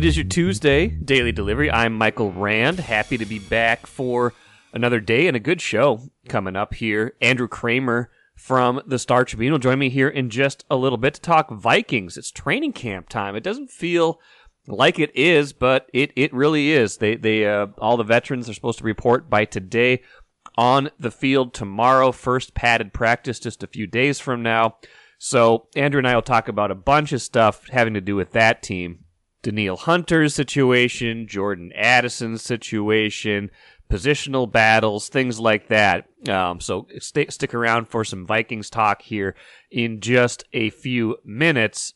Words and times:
It 0.00 0.06
is 0.06 0.16
your 0.16 0.24
Tuesday 0.24 0.86
daily 0.86 1.30
delivery. 1.30 1.70
I'm 1.70 1.92
Michael 1.92 2.32
Rand. 2.32 2.80
Happy 2.80 3.18
to 3.18 3.26
be 3.26 3.38
back 3.38 3.86
for 3.86 4.32
another 4.72 4.98
day 4.98 5.26
and 5.26 5.36
a 5.36 5.40
good 5.40 5.60
show 5.60 6.08
coming 6.26 6.56
up 6.56 6.72
here. 6.72 7.12
Andrew 7.20 7.46
Krammer 7.46 8.06
from 8.34 8.80
the 8.86 8.98
Star 8.98 9.26
Tribune 9.26 9.52
will 9.52 9.58
join 9.58 9.78
me 9.78 9.90
here 9.90 10.08
in 10.08 10.30
just 10.30 10.64
a 10.70 10.76
little 10.76 10.96
bit 10.96 11.12
to 11.12 11.20
talk 11.20 11.50
Vikings. 11.50 12.16
It's 12.16 12.30
training 12.30 12.72
camp 12.72 13.10
time. 13.10 13.36
It 13.36 13.42
doesn't 13.42 13.70
feel 13.70 14.18
like 14.66 14.98
it 14.98 15.14
is, 15.14 15.52
but 15.52 15.90
it, 15.92 16.12
it 16.16 16.32
really 16.32 16.70
is. 16.70 16.96
They 16.96 17.16
they 17.16 17.46
uh, 17.46 17.66
all 17.76 17.98
the 17.98 18.02
veterans 18.02 18.48
are 18.48 18.54
supposed 18.54 18.78
to 18.78 18.84
report 18.84 19.28
by 19.28 19.44
today 19.44 20.00
on 20.56 20.88
the 20.98 21.10
field 21.10 21.52
tomorrow. 21.52 22.10
First 22.10 22.54
padded 22.54 22.94
practice 22.94 23.38
just 23.38 23.62
a 23.62 23.66
few 23.66 23.86
days 23.86 24.18
from 24.18 24.42
now. 24.42 24.76
So 25.18 25.68
Andrew 25.76 25.98
and 25.98 26.08
I 26.08 26.14
will 26.14 26.22
talk 26.22 26.48
about 26.48 26.70
a 26.70 26.74
bunch 26.74 27.12
of 27.12 27.20
stuff 27.20 27.68
having 27.68 27.92
to 27.92 28.00
do 28.00 28.16
with 28.16 28.32
that 28.32 28.62
team. 28.62 29.00
Danielle 29.42 29.76
Hunter's 29.76 30.34
situation, 30.34 31.26
Jordan 31.26 31.72
Addison's 31.74 32.42
situation, 32.42 33.50
positional 33.90 34.50
battles, 34.50 35.08
things 35.08 35.40
like 35.40 35.68
that. 35.68 36.06
Um, 36.28 36.60
so 36.60 36.86
stick 36.98 37.54
around 37.54 37.88
for 37.88 38.04
some 38.04 38.26
Vikings 38.26 38.70
talk 38.70 39.02
here 39.02 39.34
in 39.70 40.00
just 40.00 40.44
a 40.52 40.70
few 40.70 41.16
minutes. 41.24 41.94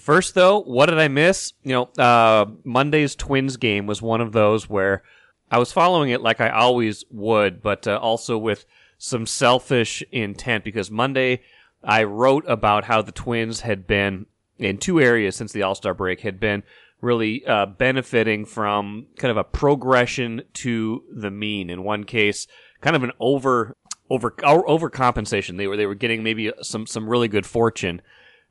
First, 0.00 0.34
though, 0.34 0.60
what 0.60 0.86
did 0.86 0.98
I 0.98 1.08
miss? 1.08 1.52
You 1.64 1.72
know, 1.72 2.02
uh, 2.02 2.46
Monday's 2.64 3.14
Twins 3.14 3.56
game 3.56 3.86
was 3.86 4.00
one 4.00 4.20
of 4.20 4.32
those 4.32 4.68
where 4.68 5.02
I 5.50 5.58
was 5.58 5.72
following 5.72 6.10
it 6.10 6.22
like 6.22 6.40
I 6.40 6.48
always 6.48 7.04
would, 7.10 7.62
but 7.62 7.86
uh, 7.86 7.98
also 8.00 8.38
with 8.38 8.64
some 8.96 9.26
selfish 9.26 10.02
intent 10.12 10.64
because 10.64 10.90
Monday 10.90 11.42
I 11.84 12.04
wrote 12.04 12.44
about 12.48 12.84
how 12.84 13.02
the 13.02 13.12
Twins 13.12 13.60
had 13.60 13.86
been 13.86 14.26
in 14.62 14.78
two 14.78 15.00
areas 15.00 15.36
since 15.36 15.52
the 15.52 15.62
All 15.62 15.74
Star 15.74 15.94
break 15.94 16.20
had 16.20 16.40
been 16.40 16.62
really 17.00 17.44
uh, 17.46 17.66
benefiting 17.66 18.44
from 18.44 19.06
kind 19.16 19.30
of 19.30 19.36
a 19.36 19.44
progression 19.44 20.42
to 20.54 21.02
the 21.12 21.30
mean. 21.30 21.68
In 21.68 21.82
one 21.82 22.04
case, 22.04 22.46
kind 22.80 22.96
of 22.96 23.02
an 23.02 23.12
over 23.20 23.76
over 24.08 24.30
overcompensation. 24.30 25.56
They 25.56 25.66
were 25.66 25.76
they 25.76 25.86
were 25.86 25.94
getting 25.94 26.22
maybe 26.22 26.52
some 26.62 26.86
some 26.86 27.08
really 27.08 27.28
good 27.28 27.46
fortune, 27.46 28.00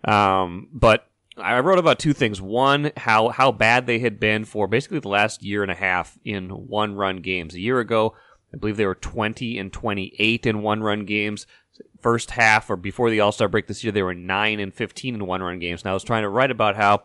um, 0.04 0.67
but 0.73 1.08
I 1.38 1.59
wrote 1.59 1.80
about 1.80 2.00
two 2.00 2.14
things. 2.14 2.42
One, 2.42 2.92
how 2.98 3.30
how 3.30 3.52
bad 3.52 3.88
they 3.88 4.00
had 4.00 4.20
been 4.20 4.45
for 4.45 4.67
basically 4.67 5.00
the 5.00 5.09
last 5.09 5.44
year 5.44 5.64
and 5.64 5.72
a 5.72 5.76
half 5.76 6.17
in 6.26 6.50
one 6.50 6.95
run 6.95 7.17
games. 7.17 7.56
A 7.56 7.59
year 7.59 7.80
ago, 7.80 8.16
I 8.54 8.58
believe 8.58 8.78
they 8.78 8.86
were 8.86 8.95
20 8.95 9.58
and 9.58 9.72
28 9.72 10.45
in 10.45 10.62
one 10.62 10.82
run 10.82 11.06
games. 11.06 11.48
First 12.02 12.31
half 12.31 12.69
or 12.69 12.75
before 12.75 13.09
the 13.09 13.19
All 13.19 13.31
Star 13.31 13.47
break 13.47 13.67
this 13.67 13.83
year, 13.83 13.91
they 13.91 14.03
were 14.03 14.13
9 14.13 14.59
and 14.59 14.73
15 14.73 15.16
in 15.16 15.27
one 15.27 15.44
run 15.44 15.59
games. 15.59 15.85
Now 15.85 15.91
I 15.91 15.94
was 15.94 16.03
trying 16.03 16.23
to 16.23 16.30
write 16.30 16.52
about 16.52 16.75
how 16.75 17.03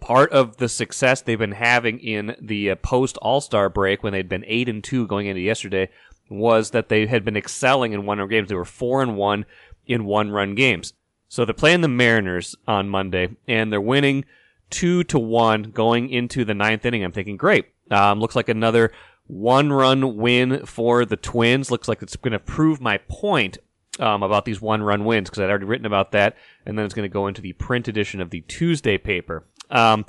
part 0.00 0.30
of 0.32 0.58
the 0.58 0.68
success 0.68 1.20
they've 1.20 1.38
been 1.38 1.52
having 1.52 1.98
in 1.98 2.36
the 2.40 2.70
uh, 2.70 2.76
post 2.76 3.16
All 3.18 3.40
Star 3.40 3.68
break 3.68 4.02
when 4.02 4.12
they'd 4.12 4.28
been 4.28 4.44
8 4.46 4.68
and 4.68 4.84
2 4.84 5.06
going 5.06 5.26
into 5.26 5.40
yesterday 5.40 5.88
was 6.28 6.70
that 6.70 6.88
they 6.88 7.06
had 7.06 7.24
been 7.24 7.36
excelling 7.36 7.92
in 7.92 8.06
one 8.06 8.18
run 8.18 8.28
games. 8.28 8.48
They 8.48 8.54
were 8.54 8.64
4 8.64 9.02
and 9.02 9.16
1 9.16 9.44
in 9.86 10.04
one 10.04 10.30
run 10.30 10.54
games. 10.54 10.92
So 11.28 11.44
they're 11.44 11.54
playing 11.54 11.80
the 11.80 11.88
Mariners 11.88 12.54
on 12.66 12.88
Monday, 12.88 13.36
and 13.48 13.72
they're 13.72 13.80
winning 13.80 14.24
two 14.70 15.04
to 15.04 15.18
one 15.18 15.64
going 15.64 16.08
into 16.08 16.44
the 16.44 16.54
ninth 16.54 16.84
inning. 16.84 17.04
I'm 17.04 17.12
thinking, 17.12 17.36
great. 17.36 17.66
Um, 17.90 18.20
looks 18.20 18.36
like 18.36 18.48
another 18.48 18.92
one 19.26 19.72
run 19.72 20.16
win 20.16 20.66
for 20.66 21.04
the 21.04 21.16
Twins. 21.16 21.70
Looks 21.70 21.88
like 21.88 22.02
it's 22.02 22.16
going 22.16 22.32
to 22.32 22.38
prove 22.38 22.80
my 22.80 22.98
point 23.08 23.58
um, 23.98 24.22
about 24.22 24.44
these 24.44 24.60
one 24.60 24.82
run 24.82 25.04
wins 25.04 25.28
because 25.28 25.42
I'd 25.42 25.50
already 25.50 25.64
written 25.64 25.86
about 25.86 26.12
that, 26.12 26.36
and 26.64 26.78
then 26.78 26.84
it's 26.84 26.94
going 26.94 27.08
to 27.08 27.12
go 27.12 27.26
into 27.26 27.40
the 27.40 27.52
print 27.54 27.88
edition 27.88 28.20
of 28.20 28.30
the 28.30 28.42
Tuesday 28.42 28.98
paper. 28.98 29.44
Um, 29.70 30.04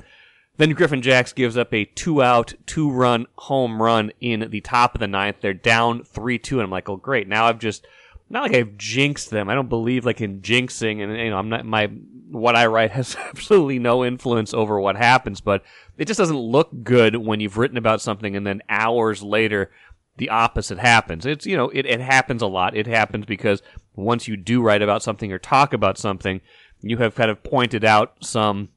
then 0.56 0.70
Griffin 0.70 1.02
Jax 1.02 1.32
gives 1.32 1.56
up 1.56 1.72
a 1.72 1.84
two 1.84 2.22
out, 2.22 2.54
two 2.66 2.90
run 2.90 3.26
home 3.36 3.80
run 3.80 4.12
in 4.20 4.50
the 4.50 4.60
top 4.60 4.94
of 4.94 5.00
the 5.00 5.06
ninth. 5.06 5.36
They're 5.40 5.54
down 5.54 6.02
3 6.02 6.38
2, 6.38 6.56
and 6.56 6.64
I'm 6.64 6.70
like, 6.70 6.88
oh, 6.88 6.96
great. 6.96 7.28
Now 7.28 7.46
I've 7.46 7.60
just 7.60 7.86
not 8.30 8.42
like 8.42 8.54
I've 8.54 8.76
jinxed 8.76 9.30
them. 9.30 9.48
I 9.48 9.54
don't 9.54 9.68
believe 9.68 10.04
like 10.04 10.20
in 10.20 10.40
jinxing, 10.40 11.02
and 11.02 11.16
you 11.16 11.30
know, 11.30 11.38
I'm 11.38 11.48
not 11.48 11.64
my 11.64 11.86
what 12.30 12.56
I 12.56 12.66
write 12.66 12.90
has 12.92 13.16
absolutely 13.16 13.78
no 13.78 14.04
influence 14.04 14.52
over 14.52 14.80
what 14.80 14.96
happens. 14.96 15.40
But 15.40 15.62
it 15.96 16.06
just 16.06 16.18
doesn't 16.18 16.36
look 16.36 16.70
good 16.82 17.16
when 17.16 17.40
you've 17.40 17.56
written 17.56 17.78
about 17.78 18.00
something 18.00 18.36
and 18.36 18.46
then 18.46 18.62
hours 18.68 19.22
later 19.22 19.70
the 20.18 20.28
opposite 20.28 20.78
happens. 20.78 21.24
It's 21.24 21.46
you 21.46 21.56
know 21.56 21.70
it, 21.70 21.86
it 21.86 22.00
happens 22.00 22.42
a 22.42 22.46
lot. 22.46 22.76
It 22.76 22.86
happens 22.86 23.26
because 23.26 23.62
once 23.96 24.28
you 24.28 24.36
do 24.36 24.62
write 24.62 24.82
about 24.82 25.02
something 25.02 25.32
or 25.32 25.38
talk 25.38 25.72
about 25.72 25.98
something, 25.98 26.40
you 26.80 26.98
have 26.98 27.14
kind 27.14 27.30
of 27.30 27.42
pointed 27.42 27.84
out 27.84 28.12
some 28.20 28.68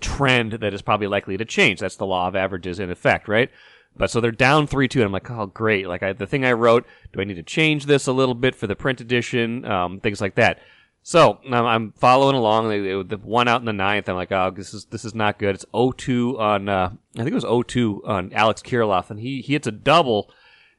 trend 0.00 0.52
that 0.52 0.74
is 0.74 0.82
probably 0.82 1.06
likely 1.06 1.36
to 1.36 1.44
change. 1.44 1.80
That's 1.80 1.96
the 1.96 2.06
law 2.06 2.28
of 2.28 2.36
averages 2.36 2.80
in 2.80 2.90
effect, 2.90 3.28
right? 3.28 3.50
But 3.96 4.10
so 4.10 4.20
they're 4.20 4.30
down 4.30 4.66
three 4.66 4.88
two, 4.88 5.00
and 5.00 5.06
I'm 5.06 5.12
like, 5.12 5.30
oh 5.30 5.46
great! 5.46 5.86
Like 5.88 6.02
I, 6.02 6.12
the 6.12 6.26
thing 6.26 6.44
I 6.44 6.52
wrote, 6.52 6.86
do 7.12 7.20
I 7.20 7.24
need 7.24 7.34
to 7.34 7.42
change 7.42 7.86
this 7.86 8.06
a 8.06 8.12
little 8.12 8.34
bit 8.34 8.54
for 8.54 8.66
the 8.66 8.76
print 8.76 9.00
edition? 9.00 9.64
Um, 9.64 10.00
things 10.00 10.20
like 10.20 10.34
that. 10.36 10.60
So 11.02 11.38
I'm 11.52 11.92
following 11.92 12.34
along. 12.34 12.68
They, 12.68 12.80
the 12.80 13.20
one 13.22 13.46
out 13.46 13.60
in 13.60 13.64
the 13.64 13.72
ninth. 13.72 14.08
I'm 14.08 14.16
like, 14.16 14.32
oh, 14.32 14.50
this 14.50 14.74
is 14.74 14.86
this 14.86 15.04
is 15.04 15.14
not 15.14 15.38
good. 15.38 15.54
It's 15.54 15.64
0-2 15.72 16.36
on 16.36 16.68
uh, 16.68 16.90
I 17.14 17.18
think 17.18 17.30
it 17.30 17.34
was 17.34 17.44
0-2 17.44 18.08
on 18.08 18.32
Alex 18.32 18.60
Kirilloff, 18.60 19.08
and 19.08 19.20
he 19.20 19.40
he 19.40 19.52
hits 19.52 19.68
a 19.68 19.72
double, 19.72 20.32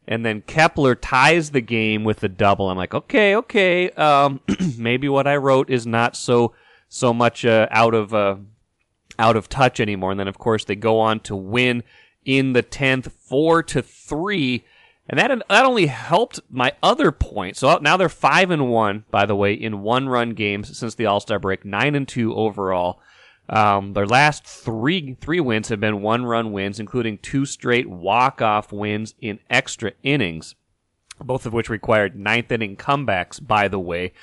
and 0.07 0.25
then 0.25 0.41
Kepler 0.41 0.95
ties 0.95 1.51
the 1.51 1.61
game 1.61 2.03
with 2.03 2.23
a 2.23 2.29
double. 2.29 2.69
I'm 2.69 2.77
like, 2.77 2.93
okay, 2.93 3.35
okay, 3.35 3.89
um, 3.91 4.39
maybe 4.77 5.09
what 5.09 5.27
I 5.27 5.35
wrote 5.35 5.69
is 5.69 5.85
not 5.85 6.15
so 6.15 6.53
so 6.89 7.13
much 7.13 7.45
uh, 7.45 7.67
out 7.71 7.93
of 7.93 8.13
uh, 8.13 8.37
out 9.19 9.35
of 9.35 9.49
touch 9.49 9.79
anymore. 9.79 10.11
And 10.11 10.19
then 10.19 10.27
of 10.27 10.37
course 10.37 10.63
they 10.63 10.75
go 10.75 10.99
on 10.99 11.19
to 11.21 11.35
win 11.35 11.83
in 12.23 12.53
the 12.53 12.63
10th, 12.63 13.11
4 13.11 13.63
to 13.63 13.81
3. 13.81 14.65
And 15.09 15.19
that 15.19 15.31
that 15.49 15.65
only 15.65 15.85
helped 15.87 16.39
my 16.49 16.73
other 16.83 17.11
point. 17.11 17.57
So 17.57 17.77
now 17.81 17.97
they're 17.97 18.09
5 18.09 18.51
and 18.51 18.69
1 18.69 19.05
by 19.09 19.25
the 19.25 19.35
way 19.35 19.53
in 19.53 19.81
one-run 19.81 20.31
games 20.31 20.77
since 20.77 20.95
the 20.95 21.05
All-Star 21.05 21.39
break, 21.39 21.65
9 21.65 21.95
and 21.95 22.07
2 22.07 22.35
overall. 22.35 22.99
Um, 23.49 23.93
their 23.93 24.05
last 24.05 24.43
three 24.43 25.15
three 25.21 25.39
wins 25.39 25.69
have 25.69 25.79
been 25.79 26.01
one-run 26.01 26.51
wins, 26.51 26.79
including 26.79 27.17
two 27.19 27.45
straight 27.45 27.89
walk-off 27.89 28.71
wins 28.71 29.15
in 29.21 29.39
extra 29.49 29.93
innings, 30.03 30.55
both 31.23 31.45
of 31.45 31.53
which 31.53 31.69
required 31.69 32.15
ninth 32.15 32.51
inning 32.51 32.75
comebacks. 32.75 33.45
By 33.45 33.67
the 33.67 33.79
way, 33.79 34.13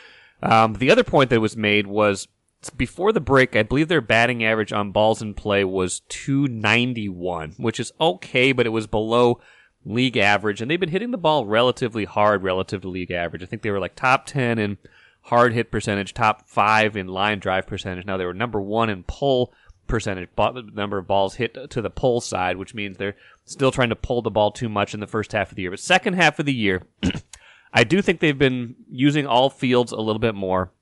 um, 0.43 0.75
the 0.75 0.91
other 0.91 1.05
point 1.05 1.31
that 1.31 1.41
was 1.41 1.57
made 1.57 1.87
was 1.87 2.29
before 2.77 3.13
the 3.13 3.21
break, 3.21 3.57
I 3.57 3.63
believe 3.63 3.89
their 3.89 4.01
batting 4.01 4.45
average 4.45 4.73
on 4.73 4.93
balls 4.93 5.23
in 5.23 5.35
play 5.35 5.65
was 5.65 6.01
291, 6.09 7.55
which 7.57 7.81
is 7.81 7.93
okay, 8.01 8.53
but 8.53 8.67
it 8.67 8.71
was 8.71 8.87
below 8.87 9.41
league 9.85 10.17
average. 10.17 10.61
And 10.61 10.71
they've 10.71 10.81
been 10.81 10.89
hitting 10.89 11.11
the 11.11 11.19
ball 11.19 11.47
relatively 11.47 12.05
hard 12.05 12.43
relative 12.43 12.83
to 12.83 12.89
league 12.89 13.11
average. 13.11 13.43
I 13.43 13.47
think 13.47 13.63
they 13.63 13.71
were 13.71 13.81
like 13.81 13.95
top 13.95 14.27
10 14.27 14.59
in 14.59 14.79
hard 15.25 15.55
hit 15.55 15.71
percentage, 15.71 16.15
top 16.15 16.49
five 16.49 16.97
in 16.97 17.09
line 17.09 17.39
drive 17.39 17.67
percentage. 17.67 18.07
Now 18.07 18.17
they 18.17 18.27
were 18.27 18.35
number 18.35 18.61
one 18.61 18.91
in 18.91 19.05
pull 19.05 19.53
percentage, 19.87 20.29
number 20.37 20.99
of 20.99 21.07
balls 21.07 21.35
hit 21.35 21.71
to 21.71 21.83
the 21.83 21.91
pull 21.91 22.21
side, 22.21 22.57
which 22.57 22.75
means 22.75 22.97
they're 22.97 23.17
still 23.45 23.71
trying 23.71 23.91
to 23.91 23.97
pull 23.97 24.23
the 24.23 24.31
ball 24.31 24.51
too 24.51 24.69
much 24.69 24.95
in 24.95 25.01
the 25.01 25.07
first 25.07 25.33
half 25.33 25.51
of 25.51 25.57
the 25.57 25.63
year. 25.63 25.71
But 25.71 25.81
second 25.81 26.15
half 26.15 26.39
of 26.39 26.47
the 26.47 26.55
year, 26.55 26.83
I 27.73 27.85
do 27.85 28.01
think 28.01 28.21
they've 28.21 28.39
been 28.39 28.77
using 28.89 29.27
all 29.27 29.51
fields 29.51 29.93
a 29.93 30.01
little 30.01 30.21
bit 30.21 30.35
more. 30.35 30.73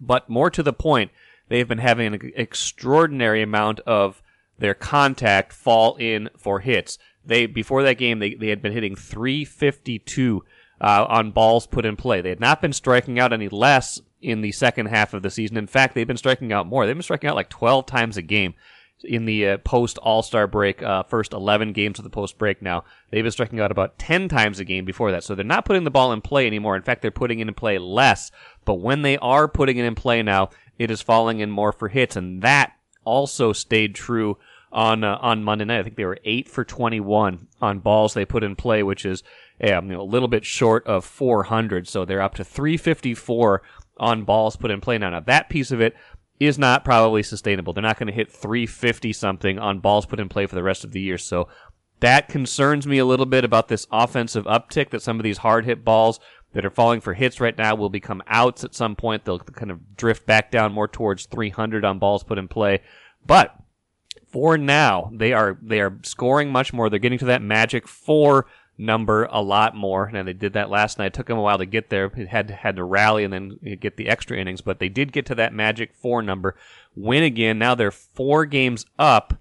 But 0.00 0.28
more 0.28 0.50
to 0.50 0.62
the 0.62 0.72
point, 0.72 1.10
they've 1.48 1.68
been 1.68 1.78
having 1.78 2.14
an 2.14 2.32
extraordinary 2.34 3.42
amount 3.42 3.80
of 3.80 4.22
their 4.58 4.74
contact 4.74 5.52
fall 5.52 5.96
in 5.96 6.30
for 6.36 6.60
hits. 6.60 6.98
They 7.24 7.46
before 7.46 7.82
that 7.82 7.98
game 7.98 8.18
they, 8.18 8.34
they 8.34 8.48
had 8.48 8.62
been 8.62 8.72
hitting 8.72 8.96
352 8.96 10.44
uh, 10.80 11.06
on 11.08 11.30
balls 11.30 11.66
put 11.66 11.84
in 11.84 11.96
play. 11.96 12.20
They 12.20 12.30
had 12.30 12.40
not 12.40 12.62
been 12.62 12.72
striking 12.72 13.18
out 13.18 13.32
any 13.32 13.48
less 13.48 14.00
in 14.22 14.40
the 14.40 14.52
second 14.52 14.86
half 14.86 15.14
of 15.14 15.22
the 15.22 15.30
season. 15.30 15.56
In 15.56 15.66
fact, 15.66 15.94
they've 15.94 16.06
been 16.06 16.16
striking 16.16 16.52
out 16.52 16.66
more. 16.66 16.86
They've 16.86 16.94
been 16.94 17.02
striking 17.02 17.28
out 17.28 17.36
like 17.36 17.48
12 17.48 17.86
times 17.86 18.16
a 18.16 18.22
game 18.22 18.54
in 19.02 19.24
the 19.24 19.48
uh, 19.48 19.58
post 19.58 19.98
All 19.98 20.22
Star 20.22 20.46
break, 20.46 20.82
uh, 20.82 21.02
first 21.04 21.32
11 21.32 21.72
games 21.72 21.98
of 21.98 22.04
the 22.04 22.10
post 22.10 22.38
break 22.38 22.60
now. 22.62 22.84
They've 23.10 23.24
been 23.24 23.32
striking 23.32 23.60
out 23.60 23.70
about 23.70 23.98
10 23.98 24.28
times 24.28 24.60
a 24.60 24.64
game 24.64 24.84
before 24.84 25.12
that. 25.12 25.24
So 25.24 25.34
they're 25.34 25.44
not 25.44 25.64
putting 25.64 25.84
the 25.84 25.90
ball 25.90 26.12
in 26.12 26.20
play 26.20 26.46
anymore. 26.46 26.76
In 26.76 26.82
fact, 26.82 27.02
they're 27.02 27.10
putting 27.10 27.40
it 27.40 27.48
in 27.48 27.54
play 27.54 27.78
less. 27.78 28.30
But 28.64 28.74
when 28.74 29.02
they 29.02 29.16
are 29.18 29.48
putting 29.48 29.78
it 29.78 29.84
in 29.84 29.94
play 29.94 30.22
now, 30.22 30.50
it 30.78 30.90
is 30.90 31.02
falling 31.02 31.40
in 31.40 31.50
more 31.50 31.72
for 31.72 31.88
hits. 31.88 32.16
And 32.16 32.42
that 32.42 32.72
also 33.04 33.52
stayed 33.52 33.94
true 33.94 34.38
on 34.72 35.04
uh, 35.04 35.18
on 35.20 35.44
Monday 35.44 35.64
night. 35.64 35.80
I 35.80 35.82
think 35.82 35.96
they 35.96 36.04
were 36.04 36.18
8 36.24 36.48
for 36.48 36.64
21 36.64 37.48
on 37.60 37.78
balls 37.80 38.14
they 38.14 38.24
put 38.24 38.44
in 38.44 38.56
play, 38.56 38.82
which 38.82 39.04
is 39.04 39.22
you 39.60 39.80
know, 39.80 40.00
a 40.00 40.02
little 40.02 40.28
bit 40.28 40.44
short 40.44 40.86
of 40.86 41.04
400. 41.04 41.88
So 41.88 42.04
they're 42.04 42.22
up 42.22 42.34
to 42.36 42.44
354 42.44 43.62
on 43.98 44.24
balls 44.24 44.56
put 44.56 44.70
in 44.70 44.80
play 44.80 44.98
now. 44.98 45.10
Now 45.10 45.20
that 45.20 45.48
piece 45.48 45.70
of 45.70 45.80
it 45.80 45.94
is 46.38 46.58
not 46.58 46.84
probably 46.84 47.22
sustainable. 47.22 47.72
They're 47.72 47.82
not 47.82 47.98
going 47.98 48.06
to 48.06 48.12
hit 48.12 48.32
350 48.32 49.12
something 49.12 49.58
on 49.58 49.80
balls 49.80 50.06
put 50.06 50.20
in 50.20 50.28
play 50.28 50.46
for 50.46 50.54
the 50.54 50.62
rest 50.62 50.84
of 50.84 50.92
the 50.92 51.00
year. 51.00 51.18
So 51.18 51.48
that 52.00 52.28
concerns 52.28 52.86
me 52.86 52.96
a 52.96 53.04
little 53.04 53.26
bit 53.26 53.44
about 53.44 53.68
this 53.68 53.86
offensive 53.92 54.46
uptick 54.46 54.88
that 54.90 55.02
some 55.02 55.18
of 55.18 55.22
these 55.22 55.38
hard 55.38 55.66
hit 55.66 55.84
balls 55.84 56.18
that 56.52 56.64
are 56.64 56.70
falling 56.70 57.00
for 57.00 57.12
hits 57.12 57.40
right 57.40 57.56
now 57.56 57.74
will 57.74 57.90
become 57.90 58.22
outs 58.26 58.64
at 58.64 58.74
some 58.74 58.96
point. 58.96 59.24
They'll 59.24 59.38
kind 59.38 59.70
of 59.70 59.96
drift 59.96 60.26
back 60.26 60.50
down 60.50 60.72
more 60.72 60.88
towards 60.88 61.26
300 61.26 61.84
on 61.84 61.98
balls 61.98 62.24
put 62.24 62.38
in 62.38 62.48
play. 62.48 62.80
But 63.24 63.54
for 64.30 64.56
now, 64.56 65.10
they 65.12 65.32
are 65.32 65.58
they 65.60 65.80
are 65.80 65.98
scoring 66.02 66.50
much 66.50 66.72
more. 66.72 66.88
They're 66.88 66.98
getting 66.98 67.18
to 67.18 67.24
that 67.26 67.42
magic 67.42 67.88
four 67.88 68.46
number 68.78 69.24
a 69.30 69.42
lot 69.42 69.76
more. 69.76 70.10
And 70.12 70.26
they 70.26 70.32
did 70.32 70.54
that 70.54 70.70
last 70.70 70.98
night. 70.98 71.06
It 71.06 71.14
took 71.14 71.26
them 71.26 71.38
a 71.38 71.42
while 71.42 71.58
to 71.58 71.66
get 71.66 71.90
there. 71.90 72.06
It 72.16 72.28
had 72.28 72.50
had 72.50 72.76
to 72.76 72.84
rally 72.84 73.24
and 73.24 73.32
then 73.32 73.58
get 73.78 73.96
the 73.96 74.08
extra 74.08 74.38
innings, 74.38 74.60
but 74.62 74.78
they 74.78 74.88
did 74.88 75.12
get 75.12 75.26
to 75.26 75.34
that 75.36 75.52
magic 75.52 75.94
four 75.94 76.22
number. 76.22 76.56
Win 76.96 77.22
again. 77.22 77.58
Now 77.58 77.74
they're 77.74 77.90
four 77.90 78.46
games 78.46 78.86
up 78.98 79.34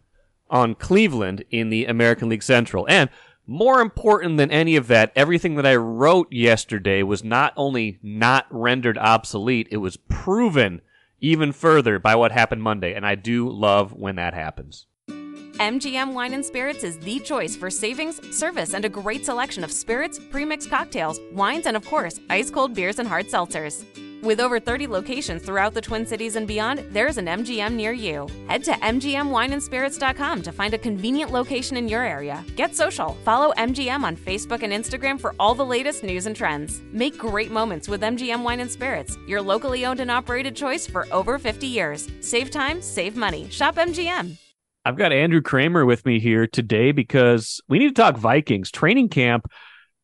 on 0.49 0.75
Cleveland 0.75 1.43
in 1.51 1.69
the 1.69 1.85
American 1.85 2.29
League 2.29 2.43
Central. 2.43 2.87
And 2.89 3.09
more 3.47 3.81
important 3.81 4.37
than 4.37 4.51
any 4.51 4.75
of 4.75 4.87
that, 4.87 5.11
everything 5.15 5.55
that 5.55 5.65
I 5.65 5.75
wrote 5.75 6.31
yesterday 6.31 7.01
was 7.01 7.23
not 7.23 7.53
only 7.55 7.97
not 8.03 8.45
rendered 8.49 8.97
obsolete, 8.97 9.67
it 9.71 9.77
was 9.77 9.97
proven 9.97 10.81
even 11.21 11.51
further 11.51 11.99
by 11.99 12.15
what 12.15 12.31
happened 12.31 12.61
Monday. 12.63 12.93
And 12.93 13.05
I 13.05 13.15
do 13.15 13.49
love 13.49 13.93
when 13.93 14.15
that 14.15 14.33
happens. 14.33 14.85
MGM 15.07 16.13
Wine 16.13 16.33
and 16.33 16.45
Spirits 16.45 16.85
is 16.85 16.97
the 16.99 17.19
choice 17.19 17.55
for 17.55 17.69
savings, 17.69 18.21
service, 18.35 18.73
and 18.73 18.85
a 18.85 18.89
great 18.89 19.25
selection 19.25 19.63
of 19.63 19.71
spirits, 19.71 20.17
premixed 20.17 20.69
cocktails, 20.69 21.19
wines, 21.33 21.65
and 21.65 21.75
of 21.75 21.85
course, 21.85 22.17
ice 22.29 22.49
cold 22.49 22.73
beers 22.73 22.97
and 22.97 23.07
hard 23.07 23.25
seltzers. 23.27 23.83
With 24.21 24.41
over 24.41 24.59
30 24.59 24.87
locations 24.87 25.43
throughout 25.43 25.73
the 25.73 25.79
Twin 25.79 26.05
Cities 26.05 26.35
and 26.35 26.45
beyond, 26.45 26.83
there's 26.91 27.17
an 27.17 27.27
MGM 27.27 27.73
near 27.73 27.93
you. 27.93 28.27
Head 28.47 28.65
to 28.65 28.71
MGMWineandSpirits.com 28.71 30.41
to 30.41 30.51
find 30.51 30.73
a 30.73 30.77
convenient 30.77 31.31
location 31.31 31.77
in 31.77 31.87
your 31.87 32.03
area. 32.03 32.43
Get 32.57 32.75
social. 32.75 33.13
Follow 33.23 33.53
MGM 33.53 34.03
on 34.03 34.17
Facebook 34.17 34.63
and 34.63 34.73
Instagram 34.73 35.21
for 35.21 35.33
all 35.39 35.55
the 35.55 35.65
latest 35.65 36.03
news 36.03 36.25
and 36.25 36.35
trends. 36.35 36.81
Make 36.91 37.17
great 37.17 37.49
moments 37.49 37.87
with 37.87 38.01
MGM 38.01 38.43
Wine 38.43 38.59
and 38.59 38.69
Spirits, 38.69 39.17
your 39.25 39.41
locally 39.41 39.85
owned 39.85 40.01
and 40.01 40.11
operated 40.11 40.53
choice 40.53 40.85
for 40.85 41.07
over 41.13 41.39
50 41.39 41.65
years. 41.65 42.09
Save 42.19 42.51
time, 42.51 42.81
save 42.81 43.15
money. 43.15 43.49
Shop 43.49 43.75
MGM. 43.75 44.37
I've 44.83 44.97
got 44.97 45.13
Andrew 45.13 45.41
Krammer 45.41 45.85
with 45.87 46.05
me 46.05 46.19
here 46.19 46.45
today 46.45 46.91
because 46.91 47.61
we 47.69 47.79
need 47.79 47.95
to 47.95 48.01
talk 48.01 48.17
Vikings 48.17 48.69
training 48.69 49.09
camp. 49.09 49.49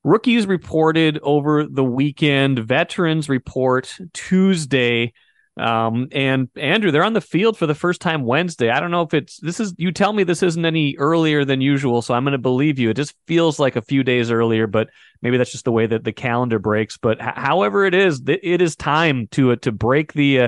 Rookies 0.05 0.45
reported 0.45 1.17
over 1.23 1.65
the 1.65 1.83
weekend, 1.83 2.59
veterans 2.59 3.27
report 3.27 3.97
Tuesday. 4.13 5.13
Um, 5.57 6.09
and 6.11 6.47
Andrew, 6.55 6.91
they're 6.91 7.03
on 7.03 7.13
the 7.13 7.21
field 7.21 7.57
for 7.57 7.65
the 7.65 7.73
first 7.73 8.01
time 8.01 8.23
Wednesday. 8.23 8.69
I 8.69 8.79
don't 8.79 8.91
know 8.91 9.01
if 9.01 9.15
it's 9.15 9.39
this 9.39 9.59
is 9.59 9.73
you 9.79 9.91
tell 9.91 10.13
me 10.13 10.23
this 10.23 10.43
isn't 10.43 10.63
any 10.63 10.95
earlier 10.99 11.43
than 11.43 11.59
usual, 11.59 12.03
so 12.03 12.13
I'm 12.13 12.23
going 12.23 12.33
to 12.33 12.37
believe 12.37 12.77
you. 12.77 12.91
It 12.91 12.97
just 12.97 13.15
feels 13.25 13.57
like 13.57 13.77
a 13.77 13.81
few 13.81 14.03
days 14.03 14.29
earlier, 14.29 14.67
but 14.67 14.89
maybe 15.23 15.37
that's 15.37 15.51
just 15.51 15.65
the 15.65 15.71
way 15.71 15.87
that 15.87 16.03
the 16.03 16.13
calendar 16.13 16.59
breaks. 16.59 16.97
But 16.97 17.19
h- 17.19 17.33
however 17.35 17.83
it 17.83 17.95
is, 17.95 18.21
it 18.27 18.61
is 18.61 18.75
time 18.75 19.27
to 19.31 19.53
uh, 19.53 19.55
to 19.63 19.71
break 19.71 20.13
the 20.13 20.41
uh, 20.41 20.47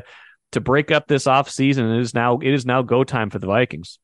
to 0.52 0.62
break 0.62 0.92
up 0.92 1.08
this 1.08 1.26
off 1.26 1.50
season. 1.50 1.90
It 1.90 2.00
is 2.00 2.14
now 2.14 2.38
it 2.38 2.54
is 2.54 2.68
now 2.68 2.84
go 2.84 3.04
time 3.04 3.32
for 3.32 3.40
the 3.40 3.48
Vikings. 3.48 3.98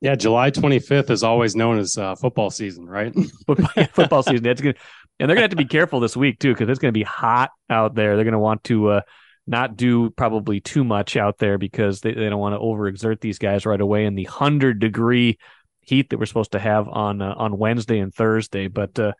Yeah, 0.00 0.14
July 0.14 0.50
25th 0.50 1.10
is 1.10 1.22
always 1.22 1.54
known 1.54 1.78
as 1.78 1.98
uh, 1.98 2.14
football 2.14 2.48
season, 2.48 2.86
right? 2.86 3.14
football 3.92 4.22
season. 4.22 4.42
That's 4.42 4.62
good. 4.62 4.78
And 5.20 5.28
they're 5.28 5.36
going 5.36 5.48
to 5.48 5.50
have 5.50 5.50
to 5.50 5.56
be 5.56 5.66
careful 5.66 6.00
this 6.00 6.16
week, 6.16 6.38
too, 6.38 6.52
because 6.52 6.68
it's 6.68 6.78
going 6.78 6.92
to 6.92 6.98
be 6.98 7.04
hot 7.04 7.50
out 7.68 7.94
there. 7.94 8.16
They're 8.16 8.24
going 8.24 8.32
to 8.32 8.38
want 8.38 8.64
to 8.64 8.88
uh, 8.88 9.00
not 9.46 9.76
do 9.76 10.10
probably 10.10 10.60
too 10.60 10.82
much 10.82 11.16
out 11.16 11.38
there 11.38 11.58
because 11.58 12.00
they, 12.00 12.12
they 12.12 12.28
don't 12.28 12.40
want 12.40 12.54
to 12.54 12.58
overexert 12.58 13.20
these 13.20 13.38
guys 13.38 13.66
right 13.66 13.80
away 13.80 14.06
in 14.06 14.14
the 14.14 14.24
100 14.24 14.78
degree 14.78 15.38
heat 15.82 16.10
that 16.10 16.18
we're 16.18 16.26
supposed 16.26 16.52
to 16.52 16.58
have 16.58 16.88
on 16.88 17.20
uh, 17.20 17.34
on 17.36 17.58
Wednesday 17.58 17.98
and 17.98 18.14
Thursday. 18.14 18.68
But, 18.68 18.98
uh, 18.98 19.12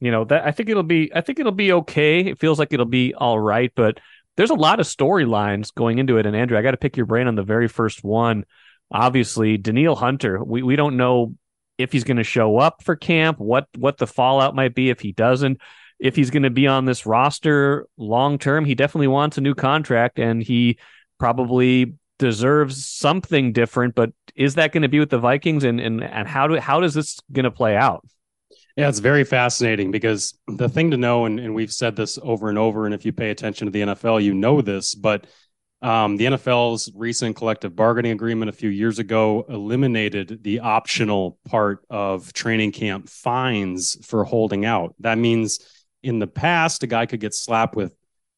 you 0.00 0.10
know, 0.10 0.24
that 0.24 0.44
I 0.44 0.52
think 0.52 0.68
it'll 0.68 0.82
be 0.82 1.12
I 1.14 1.20
think 1.20 1.38
it'll 1.38 1.52
be 1.52 1.72
okay. 1.72 2.20
It 2.20 2.38
feels 2.40 2.58
like 2.58 2.72
it'll 2.72 2.86
be 2.86 3.14
all 3.14 3.38
right, 3.38 3.70
but 3.76 4.00
there's 4.36 4.50
a 4.50 4.54
lot 4.54 4.80
of 4.80 4.86
storylines 4.86 5.74
going 5.74 5.98
into 5.98 6.16
it. 6.16 6.26
And 6.26 6.34
Andrew, 6.34 6.56
I 6.58 6.62
got 6.62 6.70
to 6.70 6.78
pick 6.78 6.96
your 6.96 7.06
brain 7.06 7.26
on 7.26 7.34
the 7.34 7.42
very 7.42 7.68
first 7.68 8.02
one 8.02 8.44
obviously 8.92 9.56
Danielle 9.56 9.96
Hunter, 9.96 10.42
we, 10.44 10.62
we 10.62 10.76
don't 10.76 10.96
know 10.96 11.34
if 11.82 11.92
he's 11.92 12.04
going 12.04 12.16
to 12.16 12.24
show 12.24 12.58
up 12.58 12.82
for 12.82 12.96
camp, 12.96 13.38
what 13.38 13.66
what 13.76 13.98
the 13.98 14.06
fallout 14.06 14.54
might 14.54 14.74
be 14.74 14.90
if 14.90 15.00
he 15.00 15.12
doesn't, 15.12 15.60
if 15.98 16.16
he's 16.16 16.30
going 16.30 16.42
to 16.42 16.50
be 16.50 16.66
on 16.66 16.84
this 16.84 17.06
roster 17.06 17.86
long 17.96 18.38
term. 18.38 18.64
He 18.64 18.74
definitely 18.74 19.08
wants 19.08 19.38
a 19.38 19.40
new 19.40 19.54
contract 19.54 20.18
and 20.18 20.42
he 20.42 20.78
probably 21.18 21.94
deserves 22.18 22.86
something 22.86 23.52
different, 23.52 23.94
but 23.94 24.12
is 24.34 24.54
that 24.54 24.72
going 24.72 24.82
to 24.82 24.88
be 24.88 25.00
with 25.00 25.10
the 25.10 25.18
Vikings 25.18 25.64
and 25.64 25.80
and, 25.80 26.02
and 26.02 26.26
how 26.26 26.46
do 26.46 26.56
how 26.58 26.80
does 26.80 26.94
this 26.94 27.18
going 27.32 27.44
to 27.44 27.50
play 27.50 27.76
out? 27.76 28.06
Yeah, 28.76 28.88
it's 28.88 29.00
very 29.00 29.24
fascinating 29.24 29.90
because 29.90 30.34
the 30.46 30.68
thing 30.68 30.92
to 30.92 30.96
know, 30.96 31.26
and, 31.26 31.38
and 31.38 31.54
we've 31.54 31.72
said 31.72 31.94
this 31.94 32.18
over 32.22 32.48
and 32.48 32.56
over, 32.56 32.86
and 32.86 32.94
if 32.94 33.04
you 33.04 33.12
pay 33.12 33.30
attention 33.30 33.66
to 33.66 33.70
the 33.70 33.82
NFL, 33.82 34.24
you 34.24 34.32
know 34.32 34.62
this, 34.62 34.94
but 34.94 35.26
um, 35.82 36.16
the 36.16 36.26
NFL's 36.26 36.92
recent 36.94 37.34
collective 37.34 37.74
bargaining 37.74 38.12
agreement 38.12 38.48
a 38.48 38.52
few 38.52 38.70
years 38.70 39.00
ago 39.00 39.44
eliminated 39.48 40.42
the 40.44 40.60
optional 40.60 41.38
part 41.48 41.84
of 41.90 42.32
training 42.32 42.70
camp 42.70 43.08
fines 43.08 43.96
for 44.06 44.22
holding 44.22 44.64
out. 44.64 44.94
That 45.00 45.18
means 45.18 45.58
in 46.02 46.20
the 46.20 46.28
past, 46.28 46.84
a 46.84 46.86
guy 46.86 47.06
could 47.06 47.18
get 47.18 47.34
slapped 47.34 47.74
with, 47.74 47.94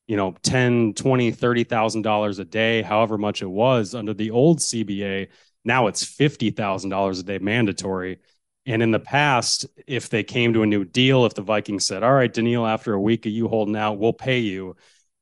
you 0.06 0.17
know, 0.17 0.35
10, 0.43 0.94
20, 0.94 1.32
30,000 1.32 2.02
dollars 2.02 2.38
a 2.38 2.46
day, 2.46 2.81
however 2.81 3.19
much 3.19 3.43
it 3.43 3.50
was 3.50 3.94
under 3.94 4.14
the 4.14 4.31
old 4.31 4.61
CBA. 4.61 5.29
Now 5.67 5.87
it's 5.88 6.05
$50,000 6.05 7.20
a 7.20 7.23
day 7.23 7.38
mandatory. 7.38 8.20
And 8.67 8.82
in 8.82 8.91
the 8.91 9.00
past, 9.00 9.67
if 9.87 10.08
they 10.08 10.23
came 10.23 10.55
to 10.55 10.62
a 10.62 10.67
new 10.67 10.85
deal, 10.85 11.26
if 11.26 11.35
the 11.35 11.43
Vikings 11.43 11.87
said, 11.87 12.02
all 12.02 12.12
right, 12.14 12.32
Danielle, 12.32 12.67
after 12.67 12.94
a 12.94 13.00
week 13.00 13.26
of 13.26 13.32
you 13.32 13.49
holding 13.49 13.76
out, 13.76 13.99
we'll 13.99 14.14
pay 14.14 14.38
you 14.38 14.76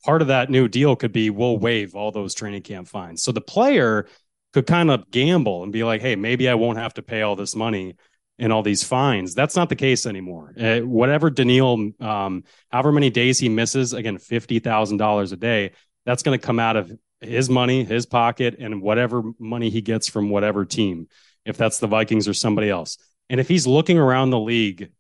part 0.05 0.23
of 0.23 0.29
that 0.29 0.51
new 0.51 0.69
deal 0.69 0.97
could 0.97 1.13
be 1.13 1.31
we'll 1.31 1.59
waive 1.59 1.95
all 1.95 2.11
those 2.11 2.35
training 2.35 2.63
camp 2.63 2.89
fines. 2.89 3.23
So 3.23 3.33
the 3.33 3.41
player 3.41 4.07
could 4.53 4.67
kind 4.67 4.91
of 4.91 5.11
gamble 5.11 5.63
and 5.63 5.73
be 5.73 5.85
like, 5.85 6.01
hey, 6.01 6.17
maybe 6.17 6.49
I 6.49 6.55
won't 6.55 6.79
have 6.79 6.95
to 6.95 7.03
pay 7.03 7.23
all 7.23 7.37
this 7.37 7.57
money 7.57 7.97
and 8.39 8.53
all 8.53 8.63
these 8.63 8.83
fines. 8.83 9.35
That's 9.35 9.57
not 9.57 9.69
the 9.69 9.77
case 9.77 10.05
anymore. 10.07 10.53
Uh, 10.59 10.81
whatever 10.81 11.31
Danielle, 11.31 11.91
um, 12.01 12.45
however 12.71 12.93
many 12.93 13.11
days 13.11 13.39
he 13.39 13.49
misses, 13.49 13.93
again, 13.93 14.19
$50,000 14.19 15.33
a 15.33 15.37
day, 15.37 15.73
that's 16.05 16.23
going 16.23 16.39
to 16.39 16.45
come 16.45 16.59
out 16.59 16.77
of 16.77 16.93
his 17.21 17.49
money, 17.49 17.85
his 17.85 18.05
pocket, 18.05 18.57
and 18.59 18.83
whatever 18.83 19.23
money 19.39 19.71
he 19.71 19.81
gets 19.81 20.09
from 20.09 20.31
whatever 20.31 20.65
team, 20.65 21.09
if 21.45 21.57
that's 21.57 21.79
the 21.79 21.87
Vikings 21.87 22.27
or 22.27 22.35
somebody 22.35 22.69
else. 22.69 22.99
And 23.31 23.39
if 23.39 23.49
he's 23.49 23.67
looking 23.67 23.99
around 23.99 24.31
the 24.31 24.41
league 24.41 24.91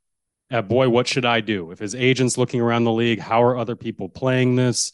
at 0.51 0.69
boy, 0.69 0.89
what 0.89 1.09
should 1.09 1.25
I 1.25 1.41
do? 1.41 1.71
If 1.71 1.79
his 1.79 1.95
agent's 1.95 2.39
looking 2.39 2.61
around 2.61 2.85
the 2.85 2.93
league, 2.93 3.19
how 3.19 3.43
are 3.43 3.57
other 3.57 3.75
people 3.75 4.09
playing 4.09 4.55
this? 4.55 4.93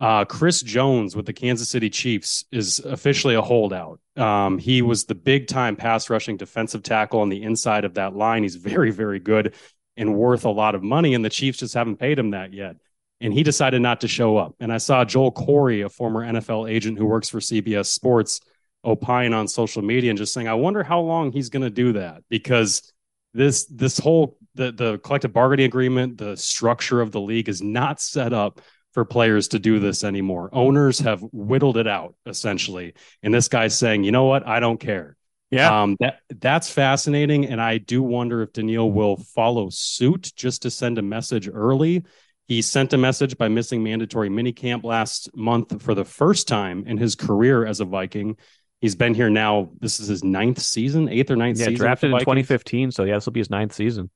Uh, 0.00 0.24
Chris 0.24 0.62
Jones 0.62 1.14
with 1.14 1.26
the 1.26 1.32
Kansas 1.32 1.68
City 1.68 1.90
Chiefs 1.90 2.44
is 2.50 2.78
officially 2.78 3.34
a 3.34 3.42
holdout. 3.42 4.00
Um, 4.16 4.56
he 4.58 4.80
was 4.80 5.04
the 5.04 5.14
big 5.14 5.46
time 5.46 5.76
pass 5.76 6.08
rushing 6.08 6.38
defensive 6.38 6.82
tackle 6.82 7.20
on 7.20 7.28
the 7.28 7.42
inside 7.42 7.84
of 7.84 7.94
that 7.94 8.16
line. 8.16 8.42
He's 8.42 8.56
very, 8.56 8.90
very 8.90 9.18
good 9.18 9.54
and 9.96 10.14
worth 10.14 10.46
a 10.46 10.50
lot 10.50 10.74
of 10.74 10.82
money, 10.82 11.14
and 11.14 11.22
the 11.22 11.28
Chiefs 11.28 11.58
just 11.58 11.74
haven't 11.74 11.98
paid 11.98 12.18
him 12.18 12.30
that 12.30 12.54
yet. 12.54 12.76
And 13.20 13.34
he 13.34 13.42
decided 13.42 13.82
not 13.82 14.00
to 14.00 14.08
show 14.08 14.38
up. 14.38 14.54
And 14.58 14.72
I 14.72 14.78
saw 14.78 15.04
Joel 15.04 15.32
Corry, 15.32 15.84
a 15.84 15.90
former 15.90 16.24
NFL 16.24 16.70
agent 16.70 16.96
who 16.96 17.04
works 17.04 17.28
for 17.28 17.38
CBS 17.38 17.86
Sports, 17.86 18.40
opine 18.82 19.34
on 19.34 19.46
social 19.46 19.82
media 19.82 20.10
and 20.10 20.18
just 20.18 20.32
saying, 20.32 20.48
I 20.48 20.54
wonder 20.54 20.82
how 20.82 21.00
long 21.00 21.32
he's 21.32 21.50
going 21.50 21.62
to 21.62 21.70
do 21.70 21.92
that 21.92 22.22
because 22.30 22.90
this 23.34 23.66
this 23.66 23.98
whole 23.98 24.38
the 24.54 24.72
the 24.72 24.98
collective 24.98 25.34
bargaining 25.34 25.66
agreement, 25.66 26.16
the 26.16 26.36
structure 26.36 27.02
of 27.02 27.12
the 27.12 27.20
league 27.20 27.50
is 27.50 27.60
not 27.62 28.00
set 28.00 28.32
up 28.32 28.60
for 28.92 29.04
players 29.04 29.48
to 29.48 29.58
do 29.58 29.78
this 29.78 30.04
anymore. 30.04 30.50
Owners 30.52 31.00
have 31.00 31.20
whittled 31.32 31.76
it 31.76 31.86
out 31.86 32.14
essentially, 32.26 32.94
and 33.22 33.32
this 33.32 33.48
guy's 33.48 33.76
saying, 33.76 34.04
"You 34.04 34.12
know 34.12 34.24
what? 34.24 34.46
I 34.46 34.60
don't 34.60 34.80
care." 34.80 35.16
Yeah, 35.50 35.82
um, 35.82 35.96
that 36.00 36.20
that's 36.28 36.70
fascinating, 36.70 37.46
and 37.46 37.60
I 37.60 37.78
do 37.78 38.02
wonder 38.02 38.42
if 38.42 38.52
Danielle 38.52 38.90
will 38.90 39.16
follow 39.16 39.68
suit 39.70 40.32
just 40.36 40.62
to 40.62 40.70
send 40.70 40.98
a 40.98 41.02
message 41.02 41.48
early. 41.52 42.04
He 42.46 42.62
sent 42.62 42.92
a 42.92 42.98
message 42.98 43.38
by 43.38 43.48
missing 43.48 43.82
mandatory 43.82 44.28
minicamp 44.28 44.82
last 44.82 45.30
month 45.36 45.82
for 45.82 45.94
the 45.94 46.04
first 46.04 46.48
time 46.48 46.84
in 46.86 46.98
his 46.98 47.14
career 47.14 47.64
as 47.64 47.78
a 47.78 47.84
Viking. 47.84 48.36
He's 48.80 48.96
been 48.96 49.14
here 49.14 49.30
now. 49.30 49.70
This 49.78 50.00
is 50.00 50.08
his 50.08 50.24
ninth 50.24 50.58
season, 50.58 51.08
eighth 51.08 51.30
or 51.30 51.36
ninth 51.36 51.58
yeah, 51.58 51.66
season. 51.66 51.78
drafted 51.78 52.10
in 52.10 52.18
2015. 52.18 52.90
So 52.90 53.04
yeah, 53.04 53.14
this 53.14 53.26
will 53.26 53.34
be 53.34 53.40
his 53.40 53.50
ninth 53.50 53.72
season. 53.72 54.10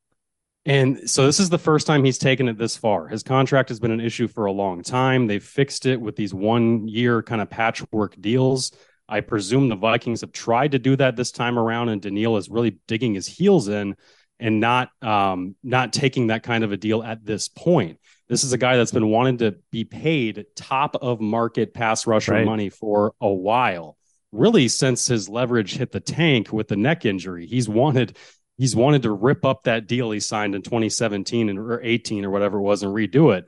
And 0.66 1.08
so 1.10 1.26
this 1.26 1.40
is 1.40 1.50
the 1.50 1.58
first 1.58 1.86
time 1.86 2.04
he's 2.04 2.18
taken 2.18 2.48
it 2.48 2.56
this 2.56 2.76
far. 2.76 3.06
His 3.08 3.22
contract 3.22 3.68
has 3.68 3.80
been 3.80 3.90
an 3.90 4.00
issue 4.00 4.28
for 4.28 4.46
a 4.46 4.52
long 4.52 4.82
time. 4.82 5.26
They've 5.26 5.44
fixed 5.44 5.84
it 5.84 6.00
with 6.00 6.16
these 6.16 6.32
one 6.32 6.88
year 6.88 7.22
kind 7.22 7.42
of 7.42 7.50
patchwork 7.50 8.18
deals. 8.20 8.72
I 9.06 9.20
presume 9.20 9.68
the 9.68 9.76
Vikings 9.76 10.22
have 10.22 10.32
tried 10.32 10.72
to 10.72 10.78
do 10.78 10.96
that 10.96 11.16
this 11.16 11.30
time 11.30 11.58
around, 11.58 11.90
and 11.90 12.00
Danielle 12.00 12.38
is 12.38 12.48
really 12.48 12.78
digging 12.88 13.14
his 13.14 13.26
heels 13.26 13.68
in 13.68 13.96
and 14.40 14.60
not 14.60 14.90
um, 15.02 15.54
not 15.62 15.92
taking 15.92 16.28
that 16.28 16.42
kind 16.42 16.64
of 16.64 16.72
a 16.72 16.76
deal 16.78 17.02
at 17.02 17.24
this 17.24 17.48
point. 17.48 17.98
This 18.28 18.44
is 18.44 18.54
a 18.54 18.58
guy 18.58 18.76
that's 18.76 18.92
been 18.92 19.08
wanting 19.08 19.38
to 19.38 19.56
be 19.70 19.84
paid 19.84 20.46
top 20.56 20.96
of 20.96 21.20
market 21.20 21.74
pass 21.74 22.06
rusher 22.06 22.32
right. 22.32 22.46
money 22.46 22.70
for 22.70 23.14
a 23.20 23.32
while. 23.32 23.98
Really, 24.32 24.68
since 24.68 25.06
his 25.06 25.28
leverage 25.28 25.76
hit 25.76 25.92
the 25.92 26.00
tank 26.00 26.52
with 26.52 26.68
the 26.68 26.76
neck 26.76 27.04
injury, 27.04 27.46
he's 27.46 27.68
wanted 27.68 28.16
he's 28.58 28.76
wanted 28.76 29.02
to 29.02 29.10
rip 29.12 29.44
up 29.44 29.64
that 29.64 29.86
deal 29.86 30.10
he 30.10 30.20
signed 30.20 30.54
in 30.54 30.62
2017 30.62 31.48
and, 31.48 31.58
or 31.58 31.80
18 31.82 32.24
or 32.24 32.30
whatever 32.30 32.58
it 32.58 32.62
was 32.62 32.82
and 32.82 32.94
redo 32.94 33.36
it. 33.36 33.46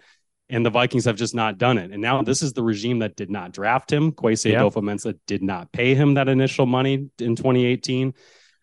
and 0.49 0.65
the 0.65 0.71
Vikings 0.71 1.07
have 1.07 1.17
just 1.17 1.35
not 1.35 1.59
done 1.59 1.79
it. 1.79 1.91
And 1.91 2.01
now 2.01 2.23
this 2.23 2.43
is 2.43 2.53
the 2.53 2.63
regime 2.63 3.01
that 3.01 3.17
did 3.17 3.31
not 3.31 3.53
draft 3.53 3.93
him. 3.93 4.13
Kwesi 4.13 4.53
yeah. 4.53 4.61
Adofo-Mensah 4.61 5.19
did 5.27 5.43
not 5.43 5.73
pay 5.73 5.95
him 5.95 6.15
that 6.15 6.29
initial 6.29 6.67
money 6.67 7.09
in 7.19 7.37
2018, 7.37 8.15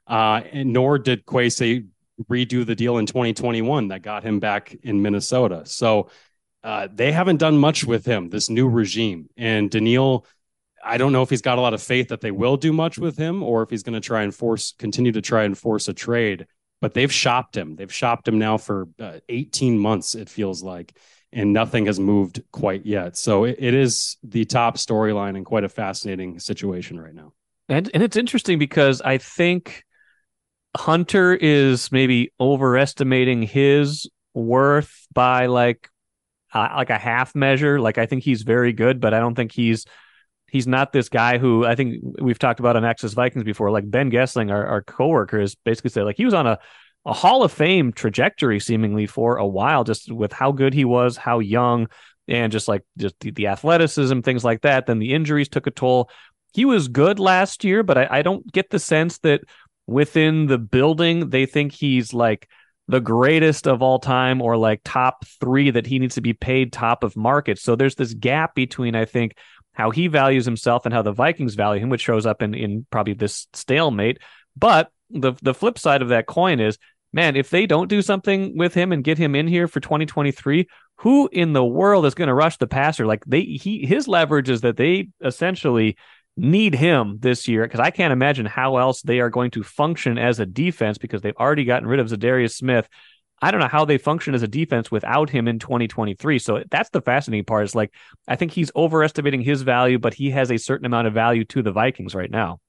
uh, 0.07 0.41
and 0.51 0.71
nor 0.71 0.97
did 0.97 1.25
Kwesi 1.25 1.87
redo 2.29 2.65
the 2.65 2.75
deal 2.75 2.97
in 2.99 3.05
2021 3.05 3.89
that 3.89 4.01
got 4.01 4.23
him 4.23 4.39
back 4.39 4.75
in 4.83 5.01
Minnesota. 5.01 5.63
So 5.65 6.09
uh, 6.63 6.87
they 6.93 7.11
haven't 7.11 7.37
done 7.37 7.57
much 7.57 7.83
with 7.83 8.05
him, 8.05 8.29
this 8.29 8.49
new 8.49 8.69
regime. 8.69 9.29
And 9.35 9.69
Danielle, 9.69 10.25
I 10.85 10.97
don't 10.97 11.11
know 11.11 11.21
if 11.21 11.29
he's 11.29 11.41
got 11.41 11.57
a 11.57 11.61
lot 11.61 11.73
of 11.73 11.81
faith 11.81 12.09
that 12.09 12.21
they 12.21 12.31
will 12.31 12.57
do 12.57 12.73
much 12.73 12.97
with 12.97 13.17
him 13.17 13.43
or 13.43 13.63
if 13.63 13.69
he's 13.69 13.83
going 13.83 13.93
to 13.93 14.05
try 14.05 14.23
and 14.23 14.33
force, 14.33 14.73
continue 14.77 15.11
to 15.13 15.21
try 15.21 15.43
and 15.43 15.57
force 15.57 15.87
a 15.87 15.93
trade. 15.93 16.47
But 16.81 16.93
they've 16.93 17.11
shopped 17.11 17.55
him. 17.55 17.75
They've 17.75 17.93
shopped 17.93 18.27
him 18.27 18.39
now 18.39 18.57
for 18.57 18.89
uh, 18.99 19.19
18 19.29 19.77
months, 19.77 20.15
it 20.15 20.29
feels 20.29 20.61
like 20.61 20.93
and 21.33 21.51
nothing 21.51 21.87
has 21.87 21.99
moved 21.99 22.41
quite 22.51 22.85
yet. 22.85 23.17
So 23.17 23.43
it, 23.43 23.57
it 23.59 23.73
is 23.73 24.17
the 24.23 24.45
top 24.45 24.77
storyline 24.77 25.35
and 25.35 25.45
quite 25.45 25.63
a 25.63 25.69
fascinating 25.69 26.39
situation 26.39 26.99
right 26.99 27.13
now. 27.13 27.33
And 27.69 27.89
and 27.93 28.03
it's 28.03 28.17
interesting 28.17 28.59
because 28.59 29.01
I 29.01 29.17
think 29.17 29.83
Hunter 30.75 31.33
is 31.33 31.91
maybe 31.91 32.31
overestimating 32.39 33.43
his 33.43 34.09
worth 34.33 35.07
by 35.13 35.47
like 35.47 35.89
uh, 36.53 36.69
like 36.75 36.89
a 36.89 36.97
half 36.97 37.33
measure. 37.35 37.79
Like 37.79 37.97
I 37.97 38.05
think 38.05 38.23
he's 38.23 38.43
very 38.43 38.73
good, 38.73 38.99
but 38.99 39.13
I 39.13 39.19
don't 39.19 39.35
think 39.35 39.51
he's 39.51 39.85
he's 40.53 40.67
not 40.67 40.93
this 40.93 41.09
guy 41.09 41.39
who 41.39 41.65
I 41.65 41.73
think 41.75 41.97
we've 42.21 42.39
talked 42.39 42.59
about 42.59 42.77
on 42.77 42.85
Access 42.85 43.13
Vikings 43.13 43.43
before. 43.43 43.71
Like 43.71 43.89
Ben 43.89 44.11
Goessling, 44.11 44.51
our, 44.51 44.65
our 44.65 44.83
coworker, 44.83 45.41
has 45.41 45.55
basically 45.55 45.89
said 45.89 46.05
like 46.05 46.15
he 46.15 46.25
was 46.25 46.33
on 46.33 46.47
a 46.47 46.59
a 47.05 47.11
Hall 47.11 47.43
of 47.43 47.51
Fame 47.51 47.91
trajectory 47.91 48.61
seemingly 48.61 49.07
for 49.07 49.35
a 49.35 49.45
while, 49.45 49.83
just 49.83 50.09
with 50.09 50.31
how 50.31 50.53
good 50.53 50.73
he 50.73 50.85
was, 50.85 51.17
how 51.17 51.39
young, 51.39 51.87
and 52.29 52.49
just 52.49 52.69
like 52.69 52.83
just 52.97 53.19
the, 53.19 53.31
the 53.31 53.47
athleticism, 53.47 54.21
things 54.21 54.45
like 54.45 54.61
that. 54.61 54.85
Then 54.85 54.99
the 54.99 55.13
injuries 55.13 55.49
took 55.49 55.67
a 55.67 55.71
toll. 55.71 56.09
He 56.53 56.63
was 56.63 56.87
good 56.87 57.19
last 57.19 57.65
year, 57.65 57.83
but 57.83 57.97
I, 57.97 58.07
I 58.09 58.21
don't 58.21 58.49
get 58.53 58.69
the 58.69 58.79
sense 58.79 59.17
that 59.19 59.41
within 59.85 60.45
the 60.45 60.59
building 60.59 61.29
they 61.29 61.45
think 61.45 61.73
he's 61.73 62.13
like 62.13 62.47
the 62.87 63.01
greatest 63.01 63.67
of 63.67 63.81
all 63.81 63.99
time 63.99 64.41
or 64.41 64.55
like 64.55 64.79
top 64.85 65.25
three 65.41 65.71
that 65.71 65.85
he 65.85 65.99
needs 65.99 66.15
to 66.15 66.21
be 66.21 66.33
paid 66.33 66.71
top 66.71 67.03
of 67.03 67.17
market. 67.17 67.57
So 67.59 67.75
there's 67.75 67.95
this 67.95 68.13
gap 68.13 68.55
between, 68.55 68.95
I 68.95 69.05
think, 69.05 69.35
how 69.73 69.91
he 69.91 70.07
values 70.07 70.45
himself 70.45 70.85
and 70.85 70.93
how 70.93 71.01
the 71.01 71.11
Vikings 71.11 71.55
value 71.55 71.81
him, 71.81 71.89
which 71.89 72.01
shows 72.01 72.25
up 72.25 72.41
in, 72.41 72.53
in 72.53 72.85
probably 72.89 73.13
this 73.13 73.47
stalemate. 73.53 74.19
But 74.55 74.91
the 75.09 75.33
the 75.41 75.53
flip 75.53 75.77
side 75.77 76.01
of 76.01 76.09
that 76.09 76.27
coin 76.27 76.59
is 76.59 76.77
man, 77.13 77.35
if 77.35 77.49
they 77.49 77.65
don't 77.65 77.89
do 77.89 78.01
something 78.01 78.57
with 78.57 78.73
him 78.73 78.91
and 78.91 79.03
get 79.03 79.17
him 79.17 79.35
in 79.35 79.47
here 79.47 79.67
for 79.67 79.79
2023, 79.79 80.67
who 80.97 81.29
in 81.31 81.53
the 81.53 81.63
world 81.63 82.05
is 82.05 82.15
going 82.15 82.27
to 82.27 82.33
rush 82.33 82.57
the 82.57 82.67
passer? 82.67 83.05
Like 83.05 83.23
they, 83.25 83.41
he, 83.41 83.85
his 83.85 84.07
leverage 84.07 84.49
is 84.49 84.61
that 84.61 84.77
they 84.77 85.09
essentially 85.23 85.95
need 86.35 86.73
him 86.73 87.17
this 87.19 87.47
year 87.47 87.63
because 87.63 87.79
I 87.79 87.91
can't 87.91 88.11
imagine 88.11 88.47
how 88.47 88.77
else 88.77 89.03
they 89.03 89.19
are 89.19 89.29
going 89.29 89.51
to 89.51 89.63
function 89.63 90.17
as 90.17 90.39
a 90.39 90.45
defense 90.45 90.97
because 90.97 91.21
they've 91.21 91.37
already 91.39 91.65
gotten 91.65 91.87
rid 91.87 91.99
of 91.99 92.07
Za'Darius 92.07 92.55
Smith. 92.55 92.89
I 93.43 93.51
don't 93.51 93.59
know 93.59 93.67
how 93.67 93.85
they 93.85 93.97
function 93.97 94.33
as 94.33 94.41
a 94.41 94.47
defense 94.47 94.89
without 94.89 95.29
him 95.29 95.47
in 95.47 95.59
2023. 95.59 96.39
So 96.39 96.63
that's 96.71 96.89
the 96.89 97.01
fascinating 97.01 97.45
part. 97.45 97.65
Is 97.65 97.75
like 97.75 97.93
I 98.27 98.35
think 98.35 98.51
he's 98.51 98.71
overestimating 98.75 99.41
his 99.41 99.61
value, 99.61 99.99
but 99.99 100.13
he 100.13 100.29
has 100.31 100.51
a 100.51 100.57
certain 100.57 100.85
amount 100.85 101.07
of 101.07 101.13
value 101.13 101.43
to 101.45 101.61
the 101.61 101.71
Vikings 101.71 102.15
right 102.15 102.31
now. 102.31 102.59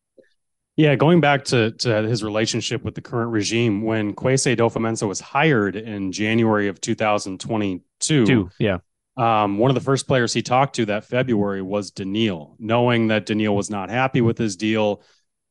Yeah, 0.77 0.97
going 0.97 1.21
back 1.21 1.45
to, 1.47 1.71
to 1.71 2.03
his 2.03 2.25
relationship 2.25 2.83
with 2.83 2.97
the 2.97 3.01
current 3.01 3.31
regime, 3.31 3.83
when 3.83 4.13
Kwesi 4.13 4.57
Adofo-Mensah 4.57 5.07
was 5.07 5.21
hired 5.21 5.77
in 5.77 6.11
January 6.11 6.67
of 6.67 6.81
2022, 6.81 8.27
Two, 8.27 8.51
yeah, 8.59 8.79
um, 9.17 9.59
one 9.59 9.71
of 9.71 9.77
the 9.77 9.81
first 9.81 10.07
players 10.07 10.33
he 10.33 10.43
talked 10.43 10.75
to 10.77 10.87
that 10.87 11.05
February 11.05 11.63
was 11.63 11.91
Danielle, 11.91 12.57
knowing 12.59 13.09
that 13.09 13.27
Danielle 13.27 13.55
was 13.55 13.71
not 13.71 13.91
happy 13.91 14.21
with 14.21 14.37
his 14.37 14.57
deal. 14.57 15.03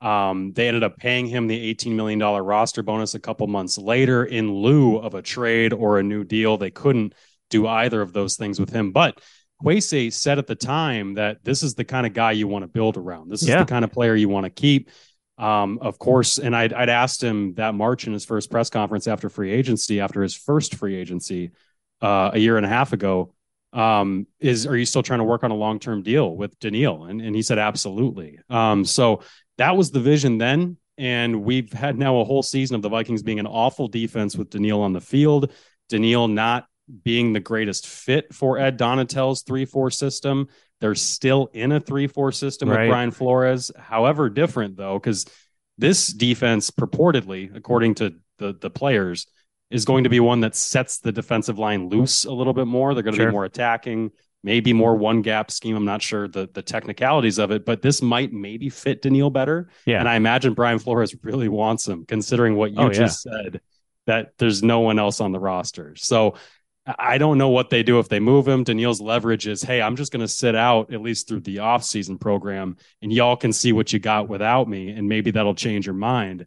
Um, 0.03 0.51
they 0.51 0.67
ended 0.67 0.83
up 0.83 0.97
paying 0.97 1.27
him 1.27 1.47
the 1.47 1.73
$18 1.73 1.93
million 1.93 2.19
roster 2.19 2.83
bonus 2.83 3.15
a 3.15 3.19
couple 3.19 3.47
months 3.47 3.77
later 3.77 4.25
in 4.25 4.53
lieu 4.53 4.97
of 4.97 5.13
a 5.15 5.21
trade 5.21 5.71
or 5.71 5.97
a 5.97 6.03
new 6.03 6.25
deal. 6.25 6.57
They 6.57 6.71
couldn't 6.71 7.13
do 7.49 7.67
either 7.67 8.01
of 8.01 8.11
those 8.11 8.35
things 8.35 8.59
with 8.59 8.69
him. 8.69 8.91
But 8.91 9.21
Kwesi 9.63 10.11
said 10.11 10.39
at 10.39 10.47
the 10.47 10.55
time 10.55 11.13
that 11.13 11.45
this 11.45 11.63
is 11.63 11.75
the 11.75 11.85
kind 11.85 12.05
of 12.05 12.13
guy 12.13 12.33
you 12.33 12.49
want 12.49 12.63
to 12.63 12.67
build 12.67 12.97
around. 12.97 13.29
This 13.29 13.43
is 13.43 13.47
yeah. 13.47 13.59
the 13.59 13.65
kind 13.65 13.85
of 13.85 13.93
player 13.93 14.13
you 14.13 14.27
want 14.27 14.43
to 14.43 14.49
keep. 14.49 14.89
Um, 15.37 15.79
of 15.81 15.97
course, 15.99 16.37
and 16.37 16.53
I'd, 16.53 16.73
I'd 16.73 16.89
asked 16.89 17.23
him 17.23 17.53
that 17.53 17.73
March 17.73 18.05
in 18.05 18.11
his 18.11 18.25
first 18.25 18.51
press 18.51 18.69
conference 18.69 19.07
after 19.07 19.29
free 19.29 19.51
agency, 19.51 20.01
after 20.01 20.21
his 20.21 20.35
first 20.35 20.75
free 20.75 20.95
agency 20.95 21.51
uh, 22.01 22.31
a 22.33 22.39
year 22.39 22.57
and 22.57 22.65
a 22.65 22.69
half 22.69 22.91
ago, 22.91 23.33
um, 23.71 24.27
is 24.39 24.67
are 24.67 24.77
you 24.77 24.85
still 24.85 25.01
trying 25.01 25.19
to 25.19 25.23
work 25.23 25.43
on 25.43 25.49
a 25.49 25.55
long 25.55 25.79
term 25.79 26.03
deal 26.03 26.35
with 26.35 26.59
Danielle? 26.59 27.05
And, 27.05 27.21
and 27.21 27.35
he 27.35 27.41
said 27.41 27.57
absolutely. 27.57 28.39
Um, 28.49 28.85
so 28.85 29.23
that 29.57 29.77
was 29.77 29.91
the 29.91 29.99
vision 29.99 30.37
then, 30.37 30.77
and 30.97 31.43
we've 31.43 31.71
had 31.71 31.97
now 31.97 32.19
a 32.19 32.23
whole 32.23 32.43
season 32.43 32.75
of 32.75 32.81
the 32.81 32.89
Vikings 32.89 33.23
being 33.23 33.39
an 33.39 33.47
awful 33.47 33.87
defense 33.87 34.35
with 34.35 34.49
Danielle 34.49 34.81
on 34.81 34.93
the 34.93 35.01
field, 35.01 35.51
Danielle 35.89 36.27
not 36.27 36.65
being 37.03 37.33
the 37.33 37.39
greatest 37.39 37.87
fit 37.87 38.33
for 38.33 38.57
Ed 38.57 38.77
Donatell's 38.77 39.43
three 39.43 39.65
four 39.65 39.89
system. 39.89 40.47
They're 40.83 40.95
still 40.95 41.49
in 41.53 41.71
a 41.71 41.79
3 41.79 42.07
4 42.07 42.33
system 42.33 42.69
right. 42.69 42.81
with 42.81 42.89
Brian 42.89 43.11
Flores. 43.11 43.71
However, 43.77 44.29
different 44.29 44.75
though, 44.75 44.99
because 44.99 45.25
this 45.77 46.07
defense 46.07 46.71
purportedly, 46.71 47.55
according 47.55 47.95
to 47.95 48.15
the, 48.37 48.51
the 48.59 48.69
players, 48.69 49.25
is 49.71 49.85
going 49.85 50.03
to 50.03 50.09
be 50.09 50.19
one 50.19 50.41
that 50.41 50.55
sets 50.55 50.99
the 50.99 51.13
defensive 51.13 51.57
line 51.57 51.87
loose 51.87 52.25
a 52.25 52.33
little 52.33 52.51
bit 52.51 52.67
more. 52.67 52.93
They're 52.93 53.01
going 53.01 53.13
to 53.13 53.21
sure. 53.21 53.27
be 53.27 53.31
more 53.31 53.45
attacking, 53.45 54.11
maybe 54.43 54.73
more 54.73 54.95
one 54.95 55.21
gap 55.21 55.49
scheme. 55.49 55.75
I'm 55.75 55.85
not 55.85 56.01
sure 56.01 56.27
the, 56.27 56.49
the 56.53 56.61
technicalities 56.61 57.39
of 57.39 57.51
it, 57.51 57.65
but 57.65 57.81
this 57.81 58.01
might 58.01 58.33
maybe 58.33 58.69
fit 58.69 59.01
Danielle 59.01 59.29
better. 59.29 59.69
Yeah. 59.85 59.99
And 59.99 60.09
I 60.09 60.15
imagine 60.15 60.53
Brian 60.53 60.79
Flores 60.79 61.15
really 61.23 61.47
wants 61.47 61.87
him, 61.87 62.05
considering 62.05 62.55
what 62.55 62.71
you 62.71 62.79
oh, 62.79 62.89
just 62.89 63.25
yeah. 63.25 63.31
said, 63.31 63.61
that 64.05 64.33
there's 64.37 64.61
no 64.61 64.81
one 64.81 64.99
else 64.99 65.21
on 65.21 65.31
the 65.31 65.39
roster. 65.39 65.95
So 65.95 66.35
I 66.85 67.17
don't 67.17 67.37
know 67.37 67.49
what 67.49 67.69
they 67.69 67.81
do 67.81 67.99
if 67.99 68.09
they 68.09 68.19
move 68.19 68.45
him. 68.45 68.65
Danielle's 68.65 68.99
leverage 68.99 69.47
is, 69.47 69.63
hey, 69.63 69.81
I'm 69.81 69.95
just 69.95 70.11
going 70.11 70.21
to 70.21 70.27
sit 70.27 70.55
out 70.55 70.93
at 70.93 71.01
least 71.01 71.29
through 71.29 71.39
the 71.41 71.57
offseason 71.57 72.19
program 72.19 72.75
and 73.01 73.13
y'all 73.13 73.37
can 73.37 73.53
see 73.53 73.71
what 73.71 73.93
you 73.93 73.99
got 73.99 74.27
without 74.27 74.67
me. 74.67 74.89
And 74.89 75.07
maybe 75.07 75.31
that'll 75.31 75.55
change 75.55 75.85
your 75.85 75.95
mind. 75.95 76.45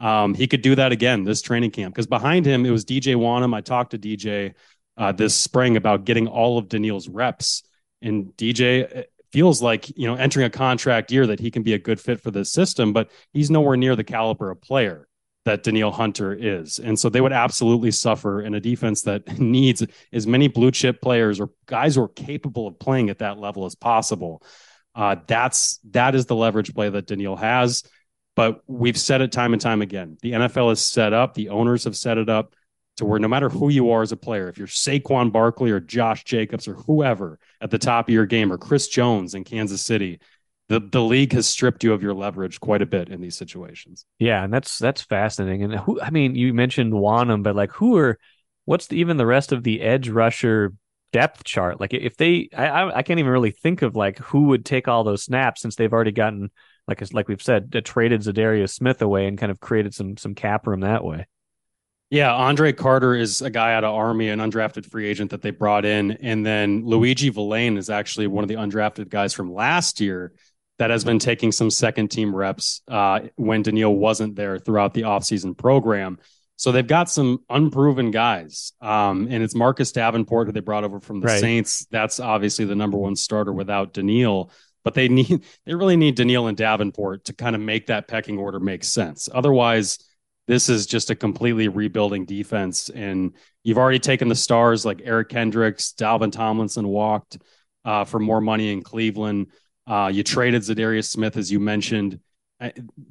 Um, 0.00 0.34
he 0.34 0.46
could 0.48 0.60
do 0.60 0.74
that 0.74 0.92
again 0.92 1.24
this 1.24 1.40
training 1.40 1.70
camp 1.70 1.94
because 1.94 2.08
behind 2.08 2.44
him, 2.44 2.66
it 2.66 2.70
was 2.70 2.84
DJ 2.84 3.14
Wonnum. 3.14 3.54
I 3.54 3.60
talked 3.60 3.92
to 3.92 3.98
DJ 3.98 4.54
uh, 4.96 5.12
this 5.12 5.34
spring 5.34 5.76
about 5.76 6.04
getting 6.04 6.26
all 6.26 6.58
of 6.58 6.68
Danielle's 6.68 7.08
reps. 7.08 7.62
And 8.02 8.26
DJ 8.36 9.04
feels 9.32 9.60
like, 9.62 9.96
you 9.96 10.06
know, 10.06 10.14
entering 10.14 10.46
a 10.46 10.50
contract 10.50 11.10
year 11.12 11.26
that 11.26 11.40
he 11.40 11.50
can 11.50 11.62
be 11.62 11.74
a 11.74 11.78
good 11.78 12.00
fit 12.00 12.20
for 12.20 12.30
the 12.30 12.44
system, 12.44 12.92
but 12.92 13.10
he's 13.32 13.50
nowhere 13.50 13.76
near 13.76 13.96
the 13.96 14.04
caliber 14.04 14.50
of 14.50 14.60
player 14.60 15.08
that 15.44 15.62
Danielle 15.62 15.92
Hunter 15.92 16.34
is. 16.34 16.78
And 16.78 16.98
so 16.98 17.08
they 17.08 17.20
would 17.20 17.32
absolutely 17.32 17.92
suffer 17.92 18.42
in 18.42 18.54
a 18.54 18.60
defense 18.60 19.02
that 19.02 19.38
needs 19.38 19.84
as 20.12 20.26
many 20.26 20.48
blue 20.48 20.70
chip 20.70 21.00
players 21.00 21.40
or 21.40 21.50
guys 21.66 21.94
who 21.94 22.02
are 22.02 22.08
capable 22.08 22.66
of 22.66 22.78
playing 22.78 23.10
at 23.10 23.18
that 23.18 23.38
level 23.38 23.64
as 23.64 23.74
possible. 23.74 24.42
Uh, 24.94 25.16
that's 25.26 25.78
that 25.90 26.14
is 26.14 26.26
the 26.26 26.34
leverage 26.34 26.74
play 26.74 26.88
that 26.88 27.06
Danielle 27.06 27.36
has. 27.36 27.84
But 28.34 28.62
we've 28.66 28.98
said 28.98 29.22
it 29.22 29.32
time 29.32 29.52
and 29.52 29.62
time 29.62 29.82
again. 29.82 30.18
The 30.20 30.32
NFL 30.32 30.72
is 30.72 30.84
set 30.84 31.12
up, 31.12 31.34
the 31.34 31.50
owners 31.50 31.84
have 31.84 31.96
set 31.96 32.18
it 32.18 32.28
up 32.28 32.54
to 32.96 33.04
where 33.04 33.18
no 33.18 33.28
matter 33.28 33.48
who 33.48 33.68
you 33.68 33.90
are 33.90 34.02
as 34.02 34.12
a 34.12 34.16
player, 34.16 34.48
if 34.48 34.58
you're 34.58 34.66
Saquon 34.66 35.30
Barkley 35.30 35.70
or 35.70 35.80
Josh 35.80 36.24
Jacobs 36.24 36.66
or 36.66 36.74
whoever 36.74 37.38
at 37.60 37.70
the 37.70 37.78
top 37.78 38.08
of 38.08 38.14
your 38.14 38.26
game 38.26 38.52
or 38.52 38.58
Chris 38.58 38.88
Jones 38.88 39.34
in 39.34 39.44
Kansas 39.44 39.82
City, 39.82 40.20
the 40.68 40.80
the 40.80 41.02
league 41.02 41.32
has 41.32 41.46
stripped 41.46 41.84
you 41.84 41.92
of 41.92 42.02
your 42.02 42.14
leverage 42.14 42.58
quite 42.60 42.82
a 42.82 42.86
bit 42.86 43.08
in 43.08 43.20
these 43.20 43.36
situations. 43.36 44.04
Yeah, 44.18 44.42
and 44.42 44.52
that's 44.52 44.78
that's 44.78 45.02
fascinating. 45.02 45.64
And 45.64 45.74
who 45.74 46.00
I 46.00 46.10
mean, 46.10 46.34
you 46.34 46.52
mentioned 46.54 46.92
Wonnum, 46.92 47.42
but 47.42 47.54
like 47.54 47.72
who 47.72 47.96
are 47.96 48.18
what's 48.64 48.88
the, 48.88 48.98
even 48.98 49.16
the 49.16 49.26
rest 49.26 49.52
of 49.52 49.62
the 49.62 49.80
edge 49.80 50.08
rusher 50.08 50.72
depth 51.12 51.44
chart? 51.44 51.80
Like 51.80 51.94
if 51.94 52.16
they, 52.16 52.48
I 52.56 52.98
I 52.98 53.02
can't 53.02 53.20
even 53.20 53.30
really 53.32 53.52
think 53.52 53.82
of 53.82 53.94
like 53.94 54.18
who 54.18 54.46
would 54.46 54.64
take 54.64 54.88
all 54.88 55.04
those 55.04 55.22
snaps 55.22 55.62
since 55.62 55.76
they've 55.76 55.92
already 55.92 56.12
gotten 56.12 56.50
like 56.88 57.02
like 57.12 57.28
we've 57.28 57.42
said, 57.42 57.72
traded 57.84 58.22
Za'Darius 58.22 58.70
Smith 58.70 59.02
away 59.02 59.26
and 59.26 59.38
kind 59.38 59.52
of 59.52 59.60
created 59.60 59.94
some 59.94 60.16
some 60.16 60.34
cap 60.34 60.66
room 60.66 60.80
that 60.80 61.04
way. 61.04 61.26
Yeah, 62.10 62.32
Andre 62.32 62.72
Carter 62.72 63.14
is 63.14 63.42
a 63.42 63.50
guy 63.50 63.74
out 63.74 63.82
of 63.82 63.92
Army, 63.92 64.28
an 64.28 64.38
undrafted 64.38 64.86
free 64.86 65.08
agent 65.08 65.32
that 65.32 65.42
they 65.42 65.50
brought 65.50 65.84
in, 65.84 66.12
and 66.12 66.46
then 66.46 66.84
Luiji 66.84 67.32
Vilain 67.32 67.76
is 67.76 67.90
actually 67.90 68.28
one 68.28 68.44
of 68.44 68.48
the 68.48 68.54
undrafted 68.54 69.08
guys 69.08 69.34
from 69.34 69.52
last 69.52 70.00
year 70.00 70.32
that 70.78 70.90
has 70.90 71.04
been 71.04 71.18
taking 71.18 71.52
some 71.52 71.70
second 71.70 72.08
team 72.08 72.34
reps 72.34 72.82
uh, 72.88 73.20
when 73.36 73.62
Danielle 73.62 73.94
wasn't 73.94 74.36
there 74.36 74.58
throughout 74.58 74.94
the 74.94 75.02
offseason 75.02 75.56
program. 75.56 76.18
So 76.56 76.72
they've 76.72 76.86
got 76.86 77.10
some 77.10 77.40
unproven 77.50 78.10
guys. 78.10 78.72
Um, 78.80 79.28
and 79.30 79.42
it's 79.42 79.54
Marcus 79.54 79.92
Davenport, 79.92 80.46
who 80.46 80.52
they 80.52 80.60
brought 80.60 80.84
over 80.84 81.00
from 81.00 81.20
the 81.20 81.26
right. 81.26 81.40
Saints. 81.40 81.86
That's 81.90 82.18
obviously 82.20 82.64
the 82.64 82.74
number 82.74 82.96
one 82.96 83.16
starter 83.16 83.52
without 83.52 83.92
Danielle. 83.92 84.50
But 84.84 84.94
they 84.94 85.08
need 85.10 85.44
they 85.64 85.74
really 85.74 85.96
need 85.96 86.14
Danielle 86.14 86.46
and 86.46 86.56
Davenport 86.56 87.24
to 87.26 87.32
kind 87.34 87.56
of 87.56 87.62
make 87.62 87.86
that 87.86 88.08
pecking 88.08 88.38
order 88.38 88.60
make 88.60 88.84
sense. 88.84 89.28
Otherwise, 89.32 89.98
This 90.46 90.68
is 90.68 90.86
just 90.86 91.10
a 91.10 91.14
completely 91.14 91.68
rebuilding 91.68 92.24
defense. 92.24 92.88
And 92.88 93.32
you've 93.64 93.78
already 93.78 93.98
taken 93.98 94.28
the 94.28 94.34
stars 94.34 94.84
like 94.84 95.02
Eric 95.04 95.28
Kendricks, 95.28 95.92
Dalvin 95.98 96.30
Tomlinson 96.30 96.86
walked 96.86 97.38
uh, 97.84 98.04
for 98.04 98.20
more 98.20 98.40
money 98.40 98.72
in 98.72 98.82
Cleveland. 98.82 99.48
Uh, 99.86 100.10
you 100.12 100.22
traded 100.22 100.62
Za'Darius 100.62 101.06
Smith, 101.06 101.36
as 101.36 101.50
you 101.50 101.60
mentioned. 101.60 102.20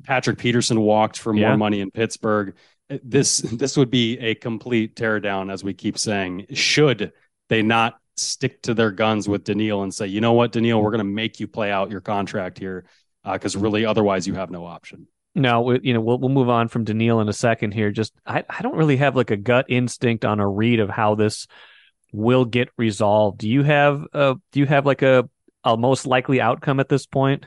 Patrick 0.03 0.37
Peterson 0.37 0.81
walked 0.81 1.19
for 1.19 1.33
more 1.33 1.49
yeah. 1.49 1.55
money 1.55 1.79
in 1.79 1.91
Pittsburgh. 1.91 2.55
This 3.03 3.37
this 3.37 3.77
would 3.77 3.91
be 3.91 4.17
a 4.19 4.35
complete 4.35 4.95
teardown, 4.95 5.51
as 5.51 5.63
we 5.63 5.73
keep 5.73 5.97
saying. 5.97 6.47
Should 6.53 7.13
they 7.49 7.61
not 7.61 7.99
stick 8.17 8.61
to 8.63 8.73
their 8.73 8.91
guns 8.91 9.27
with 9.27 9.43
Danielle 9.43 9.83
and 9.83 9.93
say, 9.93 10.07
you 10.07 10.21
know 10.21 10.33
what, 10.33 10.51
Danielle, 10.51 10.81
we're 10.81 10.91
going 10.91 10.99
to 10.99 11.03
make 11.03 11.39
you 11.39 11.47
play 11.47 11.71
out 11.71 11.91
your 11.91 12.01
contract 12.01 12.57
here 12.57 12.85
because 13.23 13.55
uh, 13.55 13.59
really, 13.59 13.85
otherwise, 13.85 14.27
you 14.27 14.35
have 14.35 14.51
no 14.51 14.65
option. 14.65 15.07
No, 15.35 15.73
you 15.73 15.93
know 15.93 15.99
we'll 15.99 16.17
we'll 16.17 16.29
move 16.29 16.49
on 16.49 16.69
from 16.69 16.85
Danielle 16.85 17.19
in 17.19 17.27
a 17.27 17.33
second 17.33 17.73
here. 17.73 17.91
Just 17.91 18.13
I, 18.25 18.43
I 18.49 18.61
don't 18.61 18.77
really 18.77 18.97
have 18.97 19.15
like 19.17 19.31
a 19.31 19.37
gut 19.37 19.65
instinct 19.67 20.23
on 20.23 20.39
a 20.39 20.47
read 20.47 20.79
of 20.79 20.89
how 20.89 21.15
this 21.15 21.47
will 22.13 22.45
get 22.45 22.69
resolved. 22.77 23.39
Do 23.39 23.49
you 23.49 23.63
have 23.63 24.05
uh 24.13 24.35
do 24.53 24.59
you 24.61 24.65
have 24.65 24.85
like 24.85 25.01
a 25.01 25.29
a 25.65 25.75
most 25.75 26.07
likely 26.07 26.39
outcome 26.39 26.79
at 26.79 26.87
this 26.87 27.05
point? 27.05 27.45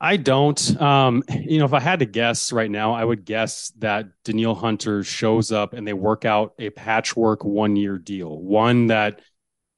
I 0.00 0.18
don't. 0.18 0.80
Um, 0.80 1.22
you 1.40 1.58
know, 1.58 1.64
if 1.64 1.72
I 1.72 1.80
had 1.80 2.00
to 2.00 2.06
guess 2.06 2.52
right 2.52 2.70
now, 2.70 2.92
I 2.92 3.04
would 3.04 3.24
guess 3.24 3.72
that 3.78 4.06
Danielle 4.22 4.54
Hunter 4.54 5.02
shows 5.02 5.50
up 5.50 5.72
and 5.72 5.86
they 5.86 5.94
work 5.94 6.24
out 6.24 6.52
a 6.58 6.70
patchwork 6.70 7.44
one 7.44 7.74
year 7.74 7.98
deal, 7.98 8.38
one 8.38 8.88
that 8.88 9.20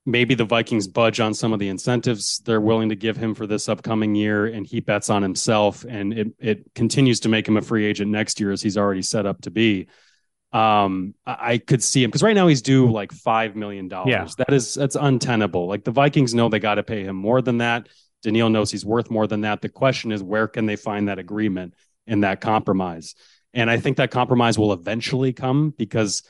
maybe 0.06 0.34
the 0.34 0.44
Vikings 0.44 0.86
budge 0.86 1.18
on 1.20 1.34
some 1.34 1.52
of 1.52 1.58
the 1.58 1.68
incentives 1.68 2.38
they're 2.44 2.60
willing 2.60 2.88
to 2.88 2.96
give 2.96 3.16
him 3.16 3.34
for 3.34 3.46
this 3.46 3.68
upcoming 3.68 4.14
year, 4.14 4.46
and 4.46 4.66
he 4.66 4.80
bets 4.80 5.10
on 5.10 5.22
himself, 5.22 5.84
and 5.84 6.12
it 6.12 6.28
it 6.38 6.74
continues 6.74 7.20
to 7.20 7.28
make 7.28 7.46
him 7.46 7.56
a 7.56 7.62
free 7.62 7.84
agent 7.84 8.10
next 8.10 8.40
year 8.40 8.52
as 8.52 8.62
he's 8.62 8.78
already 8.78 9.02
set 9.02 9.26
up 9.26 9.42
to 9.42 9.50
be. 9.50 9.88
Um, 10.52 11.14
I, 11.26 11.58
could 11.58 11.82
see 11.82 12.02
him 12.02 12.08
because 12.08 12.22
right 12.22 12.34
now 12.34 12.46
he's 12.46 12.62
due 12.62 12.90
like 12.90 13.12
five 13.12 13.56
million 13.56 13.88
dollars. 13.88 14.10
Yeah. 14.10 14.26
That 14.38 14.54
is 14.54 14.74
that's 14.74 14.96
untenable. 14.96 15.66
Like 15.66 15.84
the 15.84 15.90
Vikings 15.90 16.34
know 16.34 16.48
they 16.48 16.60
got 16.60 16.76
to 16.76 16.82
pay 16.82 17.02
him 17.02 17.16
more 17.16 17.42
than 17.42 17.58
that. 17.58 17.88
Danielle 18.22 18.48
knows 18.48 18.70
he's 18.70 18.86
worth 18.86 19.10
more 19.10 19.26
than 19.26 19.42
that. 19.42 19.60
The 19.60 19.68
question 19.68 20.12
is 20.12 20.22
where 20.22 20.48
can 20.48 20.64
they 20.64 20.76
find 20.76 21.08
that 21.08 21.18
agreement 21.18 21.74
and 22.06 22.24
that 22.24 22.40
compromise? 22.40 23.14
And 23.52 23.70
I 23.70 23.78
think 23.78 23.98
that 23.98 24.10
compromise 24.10 24.58
will 24.58 24.72
eventually 24.72 25.32
come 25.32 25.74
because 25.76 26.22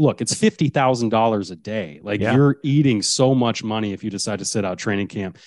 look, 0.00 0.20
it's 0.22 0.34
fifty 0.34 0.68
thousand 0.68 1.10
dollars 1.10 1.50
a 1.50 1.56
day. 1.56 2.00
Like 2.02 2.20
yeah. 2.20 2.34
you're 2.34 2.56
eating 2.62 3.02
so 3.02 3.34
much 3.34 3.62
money 3.62 3.92
if 3.92 4.02
you 4.02 4.10
decide 4.10 4.38
to 4.38 4.44
sit 4.44 4.64
out 4.64 4.78
training 4.78 5.08
camp. 5.08 5.38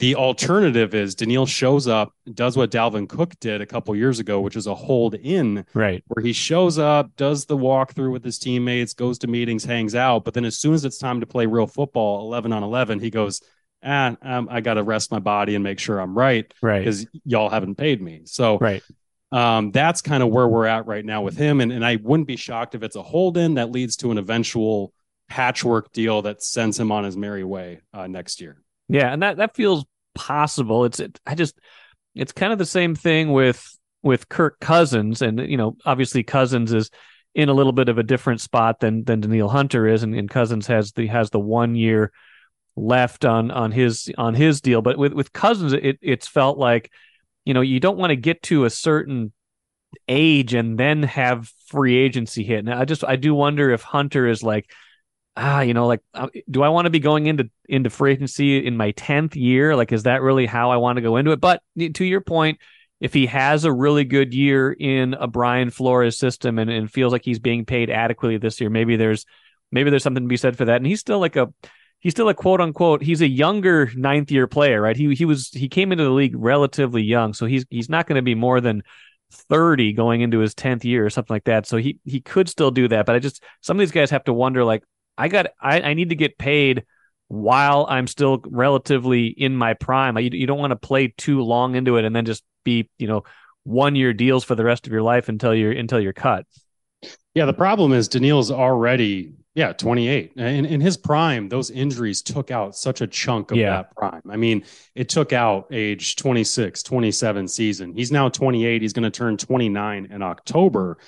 The 0.00 0.16
alternative 0.16 0.94
is 0.94 1.14
Danielle 1.14 1.44
shows 1.44 1.86
up, 1.86 2.14
does 2.32 2.56
what 2.56 2.70
Dalvin 2.70 3.06
Cook 3.06 3.38
did 3.38 3.60
a 3.60 3.66
couple 3.66 3.94
years 3.94 4.18
ago, 4.18 4.40
which 4.40 4.56
is 4.56 4.66
a 4.66 4.74
hold 4.74 5.14
in, 5.14 5.64
right? 5.74 6.02
Where 6.08 6.24
he 6.24 6.32
shows 6.32 6.78
up, 6.78 7.14
does 7.16 7.44
the 7.44 7.56
walkthrough 7.56 8.10
with 8.10 8.24
his 8.24 8.38
teammates, 8.38 8.94
goes 8.94 9.18
to 9.20 9.26
meetings, 9.26 9.64
hangs 9.64 9.94
out, 9.94 10.24
but 10.24 10.34
then 10.34 10.44
as 10.44 10.58
soon 10.58 10.74
as 10.74 10.84
it's 10.84 10.98
time 10.98 11.20
to 11.20 11.26
play 11.26 11.46
real 11.46 11.66
football, 11.66 12.26
eleven 12.26 12.52
on 12.52 12.62
eleven, 12.62 12.98
he 12.98 13.10
goes, 13.10 13.42
ah, 13.84 14.16
um, 14.22 14.48
I 14.50 14.60
got 14.60 14.74
to 14.74 14.82
rest 14.82 15.12
my 15.12 15.18
body 15.20 15.54
and 15.54 15.62
make 15.62 15.78
sure 15.78 16.00
I'm 16.00 16.16
right, 16.16 16.52
right? 16.62 16.78
Because 16.78 17.06
y'all 17.24 17.50
haven't 17.50 17.76
paid 17.76 18.00
me, 18.02 18.22
so 18.24 18.58
right 18.58 18.82
um, 19.32 19.70
that's 19.70 20.02
kind 20.02 20.22
of 20.22 20.30
where 20.30 20.48
we're 20.48 20.66
at 20.66 20.86
right 20.86 21.04
now 21.04 21.22
with 21.22 21.36
him. 21.36 21.60
And, 21.60 21.72
and 21.72 21.84
I 21.84 21.96
wouldn't 21.96 22.26
be 22.26 22.36
shocked 22.36 22.74
if 22.74 22.82
it's 22.82 22.96
a 22.96 23.02
hold 23.02 23.36
in 23.36 23.54
that 23.54 23.70
leads 23.70 23.96
to 23.96 24.10
an 24.10 24.18
eventual 24.18 24.92
patchwork 25.28 25.92
deal 25.92 26.22
that 26.22 26.42
sends 26.42 26.78
him 26.78 26.90
on 26.90 27.04
his 27.04 27.16
merry 27.16 27.44
way 27.44 27.80
uh, 27.94 28.08
next 28.08 28.40
year. 28.40 28.60
Yeah. 28.88 29.12
And 29.12 29.22
that, 29.22 29.36
that 29.36 29.54
feels 29.54 29.84
possible. 30.16 30.84
It's, 30.84 30.98
it, 30.98 31.20
I 31.24 31.36
just, 31.36 31.58
it's 32.16 32.32
kind 32.32 32.52
of 32.52 32.58
the 32.58 32.66
same 32.66 32.96
thing 32.96 33.30
with, 33.30 33.64
with 34.02 34.28
Kirk 34.28 34.58
Cousins. 34.58 35.22
And, 35.22 35.38
you 35.38 35.56
know, 35.56 35.76
obviously 35.84 36.24
Cousins 36.24 36.72
is 36.72 36.90
in 37.32 37.48
a 37.48 37.54
little 37.54 37.72
bit 37.72 37.88
of 37.88 37.98
a 37.98 38.02
different 38.02 38.40
spot 38.40 38.80
than, 38.80 39.04
than 39.04 39.20
Danielle 39.20 39.48
Hunter 39.48 39.86
is. 39.86 40.02
And, 40.02 40.14
and 40.16 40.28
Cousins 40.28 40.66
has 40.66 40.90
the, 40.92 41.06
has 41.06 41.30
the 41.30 41.38
one 41.38 41.76
year 41.76 42.10
left 42.74 43.24
on, 43.24 43.52
on 43.52 43.70
his, 43.70 44.10
on 44.18 44.34
his 44.34 44.60
deal. 44.60 44.82
But 44.82 44.98
with, 44.98 45.12
with 45.12 45.32
Cousins, 45.32 45.72
it, 45.72 46.00
it's 46.02 46.26
felt 46.26 46.58
like, 46.58 46.90
you 47.44 47.54
know, 47.54 47.60
you 47.60 47.80
don't 47.80 47.98
want 47.98 48.10
to 48.10 48.16
get 48.16 48.42
to 48.44 48.64
a 48.64 48.70
certain 48.70 49.32
age 50.08 50.54
and 50.54 50.78
then 50.78 51.02
have 51.02 51.52
free 51.66 51.96
agency 51.96 52.44
hit. 52.44 52.60
And 52.60 52.72
I 52.72 52.84
just 52.84 53.04
I 53.04 53.16
do 53.16 53.34
wonder 53.34 53.70
if 53.70 53.82
Hunter 53.82 54.26
is 54.26 54.42
like 54.42 54.70
ah, 55.36 55.60
you 55.60 55.74
know, 55.74 55.86
like 55.86 56.00
uh, 56.14 56.28
do 56.50 56.62
I 56.62 56.68
want 56.68 56.86
to 56.86 56.90
be 56.90 56.98
going 56.98 57.26
into 57.26 57.48
into 57.68 57.90
free 57.90 58.12
agency 58.12 58.64
in 58.64 58.76
my 58.76 58.92
10th 58.92 59.36
year? 59.36 59.76
Like 59.76 59.92
is 59.92 60.04
that 60.04 60.22
really 60.22 60.46
how 60.46 60.70
I 60.70 60.76
want 60.76 60.96
to 60.96 61.02
go 61.02 61.16
into 61.16 61.32
it? 61.32 61.40
But 61.40 61.62
to 61.78 62.04
your 62.04 62.20
point, 62.20 62.58
if 63.00 63.14
he 63.14 63.26
has 63.26 63.64
a 63.64 63.72
really 63.72 64.04
good 64.04 64.34
year 64.34 64.72
in 64.72 65.14
a 65.14 65.26
Brian 65.26 65.70
Flores 65.70 66.18
system 66.18 66.58
and, 66.58 66.70
and 66.70 66.90
feels 66.90 67.12
like 67.12 67.24
he's 67.24 67.38
being 67.38 67.64
paid 67.64 67.90
adequately 67.90 68.36
this 68.36 68.60
year, 68.60 68.70
maybe 68.70 68.96
there's 68.96 69.24
maybe 69.72 69.90
there's 69.90 70.02
something 70.02 70.24
to 70.24 70.28
be 70.28 70.36
said 70.36 70.56
for 70.56 70.66
that. 70.66 70.76
And 70.76 70.86
he's 70.86 71.00
still 71.00 71.18
like 71.18 71.36
a 71.36 71.52
he's 72.00 72.12
still 72.12 72.28
a 72.28 72.34
quote 72.34 72.60
unquote 72.60 73.02
he's 73.02 73.20
a 73.20 73.28
younger 73.28 73.90
ninth 73.94 74.30
year 74.30 74.46
player, 74.46 74.80
right? 74.80 74.96
He 74.96 75.14
he 75.14 75.24
was 75.24 75.48
he 75.48 75.68
came 75.68 75.92
into 75.92 76.04
the 76.04 76.10
league 76.10 76.34
relatively 76.36 77.02
young, 77.02 77.34
so 77.34 77.46
he's 77.46 77.64
he's 77.70 77.88
not 77.88 78.06
going 78.06 78.16
to 78.16 78.22
be 78.22 78.34
more 78.34 78.60
than 78.60 78.82
30 79.32 79.92
going 79.92 80.22
into 80.22 80.40
his 80.40 80.54
10th 80.54 80.82
year 80.82 81.06
or 81.06 81.10
something 81.10 81.34
like 81.34 81.44
that. 81.44 81.66
So 81.66 81.76
he 81.76 81.98
he 82.04 82.20
could 82.20 82.48
still 82.48 82.70
do 82.70 82.88
that, 82.88 83.06
but 83.06 83.14
I 83.14 83.18
just 83.18 83.42
some 83.60 83.76
of 83.76 83.80
these 83.80 83.92
guys 83.92 84.10
have 84.10 84.24
to 84.24 84.32
wonder 84.32 84.64
like 84.64 84.82
I 85.16 85.28
got 85.28 85.46
I, 85.60 85.80
I 85.80 85.94
need 85.94 86.10
to 86.10 86.16
get 86.16 86.38
paid 86.38 86.84
while 87.28 87.86
I'm 87.88 88.08
still 88.08 88.42
relatively 88.48 89.28
in 89.28 89.54
my 89.54 89.74
prime. 89.74 90.18
You, 90.18 90.30
you 90.32 90.46
don't 90.48 90.58
want 90.58 90.72
to 90.72 90.76
play 90.76 91.14
too 91.16 91.42
long 91.42 91.76
into 91.76 91.96
it 91.96 92.04
and 92.04 92.14
then 92.14 92.24
just 92.24 92.42
be, 92.64 92.90
you 92.98 93.06
know, 93.06 93.22
one 93.62 93.94
year 93.94 94.12
deals 94.12 94.42
for 94.42 94.56
the 94.56 94.64
rest 94.64 94.86
of 94.88 94.92
your 94.92 95.02
life 95.02 95.28
until 95.28 95.54
you're 95.54 95.70
until 95.70 96.00
you're 96.00 96.12
cut. 96.12 96.44
Yeah, 97.34 97.44
the 97.44 97.52
problem 97.52 97.92
is 97.92 98.08
Danielle's 98.08 98.50
already 98.50 99.32
yeah, 99.54 99.72
28. 99.72 100.34
In, 100.36 100.64
in 100.64 100.80
his 100.80 100.96
prime, 100.96 101.48
those 101.48 101.70
injuries 101.70 102.22
took 102.22 102.50
out 102.50 102.76
such 102.76 103.00
a 103.00 103.06
chunk 103.06 103.50
of 103.50 103.56
yeah. 103.56 103.70
that 103.70 103.96
prime. 103.96 104.22
I 104.30 104.36
mean, 104.36 104.64
it 104.94 105.08
took 105.08 105.32
out 105.32 105.66
age 105.72 106.14
26, 106.16 106.82
27 106.84 107.48
season. 107.48 107.92
He's 107.92 108.12
now 108.12 108.28
28. 108.28 108.80
He's 108.80 108.92
going 108.92 109.02
to 109.02 109.10
turn 109.10 109.36
29 109.36 110.06
in 110.10 110.22
October. 110.22 110.98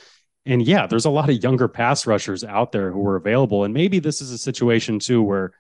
And 0.44 0.60
yeah, 0.60 0.88
there's 0.88 1.04
a 1.04 1.10
lot 1.10 1.30
of 1.30 1.40
younger 1.40 1.68
pass 1.68 2.04
rushers 2.04 2.42
out 2.42 2.72
there 2.72 2.90
who 2.90 3.06
are 3.06 3.14
available. 3.14 3.62
And 3.62 3.72
maybe 3.72 4.00
this 4.00 4.20
is 4.20 4.32
a 4.32 4.38
situation 4.38 4.98
too 4.98 5.22
where 5.22 5.52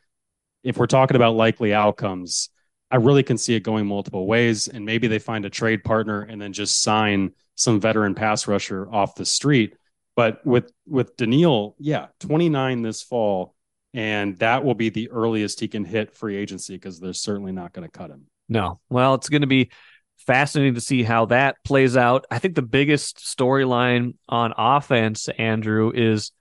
if 0.64 0.76
we're 0.76 0.86
talking 0.86 1.16
about 1.16 1.36
likely 1.36 1.72
outcomes, 1.72 2.48
I 2.90 2.96
really 2.96 3.22
can 3.22 3.38
see 3.38 3.54
it 3.54 3.60
going 3.60 3.86
multiple 3.86 4.26
ways. 4.26 4.66
And 4.66 4.84
maybe 4.84 5.06
they 5.06 5.20
find 5.20 5.44
a 5.44 5.50
trade 5.50 5.84
partner 5.84 6.22
and 6.22 6.42
then 6.42 6.52
just 6.52 6.82
sign 6.82 7.32
some 7.54 7.80
veteran 7.80 8.16
pass 8.16 8.48
rusher 8.48 8.90
off 8.90 9.14
the 9.14 9.24
street 9.24 9.76
but 10.14 10.44
with 10.46 10.72
with 10.86 11.16
Danielle, 11.16 11.74
yeah, 11.78 12.06
29 12.20 12.82
this 12.82 13.02
fall, 13.02 13.54
and 13.94 14.36
that 14.38 14.64
will 14.64 14.74
be 14.74 14.90
the 14.90 15.10
earliest 15.10 15.60
he 15.60 15.68
can 15.68 15.84
hit 15.84 16.14
free 16.14 16.36
agency 16.36 16.74
because 16.74 17.00
they're 17.00 17.12
certainly 17.12 17.52
not 17.52 17.72
going 17.72 17.88
to 17.88 17.98
cut 17.98 18.10
him. 18.10 18.26
No. 18.48 18.80
Well, 18.90 19.14
it's 19.14 19.28
going 19.28 19.42
to 19.42 19.46
be 19.46 19.70
fascinating 20.18 20.74
to 20.74 20.80
see 20.80 21.02
how 21.02 21.26
that 21.26 21.56
plays 21.64 21.96
out. 21.96 22.26
I 22.30 22.38
think 22.38 22.54
the 22.54 22.62
biggest 22.62 23.18
storyline 23.18 24.14
on 24.28 24.52
offense, 24.56 25.28
Andrew, 25.38 25.90
is 25.94 26.32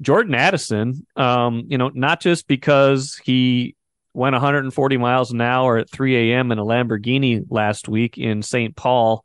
Jordan 0.00 0.34
Addison. 0.34 1.06
Um, 1.16 1.64
you 1.68 1.78
know, 1.78 1.90
not 1.92 2.20
just 2.20 2.46
because 2.46 3.20
he 3.24 3.76
went 4.14 4.34
140 4.34 4.96
miles 4.96 5.32
an 5.32 5.40
hour 5.40 5.78
at 5.78 5.90
3 5.90 6.32
a.m. 6.32 6.52
in 6.52 6.58
a 6.58 6.64
Lamborghini 6.64 7.44
last 7.48 7.88
week 7.88 8.18
in 8.18 8.42
St. 8.42 8.74
Paul, 8.76 9.22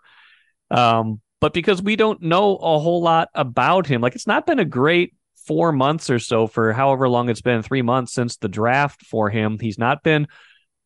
um, 0.71 1.21
but 1.43 1.51
because 1.51 1.81
we 1.81 1.97
don't 1.97 2.21
know 2.21 2.55
a 2.55 2.79
whole 2.79 3.01
lot 3.01 3.27
about 3.35 3.85
him. 3.85 3.99
Like 3.99 4.15
it's 4.15 4.25
not 4.25 4.47
been 4.47 4.59
a 4.59 4.65
great 4.65 5.13
four 5.45 5.73
months 5.73 6.09
or 6.09 6.17
so 6.17 6.47
for 6.47 6.71
however 6.71 7.09
long 7.09 7.27
it's 7.27 7.41
been, 7.41 7.61
three 7.61 7.81
months 7.81 8.13
since 8.13 8.37
the 8.37 8.47
draft 8.47 9.05
for 9.05 9.29
him. 9.29 9.59
He's 9.59 9.77
not 9.77 10.03
been 10.03 10.29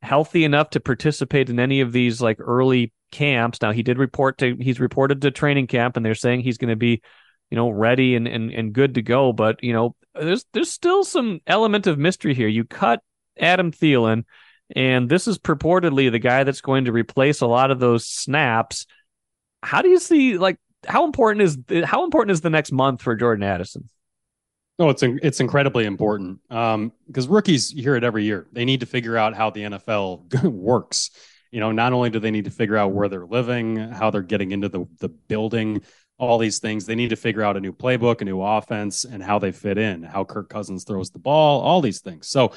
healthy 0.01 0.45
enough 0.45 0.71
to 0.71 0.79
participate 0.79 1.51
in 1.51 1.59
any 1.59 1.81
of 1.81 1.91
these 1.91 2.21
like 2.21 2.39
early 2.39 2.91
camps. 3.11 3.61
Now 3.61 3.71
he 3.71 3.83
did 3.83 3.99
report 3.99 4.39
to 4.39 4.55
he's 4.59 4.79
reported 4.79 5.21
to 5.21 5.29
training 5.29 5.67
camp 5.67 5.95
and 5.95 6.03
they're 6.03 6.15
saying 6.15 6.39
he's 6.39 6.57
going 6.57 6.71
to 6.71 6.75
be, 6.75 7.03
you 7.51 7.55
know, 7.55 7.69
ready 7.69 8.15
and, 8.15 8.27
and 8.27 8.51
and 8.51 8.73
good 8.73 8.95
to 8.95 9.03
go. 9.03 9.33
But 9.33 9.63
you 9.63 9.73
know, 9.73 9.95
there's 10.15 10.43
there's 10.53 10.71
still 10.71 11.03
some 11.03 11.39
element 11.45 11.85
of 11.85 11.99
mystery 11.99 12.33
here. 12.33 12.47
You 12.47 12.63
cut 12.63 13.03
Adam 13.39 13.71
Thielen, 13.71 14.23
and 14.75 15.07
this 15.07 15.27
is 15.27 15.37
purportedly 15.37 16.11
the 16.11 16.17
guy 16.17 16.45
that's 16.45 16.61
going 16.61 16.85
to 16.85 16.91
replace 16.91 17.41
a 17.41 17.47
lot 17.47 17.69
of 17.69 17.79
those 17.79 18.07
snaps 18.07 18.87
how 19.63 19.81
do 19.81 19.89
you 19.89 19.99
see 19.99 20.37
like 20.37 20.57
how 20.87 21.05
important 21.05 21.41
is 21.41 21.85
how 21.85 22.03
important 22.03 22.31
is 22.31 22.41
the 22.41 22.49
next 22.49 22.71
month 22.71 23.01
for 23.01 23.15
Jordan 23.15 23.43
Addison? 23.43 23.89
No, 24.79 24.89
it's 24.89 25.01
it's 25.03 25.39
incredibly 25.39 25.85
important 25.85 26.39
um, 26.51 26.91
because 27.07 27.27
rookies 27.27 27.73
you 27.73 27.81
hear 27.81 27.95
it 27.95 28.03
every 28.03 28.23
year. 28.23 28.47
They 28.51 28.65
need 28.65 28.81
to 28.81 28.85
figure 28.85 29.17
out 29.17 29.35
how 29.35 29.49
the 29.49 29.61
NFL 29.61 30.43
works. 30.51 31.11
You 31.51 31.59
know, 31.59 31.71
not 31.71 31.93
only 31.93 32.09
do 32.09 32.19
they 32.19 32.31
need 32.31 32.45
to 32.45 32.51
figure 32.51 32.77
out 32.77 32.91
where 32.91 33.09
they're 33.09 33.25
living, 33.25 33.77
how 33.77 34.11
they're 34.11 34.21
getting 34.21 34.51
into 34.51 34.69
the 34.69 34.85
the 34.99 35.09
building, 35.09 35.81
all 36.19 36.37
these 36.37 36.59
things. 36.59 36.85
They 36.85 36.95
need 36.95 37.09
to 37.09 37.15
figure 37.15 37.41
out 37.41 37.57
a 37.57 37.59
new 37.59 37.73
playbook, 37.73 38.21
a 38.21 38.25
new 38.25 38.41
offense, 38.41 39.03
and 39.03 39.23
how 39.23 39.39
they 39.39 39.51
fit 39.51 39.77
in. 39.77 40.03
How 40.03 40.23
Kirk 40.23 40.49
Cousins 40.49 40.83
throws 40.83 41.09
the 41.09 41.19
ball, 41.19 41.61
all 41.61 41.81
these 41.81 42.01
things. 42.01 42.27
So 42.27 42.53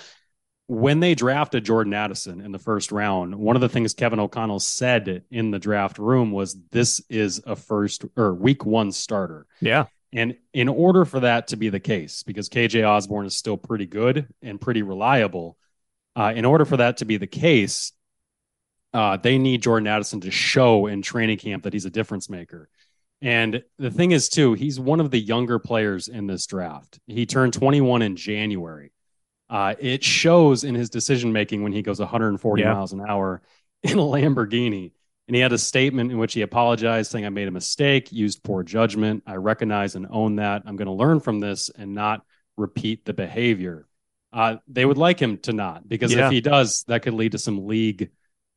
when 0.70 1.00
they 1.00 1.16
drafted 1.16 1.64
Jordan 1.64 1.92
Addison 1.92 2.40
in 2.40 2.52
the 2.52 2.58
first 2.60 2.92
round, 2.92 3.34
one 3.34 3.56
of 3.56 3.60
the 3.60 3.68
things 3.68 3.92
Kevin 3.92 4.20
O'Connell 4.20 4.60
said 4.60 5.24
in 5.28 5.50
the 5.50 5.58
draft 5.58 5.98
room 5.98 6.30
was 6.30 6.56
this 6.70 7.00
is 7.08 7.42
a 7.44 7.56
first 7.56 8.04
or 8.16 8.32
week 8.32 8.64
one 8.64 8.92
starter. 8.92 9.48
Yeah. 9.60 9.86
And 10.12 10.36
in 10.52 10.68
order 10.68 11.04
for 11.04 11.18
that 11.20 11.48
to 11.48 11.56
be 11.56 11.70
the 11.70 11.80
case, 11.80 12.22
because 12.22 12.48
KJ 12.48 12.88
Osborn 12.88 13.26
is 13.26 13.36
still 13.36 13.56
pretty 13.56 13.86
good 13.86 14.28
and 14.42 14.60
pretty 14.60 14.82
reliable, 14.82 15.58
uh, 16.14 16.32
in 16.36 16.44
order 16.44 16.64
for 16.64 16.76
that 16.76 16.98
to 16.98 17.04
be 17.04 17.16
the 17.16 17.26
case, 17.26 17.90
uh, 18.94 19.16
they 19.16 19.38
need 19.38 19.62
Jordan 19.62 19.88
Addison 19.88 20.20
to 20.20 20.30
show 20.30 20.86
in 20.86 21.02
training 21.02 21.38
camp 21.38 21.64
that 21.64 21.72
he's 21.72 21.84
a 21.84 21.90
difference 21.90 22.30
maker. 22.30 22.68
And 23.20 23.64
the 23.80 23.90
thing 23.90 24.12
is, 24.12 24.28
too, 24.28 24.54
he's 24.54 24.78
one 24.78 25.00
of 25.00 25.10
the 25.10 25.18
younger 25.18 25.58
players 25.58 26.06
in 26.06 26.28
this 26.28 26.46
draft. 26.46 27.00
He 27.08 27.26
turned 27.26 27.54
21 27.54 28.02
in 28.02 28.14
January. 28.14 28.92
Uh, 29.50 29.74
it 29.80 30.04
shows 30.04 30.62
in 30.62 30.76
his 30.76 30.88
decision 30.88 31.32
making 31.32 31.62
when 31.62 31.72
he 31.72 31.82
goes 31.82 31.98
140 31.98 32.62
yeah. 32.62 32.72
miles 32.72 32.92
an 32.92 33.02
hour 33.06 33.42
in 33.82 33.98
a 33.98 34.02
Lamborghini. 34.02 34.92
And 35.26 35.34
he 35.34 35.42
had 35.42 35.52
a 35.52 35.58
statement 35.58 36.10
in 36.10 36.18
which 36.18 36.34
he 36.34 36.42
apologized, 36.42 37.10
saying, 37.10 37.26
I 37.26 37.28
made 37.28 37.48
a 37.48 37.52
mistake, 37.52 38.10
used 38.10 38.42
poor 38.42 38.62
judgment. 38.62 39.24
I 39.26 39.36
recognize 39.36 39.94
and 39.94 40.06
own 40.10 40.36
that. 40.36 40.62
I'm 40.66 40.76
going 40.76 40.86
to 40.86 40.92
learn 40.92 41.20
from 41.20 41.40
this 41.40 41.70
and 41.70 41.94
not 41.94 42.24
repeat 42.56 43.04
the 43.04 43.12
behavior. 43.12 43.86
Uh, 44.32 44.56
they 44.68 44.84
would 44.84 44.98
like 44.98 45.20
him 45.20 45.38
to 45.38 45.52
not, 45.52 45.88
because 45.88 46.14
yeah. 46.14 46.26
if 46.26 46.32
he 46.32 46.40
does, 46.40 46.84
that 46.88 47.02
could 47.02 47.14
lead 47.14 47.32
to 47.32 47.38
some 47.38 47.66
league 47.66 48.10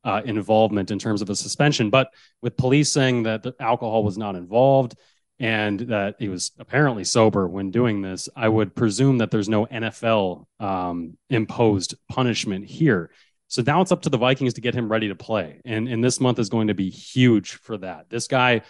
uh, 0.04 0.22
involvement 0.24 0.90
in 0.90 0.98
terms 0.98 1.22
of 1.22 1.30
a 1.30 1.36
suspension. 1.36 1.90
But 1.90 2.08
with 2.42 2.56
police 2.56 2.92
saying 2.92 3.24
that 3.24 3.42
the 3.42 3.54
alcohol 3.58 4.04
was 4.04 4.18
not 4.18 4.36
involved, 4.36 4.96
and 5.40 5.80
that 5.80 6.16
he 6.18 6.28
was 6.28 6.52
apparently 6.58 7.04
sober 7.04 7.48
when 7.48 7.70
doing 7.70 8.02
this, 8.02 8.28
I 8.36 8.48
would 8.48 8.74
presume 8.74 9.18
that 9.18 9.30
there's 9.30 9.48
no 9.48 9.66
NFL 9.66 10.46
um, 10.60 11.16
imposed 11.28 11.94
punishment 12.08 12.66
here. 12.66 13.10
So 13.48 13.62
now 13.62 13.80
it's 13.80 13.92
up 13.92 14.02
to 14.02 14.10
the 14.10 14.18
Vikings 14.18 14.54
to 14.54 14.60
get 14.60 14.74
him 14.74 14.90
ready 14.90 15.08
to 15.08 15.14
play. 15.14 15.60
And, 15.64 15.88
and 15.88 16.02
this 16.02 16.20
month 16.20 16.38
is 16.38 16.48
going 16.48 16.68
to 16.68 16.74
be 16.74 16.88
huge 16.88 17.52
for 17.54 17.76
that. 17.78 18.08
This 18.10 18.26
guy 18.26 18.62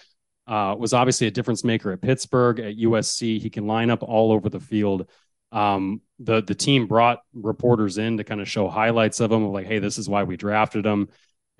uh, 0.46 0.74
was 0.79 0.92
obviously 0.92 1.27
a 1.27 1.31
difference 1.31 1.64
maker 1.64 1.92
at 1.92 2.03
Pittsburgh, 2.03 2.61
at 2.61 2.77
USC. 2.77 3.40
He 3.40 3.50
can 3.50 3.66
line 3.66 3.90
up 3.90 4.03
all 4.03 4.33
over 4.33 4.48
the 4.48 4.61
field. 4.61 5.09
Um, 5.53 6.00
the 6.18 6.42
the 6.42 6.55
team 6.55 6.87
brought 6.87 7.20
reporters 7.33 7.96
in 7.96 8.16
to 8.16 8.24
kind 8.24 8.40
of 8.40 8.48
show 8.48 8.68
highlights 8.68 9.20
of 9.20 9.31
him, 9.31 9.46
like, 9.53 9.66
hey, 9.66 9.79
this 9.79 9.98
is 9.98 10.09
why 10.09 10.24
we 10.24 10.37
drafted 10.37 10.85
him. 10.85 11.09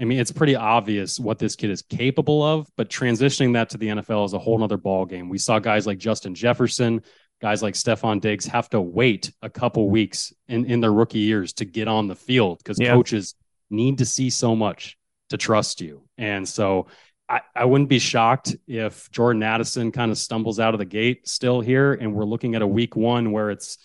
I 0.01 0.05
mean, 0.05 0.19
it's 0.19 0.33
pretty 0.33 0.57
obvious 0.57 1.21
what 1.21 1.39
this 1.39 1.55
kid 1.55 1.71
is 1.71 1.83
capable 1.83 2.43
of, 2.43 2.69
but 2.77 2.89
transitioning 2.89 3.53
that 3.53 3.71
to 3.71 3.79
the 3.79 3.89
NFL 3.89 4.27
is 4.27 4.33
a 4.33 4.39
whole 4.39 4.59
nother 4.59 4.77
ball 4.77 5.07
game. 5.07 5.29
We 5.29 5.39
saw 5.39 5.61
guys 5.61 5.87
like 5.87 5.99
Justin 5.99 6.35
Jefferson, 6.35 7.03
guys 7.41 7.63
like 7.63 7.75
Stefon 7.75 8.21
Diggs 8.21 8.47
have 8.47 8.69
to 8.71 8.81
wait 8.81 9.33
a 9.41 9.49
couple 9.49 9.89
weeks 9.89 10.33
in, 10.49 10.65
in 10.65 10.81
their 10.81 10.93
rookie 10.93 11.21
years 11.21 11.53
to 11.55 11.65
get 11.65 11.87
on 11.87 12.09
the 12.09 12.17
field 12.17 12.59
because 12.59 12.79
yeah. 12.81 12.93
coaches 12.93 13.35
need 13.71 13.99
to 13.99 14.05
see 14.05 14.31
so 14.31 14.57
much 14.57 14.99
to 15.31 15.37
trust 15.37 15.81
you. 15.81 16.03
And 16.19 16.49
so 16.49 16.89
I, 17.29 17.41
I 17.55 17.65
wouldn't 17.65 17.89
be 17.89 18.01
shocked 18.01 18.57
if 18.67 19.11
Jordan 19.13 19.43
Addison 19.43 19.93
kind 19.93 20.11
of 20.11 20.19
stumbles 20.19 20.59
out 20.59 20.75
of 20.75 20.79
the 20.79 20.85
gate 20.85 21.29
still 21.29 21.61
here. 21.61 21.93
And 21.93 22.15
we're 22.15 22.25
looking 22.25 22.55
at 22.55 22.63
a 22.63 22.67
week 22.67 22.97
one 22.97 23.31
where 23.31 23.51
it's 23.51 23.79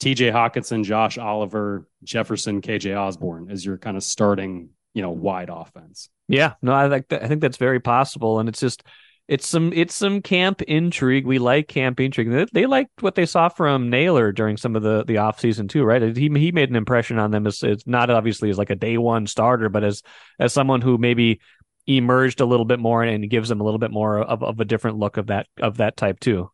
TJ 0.00 0.32
Hockenson, 0.32 0.84
Josh 0.84 1.18
Oliver, 1.18 1.88
Jefferson, 2.04 2.60
KJ 2.60 2.96
Osborn 2.96 3.50
as 3.50 3.64
your 3.64 3.78
kind 3.78 3.96
of 3.96 4.04
starting 4.04 4.70
you 4.96 5.02
know 5.02 5.10
wide 5.10 5.50
offense. 5.50 6.08
Yeah, 6.26 6.54
no, 6.62 6.72
I 6.72 6.86
like 6.86 7.08
that. 7.08 7.22
I 7.22 7.28
think 7.28 7.42
that's 7.42 7.58
very 7.58 7.80
possible, 7.80 8.40
and 8.40 8.48
it's 8.48 8.58
just 8.58 8.82
it's 9.28 9.46
some 9.46 9.70
it's 9.74 9.94
some 9.94 10.22
camp 10.22 10.62
intrigue. 10.62 11.26
We 11.26 11.38
like 11.38 11.68
camp 11.68 12.00
intrigue. 12.00 12.30
They, 12.30 12.46
they 12.50 12.66
liked 12.66 13.02
what 13.02 13.14
they 13.14 13.26
saw 13.26 13.50
from 13.50 13.90
Nailor 13.90 14.32
during 14.32 14.56
some 14.56 14.74
of 14.74 14.82
the 14.82 15.04
the 15.04 15.18
off 15.18 15.38
season 15.38 15.68
too, 15.68 15.84
right? 15.84 16.16
He 16.16 16.30
he 16.30 16.50
made 16.50 16.70
an 16.70 16.76
impression 16.76 17.18
on 17.18 17.30
them 17.30 17.46
as 17.46 17.62
it's 17.62 17.86
not 17.86 18.08
obviously 18.08 18.48
as 18.48 18.56
like 18.56 18.70
a 18.70 18.74
day 18.74 18.96
one 18.96 19.26
starter, 19.26 19.68
but 19.68 19.84
as 19.84 20.02
as 20.40 20.54
someone 20.54 20.80
who 20.80 20.96
maybe 20.96 21.40
emerged 21.86 22.40
a 22.40 22.46
little 22.46 22.64
bit 22.64 22.80
more 22.80 23.02
and 23.02 23.28
gives 23.28 23.50
them 23.50 23.60
a 23.60 23.64
little 23.64 23.78
bit 23.78 23.90
more 23.90 24.18
of, 24.18 24.42
of 24.42 24.60
a 24.60 24.64
different 24.64 24.96
look 24.96 25.18
of 25.18 25.26
that 25.26 25.46
of 25.60 25.76
that 25.76 25.98
type 25.98 26.20
too. 26.20 26.50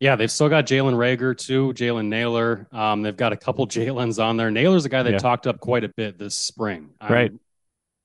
Yeah, 0.00 0.16
they've 0.16 0.30
still 0.30 0.50
got 0.50 0.66
Jalen 0.66 0.94
Reagor 0.94 1.36
too, 1.36 1.72
Jalen 1.72 2.08
Nailor. 2.08 2.68
Um, 2.72 3.00
they've 3.00 3.16
got 3.16 3.32
a 3.32 3.38
couple 3.38 3.66
Jalen's 3.68 4.18
on 4.18 4.36
there. 4.36 4.50
Nailor's 4.50 4.84
a 4.84 4.90
guy 4.90 5.02
they 5.02 5.12
yeah. 5.12 5.18
talked 5.18 5.46
up 5.46 5.60
quite 5.60 5.84
a 5.84 5.88
bit 5.88 6.18
this 6.18 6.36
spring. 6.36 6.90
Right 7.08 7.32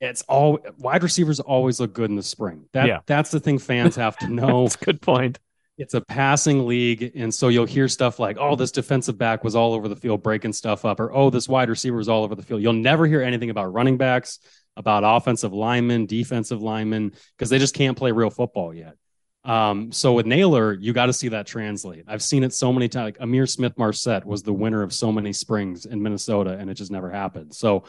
it's 0.05 0.21
all 0.23 0.59
wide 0.77 1.03
receivers 1.03 1.39
always 1.39 1.79
look 1.79 1.93
good 1.93 2.09
in 2.09 2.15
the 2.15 2.23
spring. 2.23 2.65
That 2.73 2.87
yeah. 2.87 2.99
that's 3.05 3.31
the 3.31 3.39
thing 3.39 3.59
fans 3.59 3.95
have 3.95 4.17
to 4.17 4.27
know. 4.29 4.63
that's 4.63 4.75
a 4.81 4.85
good 4.85 5.01
point. 5.01 5.39
It's 5.77 5.93
a 5.93 5.99
passing 5.99 6.67
league, 6.67 7.11
and 7.15 7.33
so 7.33 7.49
you'll 7.49 7.65
hear 7.65 7.89
stuff 7.89 8.17
like, 8.17 8.37
"Oh, 8.39 8.55
this 8.55 8.71
defensive 8.71 9.17
back 9.17 9.43
was 9.43 9.55
all 9.55 9.73
over 9.73 9.89
the 9.89 9.95
field 9.95 10.23
breaking 10.23 10.53
stuff 10.53 10.85
up," 10.85 11.01
or 11.01 11.11
"Oh, 11.11 11.29
this 11.29 11.49
wide 11.49 11.69
receiver 11.69 11.97
was 11.97 12.07
all 12.07 12.23
over 12.23 12.33
the 12.33 12.43
field." 12.43 12.61
You'll 12.61 12.73
never 12.73 13.05
hear 13.05 13.21
anything 13.21 13.49
about 13.49 13.73
running 13.73 13.97
backs, 13.97 14.39
about 14.77 15.03
offensive 15.05 15.51
linemen, 15.51 16.05
defensive 16.05 16.61
linemen, 16.61 17.11
because 17.37 17.49
they 17.49 17.59
just 17.59 17.75
can't 17.75 17.97
play 17.97 18.13
real 18.13 18.29
football 18.29 18.73
yet. 18.73 18.95
Um, 19.43 19.91
so 19.91 20.13
with 20.13 20.25
Nailor, 20.25 20.73
you 20.73 20.91
got 20.91 21.05
to 21.05 21.13
see 21.13 21.27
that 21.29 21.45
translate. 21.45 22.05
I've 22.07 22.23
seen 22.23 22.43
it 22.43 22.53
so 22.53 22.73
many 22.73 22.89
times. 22.89 23.05
Like 23.05 23.19
Ihmir 23.19 23.47
Smith-Marsette 23.47 24.25
was 24.25 24.41
the 24.41 24.53
winner 24.53 24.81
of 24.81 24.91
so 24.91 25.11
many 25.11 25.33
springs 25.33 25.85
in 25.85 26.01
Minnesota, 26.01 26.57
and 26.57 26.69
it 26.69 26.73
just 26.73 26.91
never 26.91 27.11
happened. 27.11 27.53
So 27.53 27.83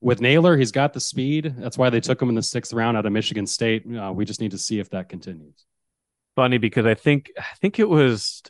with 0.00 0.20
Nailor, 0.20 0.56
he's 0.56 0.72
got 0.72 0.92
the 0.92 1.00
speed. 1.00 1.54
That's 1.58 1.76
why 1.76 1.90
they 1.90 2.00
took 2.00 2.22
him 2.22 2.28
in 2.28 2.34
the 2.34 2.42
sixth 2.42 2.72
round 2.72 2.96
out 2.96 3.06
of 3.06 3.12
Michigan 3.12 3.46
State. 3.46 3.84
Uh, 3.86 4.12
we 4.14 4.24
just 4.24 4.40
need 4.40 4.52
to 4.52 4.58
see 4.58 4.78
if 4.78 4.90
that 4.90 5.08
continues. 5.08 5.64
Funny 6.36 6.58
because 6.58 6.86
I 6.86 6.94
think 6.94 7.32
I 7.36 7.56
think 7.60 7.80
it 7.80 7.88
was 7.88 8.42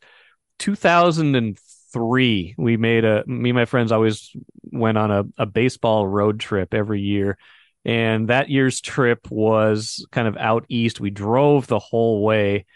2003. 0.58 2.54
We 2.58 2.76
made 2.76 3.04
a 3.04 3.24
me 3.26 3.50
and 3.50 3.56
my 3.56 3.64
friends 3.64 3.92
always 3.92 4.30
went 4.64 4.98
on 4.98 5.10
a, 5.10 5.24
a 5.38 5.46
baseball 5.46 6.06
road 6.06 6.38
trip 6.38 6.74
every 6.74 7.00
year, 7.00 7.38
and 7.84 8.28
that 8.28 8.50
year's 8.50 8.82
trip 8.82 9.30
was 9.30 10.06
kind 10.12 10.28
of 10.28 10.36
out 10.36 10.66
east. 10.68 11.00
We 11.00 11.08
drove 11.10 11.66
the 11.66 11.78
whole 11.78 12.22
way, 12.22 12.66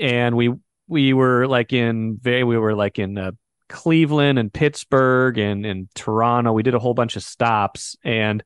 and 0.00 0.34
we 0.34 0.54
we 0.88 1.12
were 1.12 1.46
like 1.46 1.74
in 1.74 2.20
we 2.24 2.44
were 2.44 2.74
like 2.74 2.98
in 2.98 3.18
uh, 3.18 3.32
Cleveland 3.68 4.38
and 4.38 4.52
Pittsburgh 4.52 5.38
and, 5.38 5.64
and 5.64 5.88
Toronto. 5.94 6.52
We 6.52 6.62
did 6.62 6.74
a 6.74 6.78
whole 6.78 6.94
bunch 6.94 7.16
of 7.16 7.22
stops. 7.22 7.96
And 8.04 8.42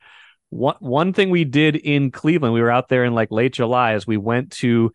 one, 0.51 0.77
one 0.81 1.13
thing 1.13 1.31
we 1.31 1.45
did 1.45 1.77
in 1.77 2.11
Cleveland, 2.11 2.55
we 2.55 2.61
were 2.61 2.71
out 2.71 2.89
there 2.89 3.05
in 3.05 3.15
like 3.15 3.31
late 3.31 3.53
July, 3.53 3.93
as 3.93 4.07
we 4.07 4.17
went 4.17 4.53
to 4.53 4.93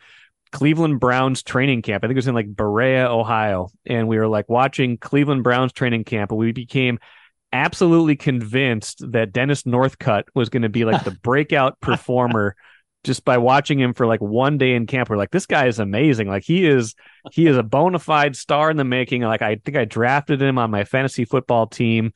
Cleveland 0.51 0.99
Browns 0.99 1.43
training 1.43 1.81
camp. 1.81 2.03
I 2.03 2.07
think 2.07 2.15
it 2.15 2.19
was 2.19 2.27
in 2.27 2.35
like 2.35 2.55
Berea, 2.55 3.09
Ohio. 3.09 3.69
And 3.85 4.07
we 4.07 4.17
were 4.17 4.27
like 4.27 4.49
watching 4.49 4.97
Cleveland 4.97 5.43
Browns 5.43 5.73
training 5.73 6.03
camp. 6.03 6.31
And 6.31 6.39
we 6.39 6.51
became 6.51 6.99
absolutely 7.51 8.15
convinced 8.15 9.03
that 9.11 9.31
Dennis 9.31 9.63
Northcutt 9.63 10.23
was 10.33 10.49
going 10.49 10.63
to 10.63 10.69
be 10.69 10.85
like 10.85 11.03
the 11.03 11.11
breakout 11.23 11.79
performer 11.79 12.55
just 13.03 13.25
by 13.25 13.37
watching 13.37 13.79
him 13.79 13.93
for 13.93 14.05
like 14.05 14.21
one 14.21 14.57
day 14.57 14.75
in 14.75 14.87
camp, 14.87 15.09
we're 15.09 15.17
like, 15.17 15.31
this 15.31 15.45
guy 15.45 15.67
is 15.67 15.79
amazing. 15.79 16.27
Like 16.27 16.43
he 16.43 16.65
is, 16.65 16.95
he 17.31 17.47
is 17.47 17.57
a 17.57 17.63
bona 17.63 17.99
fide 17.99 18.35
star 18.35 18.71
in 18.71 18.77
the 18.77 18.83
making. 18.83 19.21
Like 19.21 19.41
I 19.41 19.55
think 19.55 19.77
I 19.77 19.85
drafted 19.85 20.41
him 20.41 20.57
on 20.57 20.71
my 20.71 20.83
fantasy 20.83 21.25
football 21.25 21.67
team 21.67 22.13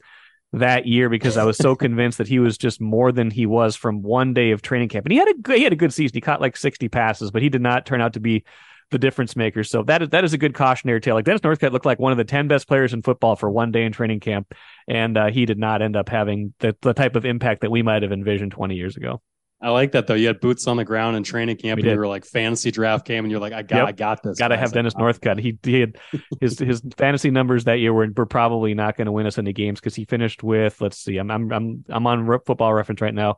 that 0.54 0.86
year 0.86 1.10
because 1.10 1.38
I 1.38 1.43
was 1.43 1.58
so 1.58 1.76
convinced 1.76 2.17
that 2.19 2.28
he 2.28 2.39
was 2.39 2.58
just 2.58 2.80
more 2.80 3.12
than 3.12 3.30
he 3.30 3.45
was 3.45 3.76
from 3.76 4.02
one 4.02 4.34
day 4.34 4.52
of 4.52 4.62
training 4.62 4.89
camp. 4.89 5.06
And 5.06 5.12
he 5.12 5.19
had 5.19 5.28
a 5.28 5.34
good, 5.34 5.58
he 5.58 5.63
had 5.63 5.73
a 5.73 5.78
good 5.78 5.93
season. 5.93 6.15
He 6.15 6.21
caught 6.21 6.41
like 6.41 6.56
60 6.56 6.88
passes, 6.89 7.32
but 7.32 7.41
he 7.41 7.50
did 7.50 7.62
not 7.62 7.86
turn 7.86 8.02
out 8.02 8.13
to 8.13 8.19
be 8.19 8.45
the 8.89 8.97
difference 8.97 9.36
maker. 9.36 9.63
So 9.63 9.84
that 9.84 10.02
is 10.02 10.10
that 10.10 10.23
is 10.23 10.34
a 10.34 10.38
good 10.38 10.54
cautionary 10.54 11.02
tale. 11.02 11.15
Like 11.15 11.26
Dennis 11.26 11.41
Northcutt 11.41 11.71
looked 11.71 11.86
like 11.86 12.00
one 12.00 12.13
of 12.13 12.17
the 12.17 12.23
10 12.23 12.47
best 12.47 12.67
players 12.67 12.93
in 12.93 13.02
football 13.02 13.36
for 13.36 13.50
one 13.50 13.71
day 13.71 13.84
in 13.84 13.91
training 13.91 14.21
camp. 14.21 14.54
And 14.88 15.17
uh, 15.17 15.28
he 15.28 15.45
did 15.45 15.60
not 15.60 15.82
end 15.82 15.97
up 15.97 16.08
having 16.08 16.54
the, 16.60 16.76
the 16.82 16.93
type 16.93 17.15
of 17.15 17.26
impact 17.26 17.62
that 17.62 17.71
we 17.71 17.84
might 17.84 18.04
have 18.04 18.13
envisioned 18.13 18.54
20 18.54 18.76
years 18.76 18.95
ago. 18.95 19.21
I 19.60 19.70
like 19.72 19.93
that 19.93 20.06
though. 20.06 20.13
You 20.13 20.28
had 20.28 20.39
boots 20.39 20.67
on 20.67 20.78
the 20.78 20.86
ground 20.86 21.17
in 21.17 21.24
training 21.24 21.58
camp, 21.58 21.78
we 21.78 21.82
and 21.82 21.86
did. 21.86 21.93
you 21.93 22.00
were 22.00 22.08
like 22.08 22.26
fantasy 22.26 22.70
draft 22.70 23.08
came, 23.08 23.26
and 23.26 23.32
you're 23.32 23.39
like, 23.39 23.54
I 23.54 23.63
got, 23.63 23.78
yep. 23.78 23.88
I 23.88 23.91
got 23.91 24.22
this. 24.22 24.38
Got 24.38 24.50
to 24.50 24.58
have 24.58 24.72
Dennis 24.72 24.93
Northcutt. 24.93 25.39
He, 25.39 25.58
he 25.63 25.80
had 25.80 25.98
his 26.41 26.60
his 26.60 26.82
fantasy 26.96 27.32
numbers 27.32 27.63
that 27.63 27.80
year 27.80 27.91
were, 27.91 28.08
were 28.15 28.28
probably 28.28 28.76
not 28.76 28.98
going 28.98 29.08
to 29.08 29.12
win 29.12 29.26
us 29.26 29.39
any 29.39 29.54
games 29.54 29.80
because 29.80 29.96
he 29.96 30.06
finished 30.06 30.43
with 30.43 30.80
let's 30.80 31.00
see, 31.00 31.17
I'm 31.17 31.32
I'm 31.32 31.52
I'm 31.52 31.86
I'm 31.89 32.08
on 32.08 32.39
Football 32.46 32.74
Reference 32.74 33.02
right 33.02 33.13
now. 33.13 33.38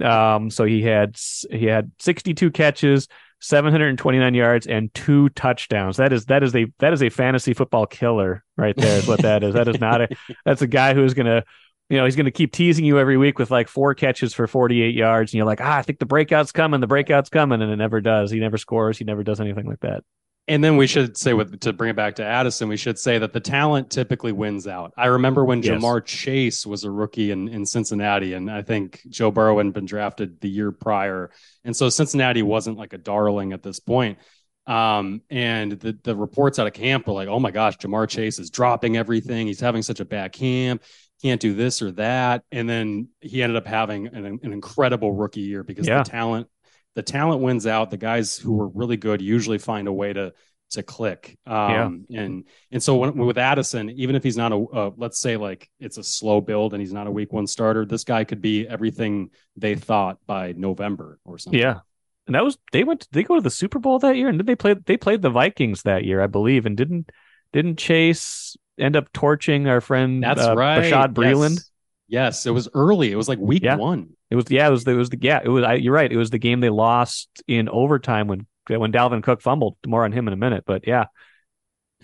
Um, 0.00 0.50
so 0.50 0.64
he 0.64 0.82
had 0.82 1.16
he 1.50 1.66
had 1.66 1.92
62 2.00 2.50
catches, 2.50 3.06
729 3.40 4.34
yards, 4.34 4.66
and 4.66 4.92
two 4.94 5.28
touchdowns. 5.30 5.96
That 5.98 6.12
is 6.12 6.26
that 6.26 6.42
is 6.42 6.56
a 6.56 6.66
that 6.80 6.92
is 6.92 7.02
a 7.02 7.08
fantasy 7.08 7.54
football 7.54 7.86
killer 7.86 8.42
right 8.56 8.76
there. 8.76 8.98
Is 8.98 9.06
what 9.06 9.22
that 9.22 9.44
is. 9.44 9.54
That 9.54 9.68
is 9.68 9.80
not 9.80 10.00
a 10.00 10.08
that's 10.44 10.62
a 10.62 10.66
guy 10.66 10.94
who's 10.94 11.14
going 11.14 11.26
to 11.26 11.44
you 11.88 11.98
know, 11.98 12.04
he's 12.04 12.16
going 12.16 12.26
to 12.26 12.30
keep 12.30 12.52
teasing 12.52 12.84
you 12.84 12.98
every 12.98 13.16
week 13.16 13.38
with 13.38 13.50
like 13.50 13.68
four 13.68 13.94
catches 13.94 14.32
for 14.32 14.46
48 14.46 14.94
yards. 14.94 15.32
And 15.32 15.38
you're 15.38 15.46
like, 15.46 15.60
ah, 15.60 15.76
I 15.76 15.82
think 15.82 15.98
the 15.98 16.06
breakout's 16.06 16.52
coming. 16.52 16.80
The 16.80 16.86
breakout's 16.86 17.28
coming. 17.28 17.60
And 17.60 17.70
it 17.70 17.76
never 17.76 18.00
does. 18.00 18.30
He 18.30 18.40
never 18.40 18.56
scores. 18.56 18.96
He 18.96 19.04
never 19.04 19.22
does 19.22 19.40
anything 19.40 19.66
like 19.66 19.80
that. 19.80 20.02
And 20.48 20.62
then 20.62 20.76
we 20.76 20.88
should 20.88 21.16
say, 21.16 21.34
with 21.34 21.60
to 21.60 21.72
bring 21.72 21.90
it 21.90 21.96
back 21.96 22.16
to 22.16 22.24
Addison, 22.24 22.68
we 22.68 22.76
should 22.76 22.98
say 22.98 23.16
that 23.18 23.32
the 23.32 23.38
talent 23.38 23.90
typically 23.90 24.32
wins 24.32 24.66
out. 24.66 24.92
I 24.96 25.06
remember 25.06 25.44
when 25.44 25.62
yes. 25.62 25.80
Ja'Marr 25.80 26.04
Chase 26.04 26.66
was 26.66 26.82
a 26.82 26.90
rookie 26.90 27.30
in, 27.30 27.48
in 27.48 27.64
Cincinnati, 27.64 28.32
and 28.34 28.50
I 28.50 28.62
think 28.62 29.00
Joe 29.08 29.30
Burrow 29.30 29.58
had 29.58 29.72
been 29.72 29.84
drafted 29.84 30.40
the 30.40 30.48
year 30.48 30.72
prior. 30.72 31.30
And 31.64 31.76
so 31.76 31.88
Cincinnati 31.90 32.42
wasn't 32.42 32.76
like 32.76 32.92
a 32.92 32.98
darling 32.98 33.52
at 33.52 33.62
this 33.62 33.78
point. 33.78 34.18
Um, 34.66 35.22
and 35.30 35.72
the 35.72 35.96
the 36.02 36.16
reports 36.16 36.58
out 36.58 36.66
of 36.66 36.72
camp 36.72 37.06
were 37.06 37.14
like, 37.14 37.28
oh 37.28 37.40
my 37.40 37.52
gosh, 37.52 37.76
Ja'Marr 37.78 38.08
Chase 38.08 38.40
is 38.40 38.50
dropping 38.50 38.96
everything. 38.96 39.46
He's 39.46 39.60
having 39.60 39.82
such 39.82 40.00
a 40.00 40.04
bad 40.04 40.32
camp. 40.32 40.82
Can't 41.22 41.40
do 41.40 41.54
this 41.54 41.82
or 41.82 41.92
that. 41.92 42.42
And 42.50 42.68
then 42.68 43.08
he 43.20 43.42
ended 43.42 43.56
up 43.56 43.66
having 43.66 44.08
an, 44.08 44.24
an 44.42 44.52
incredible 44.52 45.12
rookie 45.12 45.40
year 45.40 45.62
because 45.62 45.86
Yeah. 45.86 46.02
the 46.02 46.10
talent, 46.10 46.48
the 46.94 47.02
talent 47.02 47.40
wins 47.42 47.66
out. 47.66 47.90
The 47.90 47.96
guys 47.96 48.36
who 48.36 48.52
were 48.54 48.68
really 48.68 48.96
good 48.96 49.22
usually 49.22 49.58
find 49.58 49.88
a 49.88 49.92
way 49.92 50.12
to 50.12 50.32
to 50.70 50.82
click. 50.82 51.36
Um, 51.46 52.06
and 52.14 52.44
and 52.70 52.82
so 52.82 52.96
when, 52.96 53.14
with 53.16 53.36
Addison, 53.36 53.90
even 53.90 54.16
if 54.16 54.24
he's 54.24 54.38
not 54.38 54.52
a, 54.52 54.56
uh, 54.56 54.90
let's 54.96 55.20
say 55.20 55.36
like 55.36 55.68
it's 55.78 55.98
a 55.98 56.02
slow 56.02 56.40
build 56.40 56.72
and 56.72 56.80
he's 56.80 56.94
not 56.94 57.06
a 57.06 57.10
week 57.10 57.30
one 57.30 57.46
starter, 57.46 57.84
this 57.84 58.04
guy 58.04 58.24
could 58.24 58.40
be 58.40 58.66
everything 58.66 59.30
they 59.54 59.74
thought 59.74 60.16
by 60.26 60.52
November 60.52 61.18
or 61.26 61.36
something. 61.38 61.60
Yeah. 61.60 61.80
And 62.26 62.34
that 62.34 62.42
was 62.44 62.56
they 62.72 62.84
went 62.84 63.06
they 63.12 63.22
go 63.22 63.34
to 63.34 63.40
the 63.42 63.50
Super 63.50 63.78
Bowl 63.78 63.98
that 63.98 64.16
year 64.16 64.28
and 64.28 64.38
did 64.38 64.46
they 64.46 64.54
play 64.56 64.74
they 64.74 64.96
played 64.96 65.20
the 65.20 65.28
Vikings 65.30 65.82
that 65.82 66.04
year, 66.04 66.22
I 66.22 66.26
believe, 66.26 66.64
and 66.64 66.74
didn't 66.76 67.10
didn't 67.52 67.76
Chase 67.78 68.56
end 68.78 68.96
up 68.96 69.12
torching 69.12 69.66
our 69.68 69.80
friend 69.80 70.22
That's 70.22 70.40
uh, 70.40 70.54
right. 70.54 70.84
Bashaud 70.84 71.14
Breeland? 71.14 71.50
Yes. 71.52 71.68
Yes, 72.08 72.46
it 72.46 72.50
was 72.50 72.68
early. 72.74 73.10
It 73.10 73.16
was 73.16 73.28
like 73.28 73.38
week 73.38 73.62
Yeah. 73.62 73.76
one. 73.76 74.10
It 74.30 74.36
was 74.36 74.50
yeah, 74.50 74.68
it 74.68 74.70
was 74.70 74.86
it 74.86 74.92
was 74.94 75.08
the 75.10 75.18
yeah, 75.20 75.40
it 75.42 75.48
was 75.48 75.64
I, 75.64 75.74
you're 75.74 75.94
right. 75.94 76.10
It 76.10 76.16
was 76.16 76.30
the 76.30 76.38
game 76.38 76.60
they 76.60 76.68
lost 76.70 77.28
in 77.48 77.68
overtime 77.68 78.26
when 78.28 78.46
when 78.68 78.92
Dalvin 78.92 79.22
Cook 79.22 79.40
fumbled. 79.40 79.76
More 79.86 80.04
on 80.04 80.12
him 80.12 80.26
in 80.26 80.34
a 80.34 80.36
minute, 80.36 80.64
but 80.66 80.86
yeah, 80.86 81.06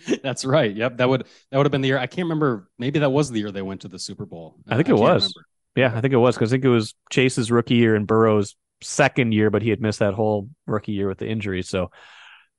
That's 0.23 0.45
right. 0.45 0.75
Yep. 0.75 0.99
That 0.99 1.09
would 1.09 1.27
that 1.51 1.57
would 1.57 1.67
have 1.67 1.73
been 1.73 1.81
the 1.81 1.89
year. 1.89 1.99
I 1.99 2.07
can't 2.07 2.27
remember. 2.27 2.69
Maybe 2.79 3.01
that 3.01 3.11
was 3.11 3.31
the 3.31 3.41
year 3.41 3.51
they 3.51 3.63
went 3.63 3.83
to 3.83 3.89
the 3.89 3.99
Super 3.99 4.27
Bowl. 4.27 4.57
I 4.69 4.77
think 4.77 4.89
it 4.89 4.93
can't 4.93 5.01
was. 5.01 5.23
remember. 5.25 5.47
yeah, 5.75 5.93
I 5.97 6.01
think 6.01 6.15
it 6.15 6.19
was 6.19 6.37
because 6.37 6.53
I 6.53 6.55
think 6.55 6.65
it 6.65 6.69
was 6.71 6.95
Chase's 7.11 7.51
rookie 7.51 7.75
year 7.75 7.95
and 7.97 8.07
Burrow's 8.07 8.57
second 8.81 9.33
year, 9.33 9.51
but 9.51 9.63
he 9.63 9.71
had 9.71 9.81
missed 9.81 9.99
that 9.99 10.15
whole 10.15 10.49
rookie 10.67 10.93
year 10.93 11.09
with 11.09 11.19
the 11.19 11.29
injury. 11.29 11.63
So, 11.63 11.91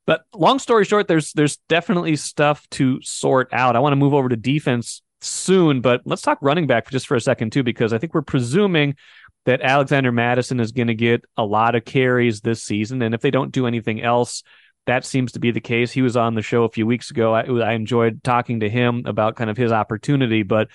but 0.10 0.26
long 0.34 0.58
story 0.58 0.86
short, 0.86 1.08
there's 1.08 1.34
there's 1.34 1.58
definitely 1.70 2.16
stuff 2.16 2.68
to 2.72 3.00
sort 3.04 3.48
out. 3.54 3.76
I 3.76 3.80
want 3.80 3.92
to 3.92 3.96
move 3.96 4.16
over 4.16 4.28
to 4.28 4.36
defense 4.36 5.04
soon, 5.22 5.82
but 5.82 6.02
let's 6.04 6.24
talk 6.24 6.40
running 6.42 6.66
back 6.66 6.90
just 6.90 7.06
for 7.06 7.14
a 7.14 7.22
second 7.22 7.52
too, 7.52 7.62
because 7.62 7.94
I 7.94 8.00
think 8.00 8.16
we're 8.16 8.24
presuming 8.24 8.96
that 9.46 9.62
Alexander 9.62 10.12
Mattison 10.12 10.60
is 10.60 10.72
going 10.72 10.88
to 10.88 10.96
get 10.96 11.26
a 11.38 11.46
lot 11.46 11.76
of 11.76 11.86
carries 11.86 12.42
this 12.42 12.64
season, 12.64 13.04
and 13.04 13.14
if 13.14 13.22
they 13.22 13.30
don't 13.30 13.52
do 13.52 13.68
anything 13.68 14.02
else. 14.02 14.42
That 14.88 15.06
seems 15.06 15.34
to 15.34 15.40
be 15.40 15.52
the 15.52 15.62
case. 15.62 15.92
He 15.92 16.02
was 16.02 16.18
on 16.18 16.34
the 16.34 16.42
show 16.42 16.64
a 16.64 16.70
few 16.70 16.88
weeks 16.88 17.12
ago. 17.12 17.36
I, 17.36 17.44
I 17.44 17.74
enjoyed 17.74 18.24
talking 18.24 18.62
to 18.62 18.70
him 18.70 19.04
about 19.06 19.36
kind 19.36 19.52
of 19.52 19.58
his 19.58 19.72
opportunity, 19.72 20.42
but 20.42 20.70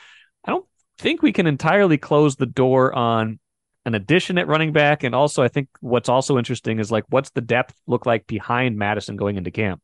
I 0.45 0.53
don't 0.53 0.67
think 0.99 1.21
we 1.21 1.33
can 1.33 1.49
entirely 1.49 1.99
close 1.99 2.37
the 2.37 2.47
door 2.47 2.95
on 2.95 3.41
an 3.85 3.95
addition 3.95 4.39
at 4.39 4.49
running 4.49 4.73
back. 4.73 5.05
And 5.05 5.15
also, 5.15 5.43
I 5.43 5.49
think 5.49 5.69
what's 5.81 6.09
also 6.09 6.39
interesting 6.39 6.79
is 6.79 6.91
like, 6.91 7.05
what's 7.09 7.31
the 7.31 7.41
depth 7.41 7.75
look 7.87 8.07
like 8.07 8.27
behind 8.27 8.79
Mattison 8.79 9.17
going 9.17 9.37
into 9.37 9.51
camp? 9.51 9.81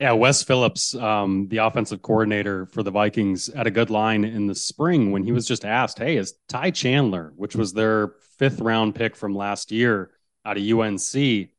Yeah, 0.00 0.12
Wes 0.12 0.42
Phillips, 0.42 0.94
um, 0.96 1.46
the 1.48 1.58
offensive 1.58 2.02
coordinator 2.02 2.66
for 2.66 2.82
the 2.82 2.90
Vikings, 2.90 3.52
had 3.54 3.66
a 3.68 3.70
good 3.70 3.90
line 3.90 4.24
in 4.24 4.46
the 4.48 4.54
spring 4.54 5.12
when 5.12 5.22
he 5.22 5.30
was 5.30 5.46
just 5.46 5.64
asked, 5.64 5.98
"Hey, 5.98 6.16
is 6.16 6.34
Ty 6.48 6.72
Chandler, 6.72 7.32
which 7.36 7.54
was 7.54 7.72
their 7.72 8.14
fifth 8.38 8.60
round 8.60 8.96
pick 8.96 9.14
from 9.14 9.36
last 9.36 9.70
year 9.70 10.10
out 10.44 10.56
of 10.56 10.64
UNC?" 10.64 11.52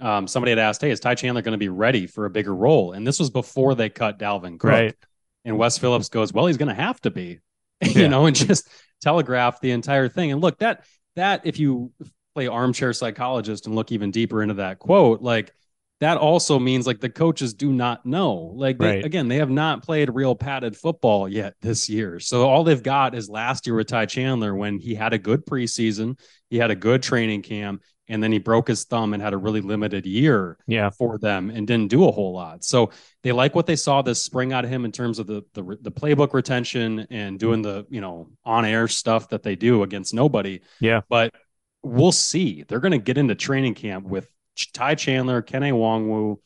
Um, 0.00 0.26
somebody 0.26 0.50
had 0.50 0.58
asked, 0.58 0.80
"Hey, 0.80 0.90
is 0.90 1.00
Ty 1.00 1.14
Chandler 1.14 1.42
going 1.42 1.52
to 1.52 1.58
be 1.58 1.68
ready 1.68 2.06
for 2.08 2.24
a 2.24 2.30
bigger 2.30 2.54
role?" 2.54 2.92
And 2.92 3.06
this 3.06 3.20
was 3.20 3.30
before 3.30 3.76
they 3.76 3.88
cut 3.88 4.18
Dalvin 4.18 4.58
Cook. 4.58 4.70
Right. 4.70 4.96
And 5.44 5.56
Wes 5.56 5.78
Phillips 5.78 6.08
goes, 6.08 6.32
"Well, 6.32 6.46
he's 6.46 6.56
going 6.56 6.74
to 6.74 6.82
have 6.82 7.00
to 7.02 7.10
be," 7.10 7.38
Yeah. 7.80 8.02
you 8.02 8.08
know, 8.08 8.26
and 8.26 8.34
just 8.34 8.68
telegraph 9.00 9.60
the 9.60 9.70
entire 9.70 10.08
thing. 10.08 10.32
And 10.32 10.40
look, 10.40 10.58
that 10.58 10.84
that 11.16 11.42
if 11.44 11.58
you 11.58 11.92
play 12.34 12.46
armchair 12.46 12.92
psychologist 12.92 13.66
and 13.66 13.74
look 13.74 13.92
even 13.92 14.10
deeper 14.10 14.42
into 14.42 14.54
that 14.54 14.78
quote, 14.78 15.20
like 15.22 15.52
that 16.00 16.16
also 16.16 16.58
means 16.58 16.86
like 16.86 17.00
the 17.00 17.10
coaches 17.10 17.54
do 17.54 17.72
not 17.72 18.06
know. 18.06 18.52
Like 18.54 18.78
they, 18.78 18.86
Right. 18.96 19.04
again, 19.04 19.26
they 19.28 19.36
have 19.36 19.50
not 19.50 19.82
played 19.82 20.14
real 20.14 20.34
padded 20.36 20.76
football 20.76 21.28
yet 21.28 21.54
this 21.60 21.88
year. 21.88 22.20
So 22.20 22.48
all 22.48 22.62
they've 22.62 22.82
got 22.82 23.14
is 23.16 23.28
last 23.28 23.66
year 23.66 23.74
with 23.74 23.88
Ty 23.88 24.06
Chandler 24.06 24.54
when 24.54 24.78
he 24.78 24.94
had 24.94 25.12
a 25.12 25.18
good 25.18 25.44
preseason, 25.44 26.18
he 26.50 26.56
had 26.56 26.70
a 26.70 26.76
good 26.76 27.02
training 27.02 27.42
camp, 27.42 27.82
and 28.06 28.22
then 28.22 28.30
he 28.32 28.38
broke 28.38 28.68
his 28.68 28.84
thumb 28.84 29.12
and 29.12 29.20
had 29.22 29.34
a 29.34 29.36
really 29.36 29.60
limited 29.60 30.06
year 30.06 30.56
Yeah. 30.68 30.90
for 30.90 31.18
them 31.18 31.50
and 31.50 31.66
didn't 31.66 31.88
do 31.90 32.06
a 32.08 32.12
whole 32.12 32.32
lot. 32.32 32.62
So 32.64 32.90
they 33.24 33.32
like 33.32 33.54
what 33.56 33.66
they 33.66 33.76
saw 33.76 34.00
this 34.00 34.22
spring 34.22 34.52
out 34.52 34.64
of 34.64 34.70
him 34.70 34.84
in 34.84 34.92
terms 34.92 35.18
of 35.18 35.26
the 35.26 35.42
the, 35.54 35.76
the 35.82 35.90
playbook 35.92 36.32
retention 36.32 37.06
and 37.10 37.38
doing 37.40 37.60
the 37.60 37.86
you 37.90 38.00
know 38.00 38.30
on 38.44 38.64
air 38.64 38.86
stuff 38.88 39.28
that 39.30 39.42
they 39.42 39.56
do 39.56 39.82
against 39.82 40.14
nobody. 40.14 40.60
Yeah. 40.80 41.00
But 41.08 41.34
we'll 41.82 42.12
see. 42.12 42.64
They're 42.66 42.80
going 42.80 42.92
to 42.92 42.98
get 42.98 43.18
into 43.18 43.34
training 43.34 43.74
camp 43.74 44.06
with 44.06 44.28
Ty 44.72 44.94
Chandler, 44.96 45.42
Kene 45.42 45.72
Nwangwu, 45.72 46.36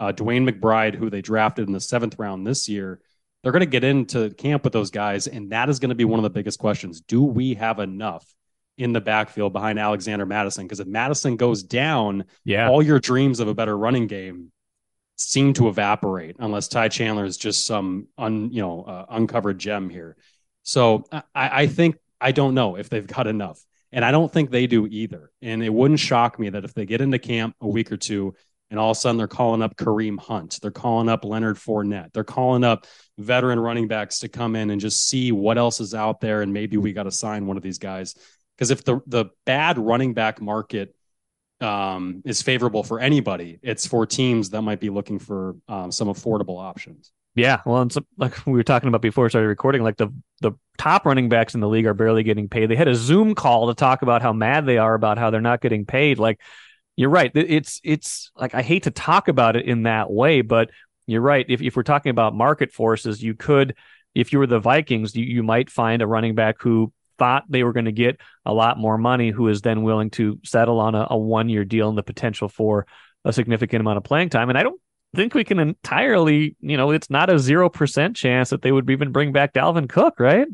uh, 0.00 0.12
DeWayne 0.12 0.48
McBride, 0.48 0.94
who 0.94 1.10
they 1.10 1.22
drafted 1.22 1.66
in 1.66 1.72
the 1.72 1.80
seventh 1.80 2.18
round 2.18 2.46
this 2.46 2.68
year. 2.68 3.00
They're 3.42 3.52
going 3.52 3.60
to 3.60 3.66
get 3.66 3.84
into 3.84 4.30
camp 4.30 4.64
with 4.64 4.72
those 4.72 4.90
guys, 4.90 5.26
and 5.26 5.50
that 5.50 5.68
is 5.68 5.78
going 5.80 5.88
to 5.88 5.94
be 5.94 6.04
one 6.04 6.18
of 6.18 6.22
the 6.22 6.30
biggest 6.30 6.58
questions. 6.58 7.00
Do 7.00 7.22
we 7.22 7.54
have 7.54 7.78
enough 7.80 8.24
in 8.78 8.92
the 8.92 9.00
backfield 9.00 9.52
behind 9.52 9.78
Alexander 9.78 10.24
Mattison? 10.26 10.64
Because 10.64 10.80
if 10.80 10.86
Mattison 10.86 11.36
goes 11.36 11.62
down, 11.62 12.24
Yeah. 12.44 12.68
all 12.68 12.82
your 12.82 13.00
dreams 13.00 13.40
of 13.40 13.48
a 13.48 13.54
better 13.54 13.76
running 13.76 14.06
game 14.06 14.52
seem 15.16 15.52
to 15.54 15.68
evaporate 15.68 16.36
unless 16.38 16.68
Ty 16.68 16.88
Chandler 16.88 17.24
is 17.24 17.36
just 17.36 17.66
some 17.66 18.08
un, 18.18 18.50
you 18.52 18.60
know 18.62 18.82
uh, 18.82 19.06
uncovered 19.10 19.58
gem 19.58 19.88
here. 19.90 20.16
So 20.62 21.04
I, 21.12 21.22
I 21.34 21.66
think 21.66 21.96
I 22.20 22.32
don't 22.32 22.54
know 22.54 22.76
if 22.76 22.88
they've 22.88 23.06
got 23.06 23.26
enough, 23.26 23.60
and 23.92 24.04
I 24.04 24.10
don't 24.10 24.32
think 24.32 24.50
they 24.50 24.66
do 24.66 24.86
either. 24.86 25.30
And 25.42 25.62
it 25.62 25.72
wouldn't 25.72 26.00
shock 26.00 26.38
me 26.38 26.50
that 26.50 26.64
if 26.64 26.74
they 26.74 26.86
get 26.86 27.00
into 27.00 27.18
camp 27.18 27.54
a 27.60 27.68
week 27.68 27.92
or 27.92 27.96
two, 27.96 28.34
and 28.70 28.80
all 28.80 28.90
of 28.90 28.96
a 28.96 29.00
sudden 29.00 29.18
they're 29.18 29.28
calling 29.28 29.60
up 29.60 29.76
Kareem 29.76 30.18
Hunt, 30.18 30.58
they're 30.62 30.70
calling 30.70 31.10
up 31.10 31.26
Leonard 31.26 31.56
Fournette, 31.56 32.12
they're 32.14 32.24
calling 32.24 32.64
up 32.64 32.86
veteran 33.18 33.60
running 33.60 33.86
backs 33.86 34.20
to 34.20 34.28
come 34.28 34.56
in 34.56 34.70
and 34.70 34.80
just 34.80 35.06
see 35.06 35.30
what 35.30 35.58
else 35.58 35.78
is 35.78 35.94
out 35.94 36.20
there, 36.20 36.40
and 36.40 36.52
maybe 36.54 36.78
we 36.78 36.94
got 36.94 37.02
to 37.02 37.12
sign 37.12 37.46
one 37.46 37.58
of 37.58 37.62
these 37.62 37.78
guys. 37.78 38.14
Because 38.56 38.70
if 38.70 38.82
the 38.84 39.00
the 39.06 39.26
bad 39.44 39.78
running 39.78 40.14
back 40.14 40.40
market 40.40 40.94
um, 41.60 42.22
is 42.24 42.40
favorable 42.40 42.82
for 42.82 42.98
anybody, 42.98 43.58
it's 43.62 43.86
for 43.86 44.06
teams 44.06 44.50
that 44.50 44.62
might 44.62 44.80
be 44.80 44.90
looking 44.90 45.18
for 45.18 45.56
um, 45.68 45.92
some 45.92 46.08
affordable 46.08 46.58
options. 46.58 47.12
Yeah. 47.34 47.60
Well, 47.64 47.88
like 48.18 48.46
we 48.46 48.52
were 48.52 48.62
talking 48.62 48.88
about 48.88 49.00
before 49.00 49.24
we 49.24 49.30
started 49.30 49.48
recording, 49.48 49.82
like 49.82 49.96
the, 49.96 50.08
the 50.42 50.52
top 50.76 51.06
running 51.06 51.30
backs 51.30 51.54
in 51.54 51.60
the 51.60 51.68
league 51.68 51.86
are 51.86 51.94
barely 51.94 52.22
getting 52.22 52.48
paid. 52.48 52.66
They 52.66 52.76
had 52.76 52.88
a 52.88 52.94
Zoom 52.94 53.34
call 53.34 53.68
to 53.68 53.74
talk 53.74 54.02
about 54.02 54.20
how 54.20 54.34
mad 54.34 54.66
they 54.66 54.76
are 54.76 54.94
about 54.94 55.16
how 55.16 55.30
they're 55.30 55.40
not 55.40 55.62
getting 55.62 55.86
paid. 55.86 56.18
Like, 56.18 56.40
you're 56.94 57.08
right. 57.08 57.30
It's, 57.34 57.80
it's 57.84 58.30
like, 58.36 58.54
I 58.54 58.60
hate 58.60 58.82
to 58.82 58.90
talk 58.90 59.28
about 59.28 59.56
it 59.56 59.64
in 59.64 59.84
that 59.84 60.10
way, 60.10 60.42
but 60.42 60.70
you're 61.06 61.22
right. 61.22 61.46
If, 61.48 61.62
if 61.62 61.74
we're 61.74 61.84
talking 61.84 62.10
about 62.10 62.34
market 62.34 62.70
forces, 62.70 63.22
you 63.22 63.34
could, 63.34 63.76
if 64.14 64.32
you 64.32 64.38
were 64.38 64.46
the 64.46 64.60
Vikings, 64.60 65.16
you, 65.16 65.24
you 65.24 65.42
might 65.42 65.70
find 65.70 66.02
a 66.02 66.06
running 66.06 66.34
back 66.34 66.60
who 66.60 66.92
thought 67.18 67.44
they 67.48 67.64
were 67.64 67.72
going 67.72 67.86
to 67.86 67.92
get 67.92 68.20
a 68.44 68.52
lot 68.52 68.78
more 68.78 68.98
money, 68.98 69.30
who 69.30 69.48
is 69.48 69.62
then 69.62 69.82
willing 69.82 70.10
to 70.10 70.38
settle 70.44 70.80
on 70.80 70.94
a, 70.94 71.06
a 71.08 71.16
one 71.16 71.48
year 71.48 71.64
deal 71.64 71.88
and 71.88 71.96
the 71.96 72.02
potential 72.02 72.48
for 72.48 72.86
a 73.24 73.32
significant 73.32 73.80
amount 73.80 73.96
of 73.96 74.04
playing 74.04 74.28
time. 74.28 74.50
And 74.50 74.58
I 74.58 74.62
don't 74.62 74.80
think 75.14 75.34
we 75.34 75.44
can 75.44 75.58
entirely, 75.58 76.56
you 76.60 76.76
know, 76.76 76.90
it's 76.90 77.10
not 77.10 77.30
a 77.30 77.34
0% 77.34 78.16
chance 78.16 78.50
that 78.50 78.62
they 78.62 78.72
would 78.72 78.88
even 78.90 79.12
bring 79.12 79.32
back 79.32 79.52
Dalvin 79.52 79.88
Cook, 79.88 80.18
right? 80.18 80.46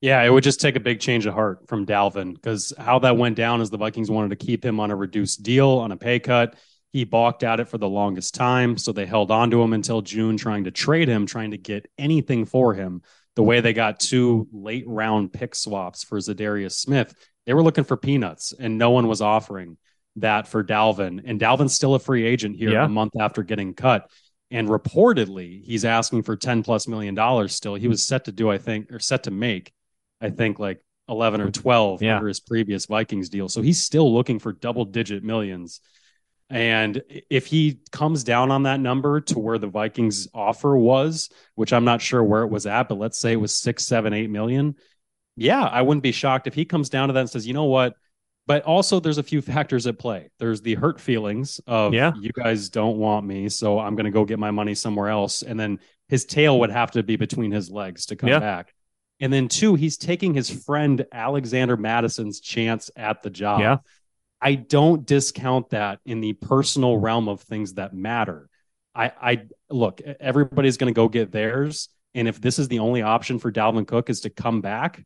Yeah, 0.00 0.22
it 0.22 0.30
would 0.30 0.44
just 0.44 0.60
take 0.60 0.76
a 0.76 0.80
big 0.80 1.00
change 1.00 1.26
of 1.26 1.34
heart 1.34 1.66
from 1.66 1.84
Dalvin 1.84 2.34
because 2.34 2.72
how 2.78 3.00
that 3.00 3.16
went 3.16 3.36
down 3.36 3.60
is 3.60 3.70
the 3.70 3.78
Vikings 3.78 4.10
wanted 4.10 4.30
to 4.30 4.46
keep 4.46 4.64
him 4.64 4.78
on 4.78 4.92
a 4.92 4.96
reduced 4.96 5.42
deal 5.42 5.70
on 5.70 5.90
a 5.90 5.96
pay 5.96 6.20
cut. 6.20 6.54
He 6.92 7.04
balked 7.04 7.42
at 7.42 7.58
it 7.58 7.68
for 7.68 7.78
the 7.78 7.88
longest 7.88 8.34
time. 8.34 8.78
So 8.78 8.92
they 8.92 9.06
held 9.06 9.32
on 9.32 9.50
to 9.50 9.60
him 9.60 9.72
until 9.72 10.00
June, 10.00 10.36
trying 10.36 10.64
to 10.64 10.70
trade 10.70 11.08
him, 11.08 11.26
trying 11.26 11.50
to 11.50 11.58
get 11.58 11.90
anything 11.98 12.44
for 12.44 12.74
him. 12.74 13.02
The 13.34 13.42
way 13.42 13.60
they 13.60 13.72
got 13.72 14.00
two 14.00 14.48
late 14.52 14.84
round 14.86 15.32
pick 15.32 15.54
swaps 15.54 16.04
for 16.04 16.18
Za'Darius 16.18 16.72
Smith, 16.72 17.14
they 17.46 17.54
were 17.54 17.62
looking 17.62 17.84
for 17.84 17.96
peanuts 17.96 18.52
and 18.58 18.78
no 18.78 18.90
one 18.90 19.08
was 19.08 19.20
offering 19.20 19.78
that 20.20 20.48
for 20.48 20.62
Dalvin. 20.64 21.22
And 21.24 21.40
Dalvin's 21.40 21.74
still 21.74 21.94
a 21.94 21.98
free 21.98 22.24
agent 22.26 22.56
here 22.56 22.70
Yeah. 22.72 22.84
a 22.84 22.88
month 22.88 23.12
after 23.18 23.42
getting 23.42 23.74
cut. 23.74 24.10
And 24.50 24.68
reportedly, 24.68 25.62
he's 25.64 25.84
asking 25.84 26.22
for 26.22 26.36
10 26.36 26.62
plus 26.62 26.88
million 26.88 27.14
dollars 27.14 27.54
still. 27.54 27.74
He 27.74 27.88
was 27.88 28.04
set 28.04 28.24
to 28.26 28.32
do, 28.32 28.50
I 28.50 28.58
think, 28.58 28.90
or 28.92 28.98
set 28.98 29.24
to 29.24 29.30
make, 29.30 29.72
I 30.20 30.30
think, 30.30 30.58
like 30.58 30.82
11 31.08 31.40
or 31.40 31.50
12 31.50 32.02
Yeah. 32.02 32.16
under 32.16 32.28
his 32.28 32.40
previous 32.40 32.86
Vikings 32.86 33.28
deal. 33.28 33.48
So 33.48 33.60
he's 33.62 33.80
still 33.82 34.12
looking 34.12 34.38
for 34.38 34.52
double 34.52 34.84
digit 34.84 35.22
millions. 35.22 35.80
And 36.50 37.02
if 37.28 37.44
he 37.46 37.80
comes 37.92 38.24
down 38.24 38.50
on 38.50 38.62
that 38.62 38.80
number 38.80 39.20
to 39.20 39.38
where 39.38 39.58
the 39.58 39.66
Vikings 39.66 40.28
offer 40.32 40.76
was, 40.78 41.28
which 41.56 41.74
I'm 41.74 41.84
not 41.84 42.00
sure 42.00 42.24
where 42.24 42.42
it 42.42 42.50
was 42.50 42.64
at, 42.66 42.88
but 42.88 42.96
let's 42.98 43.18
say 43.20 43.32
it 43.32 43.36
was 43.40 43.54
six, 43.54 43.84
seven, 43.86 44.14
eight 44.14 44.30
million. 44.30 44.76
Yeah, 45.36 45.62
I 45.62 45.82
wouldn't 45.82 46.02
be 46.02 46.10
shocked 46.12 46.46
if 46.46 46.54
he 46.54 46.64
comes 46.64 46.88
down 46.88 47.08
to 47.08 47.12
that 47.14 47.20
and 47.20 47.30
says, 47.30 47.46
you 47.46 47.52
know 47.52 47.64
what? 47.66 47.94
But 48.48 48.62
also, 48.62 48.98
there's 48.98 49.18
a 49.18 49.22
few 49.22 49.42
factors 49.42 49.86
at 49.86 49.98
play. 49.98 50.30
There's 50.38 50.62
the 50.62 50.74
hurt 50.74 50.98
feelings 50.98 51.60
of 51.66 51.92
Yeah. 51.92 52.12
you 52.18 52.30
guys 52.32 52.70
don't 52.70 52.96
want 52.96 53.26
me, 53.26 53.50
so 53.50 53.78
I'm 53.78 53.94
going 53.94 54.06
to 54.06 54.10
go 54.10 54.24
get 54.24 54.38
my 54.38 54.50
money 54.50 54.74
somewhere 54.74 55.10
else. 55.10 55.42
And 55.42 55.60
then 55.60 55.80
his 56.08 56.24
tail 56.24 56.58
would 56.60 56.70
have 56.70 56.92
to 56.92 57.02
be 57.02 57.16
between 57.16 57.50
his 57.52 57.70
legs 57.70 58.06
to 58.06 58.16
come 58.16 58.30
Yeah. 58.30 58.38
back. 58.38 58.72
And 59.20 59.30
then 59.30 59.48
two, 59.48 59.74
he's 59.74 59.98
taking 59.98 60.32
his 60.32 60.48
friend 60.48 61.04
Alexander 61.12 61.76
Mattison's 61.76 62.40
chance 62.40 62.90
at 62.96 63.22
the 63.22 63.28
job. 63.28 63.60
Yeah. 63.60 63.76
I 64.40 64.54
don't 64.54 65.04
discount 65.04 65.68
that 65.70 65.98
in 66.06 66.22
the 66.22 66.32
personal 66.32 66.96
realm 66.96 67.28
of 67.28 67.42
things 67.42 67.74
that 67.74 67.92
matter. 67.92 68.48
I, 68.94 69.12
I 69.20 69.42
look, 69.68 70.00
everybody's 70.00 70.78
going 70.78 70.92
to 70.92 70.96
go 70.96 71.08
get 71.08 71.32
theirs. 71.32 71.90
And 72.14 72.26
if 72.26 72.40
this 72.40 72.58
is 72.58 72.68
the 72.68 72.78
only 72.78 73.02
option 73.02 73.38
for 73.38 73.52
Dalvin 73.52 73.86
Cook 73.86 74.08
is 74.08 74.22
to 74.22 74.30
come 74.30 74.62
back, 74.62 75.04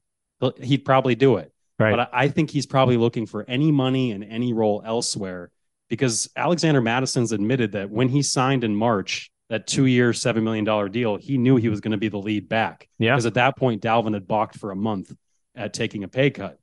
he'd 0.61 0.85
probably 0.85 1.17
do 1.17 1.39
it. 1.39 1.52
Right. 1.79 1.97
But 1.97 2.11
I 2.13 2.29
think 2.29 2.51
he's 2.51 2.67
probably 2.67 2.97
looking 2.97 3.27
for 3.27 3.45
any 3.49 3.73
money 3.73 4.13
and 4.13 4.23
any 4.23 4.53
role 4.53 4.83
elsewhere 4.85 5.51
because 5.89 6.31
Alexander 6.37 6.81
Mattison's 6.81 7.33
admitted 7.33 7.73
that 7.73 7.91
when 7.91 8.09
he 8.09 8.23
signed 8.23 8.65
in 8.65 8.75
March, 8.75 9.31
that 9.49 9.67
two 9.67 9.85
year, 9.85 10.13
$7 10.13 10.43
million 10.43 10.91
deal, 10.91 11.17
he 11.17 11.37
knew 11.37 11.57
he 11.57 11.69
was 11.69 11.81
going 11.81 11.93
to 11.93 11.99
be 11.99 12.09
the 12.09 12.19
lead 12.19 12.49
back. 12.49 12.89
Yeah. 12.99 13.13
Because 13.13 13.27
at 13.27 13.35
that 13.35 13.57
point, 13.57 13.83
Dalvin 13.83 14.15
had 14.15 14.27
balked 14.27 14.59
for 14.59 14.71
a 14.71 14.77
month 14.77 15.15
at 15.55 15.75
taking 15.75 16.05
a 16.05 16.09
pay 16.09 16.31
cut. 16.31 16.59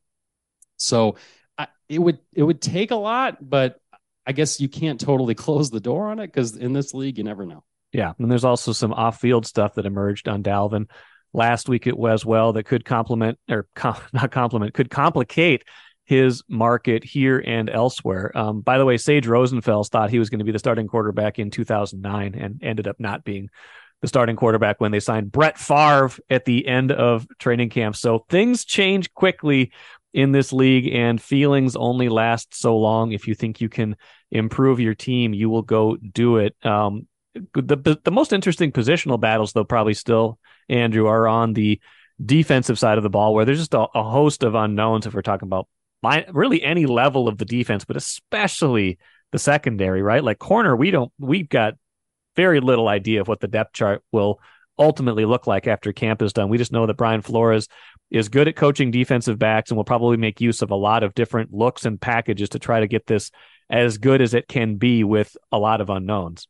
So 0.77 1.15
I, 1.57 1.67
it 1.87 1.99
would 1.99 2.17
it 2.33 2.41
would 2.41 2.61
take 2.61 2.89
a 2.89 2.95
lot, 2.95 3.37
but 3.41 3.79
I 4.25 4.31
guess 4.31 4.59
you 4.59 4.69
can't 4.69 4.99
totally 4.99 5.35
close 5.35 5.69
the 5.69 5.79
door 5.79 6.07
on 6.07 6.19
it 6.19 6.27
because 6.27 6.55
in 6.55 6.73
this 6.73 6.93
league, 6.93 7.19
you 7.19 7.23
never 7.23 7.45
know. 7.45 7.63
Yeah. 7.91 8.13
And 8.17 8.31
there's 8.31 8.45
also 8.45 8.71
some 8.71 8.93
off 8.93 9.19
field 9.19 9.45
stuff 9.45 9.75
that 9.75 9.85
emerged 9.85 10.27
on 10.27 10.41
Dalvin 10.41 10.89
last 11.33 11.69
week 11.69 11.87
it 11.87 11.97
was 11.97 12.25
well 12.25 12.53
that 12.53 12.63
could 12.63 12.85
complement 12.85 13.39
or 13.49 13.67
com- 13.75 14.01
not 14.13 14.31
complement, 14.31 14.73
could 14.73 14.89
complicate 14.89 15.63
his 16.05 16.43
market 16.49 17.03
here 17.03 17.43
and 17.45 17.69
elsewhere. 17.69 18.35
Um, 18.35 18.61
by 18.61 18.79
the 18.79 18.85
way, 18.85 18.97
Sage 18.97 19.27
Rosenfels 19.27 19.89
thought 19.89 20.09
he 20.09 20.17
was 20.17 20.29
going 20.29 20.39
to 20.39 20.45
be 20.45 20.51
the 20.51 20.57
starting 20.57 20.87
quarterback 20.87 21.37
in 21.37 21.51
2009 21.51 22.33
and 22.33 22.59
ended 22.63 22.87
up 22.87 22.99
not 22.99 23.23
being 23.23 23.49
the 24.01 24.07
starting 24.07 24.35
quarterback 24.35 24.81
when 24.81 24.91
they 24.91 24.99
signed 24.99 25.31
Brett 25.31 25.59
Favre 25.59 26.11
at 26.29 26.45
the 26.45 26.67
end 26.67 26.91
of 26.91 27.27
training 27.37 27.69
camp. 27.69 27.95
So 27.95 28.25
things 28.29 28.65
change 28.65 29.13
quickly 29.13 29.71
in 30.13 30.31
this 30.31 30.51
league, 30.51 30.87
and 30.93 31.21
feelings 31.21 31.75
only 31.75 32.09
last 32.09 32.55
so 32.55 32.77
long. 32.77 33.11
If 33.11 33.27
you 33.27 33.35
think 33.35 33.61
you 33.61 33.69
can 33.69 33.95
improve 34.31 34.79
your 34.79 34.95
team, 34.95 35.33
you 35.33 35.49
will 35.49 35.61
go 35.61 35.97
do 35.97 36.37
it. 36.37 36.55
Um, 36.63 37.07
the, 37.53 37.75
the, 37.75 38.01
the 38.03 38.11
most 38.11 38.33
interesting 38.33 38.71
positional 38.71 39.19
battles, 39.19 39.53
though, 39.53 39.63
probably 39.63 39.93
still 39.93 40.39
Andrew 40.69 41.07
are 41.07 41.27
on 41.27 41.53
the 41.53 41.79
defensive 42.23 42.77
side 42.77 42.97
of 42.97 43.03
the 43.03 43.09
ball, 43.09 43.33
where 43.33 43.45
there's 43.45 43.59
just 43.59 43.73
a, 43.73 43.87
a 43.95 44.03
host 44.03 44.43
of 44.43 44.55
unknowns. 44.55 45.05
If 45.05 45.13
we're 45.13 45.21
talking 45.21 45.47
about 45.47 45.67
really 46.31 46.63
any 46.63 46.85
level 46.85 47.27
of 47.27 47.37
the 47.37 47.45
defense, 47.45 47.85
but 47.85 47.97
especially 47.97 48.97
the 49.31 49.39
secondary, 49.39 50.01
right? 50.01 50.23
Like 50.23 50.39
corner, 50.39 50.75
we 50.75 50.91
don't, 50.91 51.11
we've 51.19 51.49
got 51.49 51.75
very 52.35 52.59
little 52.59 52.87
idea 52.87 53.21
of 53.21 53.27
what 53.27 53.39
the 53.39 53.47
depth 53.47 53.73
chart 53.73 54.03
will 54.11 54.39
ultimately 54.77 55.25
look 55.25 55.45
like 55.45 55.67
after 55.67 55.91
camp 55.91 56.21
is 56.21 56.33
done. 56.33 56.49
We 56.49 56.57
just 56.57 56.71
know 56.71 56.85
that 56.85 56.97
Brian 56.97 57.21
Flores 57.21 57.67
is 58.09 58.29
good 58.29 58.47
at 58.47 58.55
coaching 58.55 58.91
defensive 58.91 59.37
backs 59.37 59.69
and 59.69 59.77
will 59.77 59.83
probably 59.83 60.17
make 60.17 60.41
use 60.41 60.61
of 60.61 60.71
a 60.71 60.75
lot 60.75 61.03
of 61.03 61.13
different 61.13 61.53
looks 61.53 61.85
and 61.85 61.99
packages 61.99 62.49
to 62.49 62.59
try 62.59 62.79
to 62.79 62.87
get 62.87 63.05
this 63.05 63.29
as 63.69 63.97
good 63.97 64.21
as 64.21 64.33
it 64.33 64.47
can 64.47 64.75
be 64.75 65.03
with 65.03 65.35
a 65.51 65.59
lot 65.59 65.81
of 65.81 65.89
unknowns. 65.89 66.47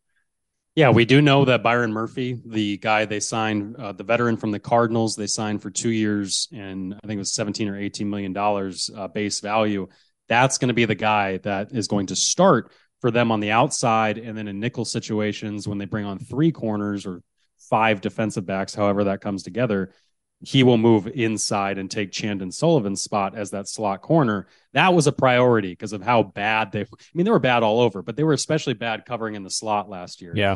Yeah, 0.80 0.92
we 0.92 1.04
do 1.04 1.22
know 1.22 1.44
that 1.44 1.62
Byron 1.62 1.92
Murphy, 1.92 2.40
the 2.46 2.78
guy 2.78 3.04
they 3.04 3.20
signed, 3.20 3.76
uh, 3.76 3.92
the 3.92 4.06
veteran 4.06 4.38
from 4.38 4.52
the 4.52 4.62
Cardinals, 4.62 5.18
they 5.18 5.28
signed 5.28 5.62
for 5.62 5.70
two 5.70 5.90
years 5.90 6.48
and 6.54 6.94
I 6.94 7.06
think 7.06 7.18
it 7.18 7.20
was 7.20 7.34
17 7.34 7.68
or 7.68 7.78
18 7.78 8.10
million 8.10 8.32
dollars 8.32 8.90
uh, 8.96 9.10
base 9.10 9.42
value. 9.42 9.90
That's 10.30 10.58
going 10.58 10.70
to 10.70 10.74
be 10.74 10.86
the 10.86 10.96
guy 10.96 11.40
that 11.40 11.74
is 11.74 11.90
going 11.90 12.06
to 12.06 12.16
start 12.16 12.72
for 13.02 13.12
them 13.12 13.30
on 13.30 13.42
the 13.42 13.52
outside. 13.52 14.20
And 14.20 14.38
then 14.38 14.48
in 14.48 14.62
nickel 14.62 14.86
situations, 14.86 15.68
when 15.68 15.80
they 15.80 15.86
bring 15.86 16.06
on 16.06 16.18
three 16.18 16.54
corners 16.54 17.06
or 17.06 17.24
five 17.70 18.00
defensive 18.00 18.46
backs, 18.46 18.74
however 18.74 19.04
that 19.04 19.20
comes 19.20 19.44
together, 19.44 19.94
he 20.42 20.64
will 20.64 20.78
move 20.78 21.08
inside 21.08 21.78
and 21.78 21.92
take 21.92 22.12
Chandon 22.12 22.52
Sullivan's 22.52 23.02
spot 23.02 23.36
as 23.36 23.52
that 23.52 23.68
slot 23.68 24.02
corner. 24.02 24.48
That 24.74 24.94
was 24.94 25.08
a 25.08 25.12
priority 25.12 25.72
because 25.72 25.92
of 25.92 26.02
how 26.02 26.24
bad 26.24 26.72
they 26.72 26.82
I 26.82 26.86
mean, 27.14 27.26
they 27.26 27.32
were 27.32 27.40
bad 27.40 27.64
all 27.64 27.82
over, 27.82 28.02
but 28.02 28.16
they 28.16 28.24
were 28.24 28.34
especially 28.34 28.74
bad 28.74 29.06
covering 29.06 29.36
in 29.36 29.44
the 29.44 29.50
slot 29.50 29.90
last 29.90 30.22
year. 30.22 30.34
Yeah. 30.36 30.56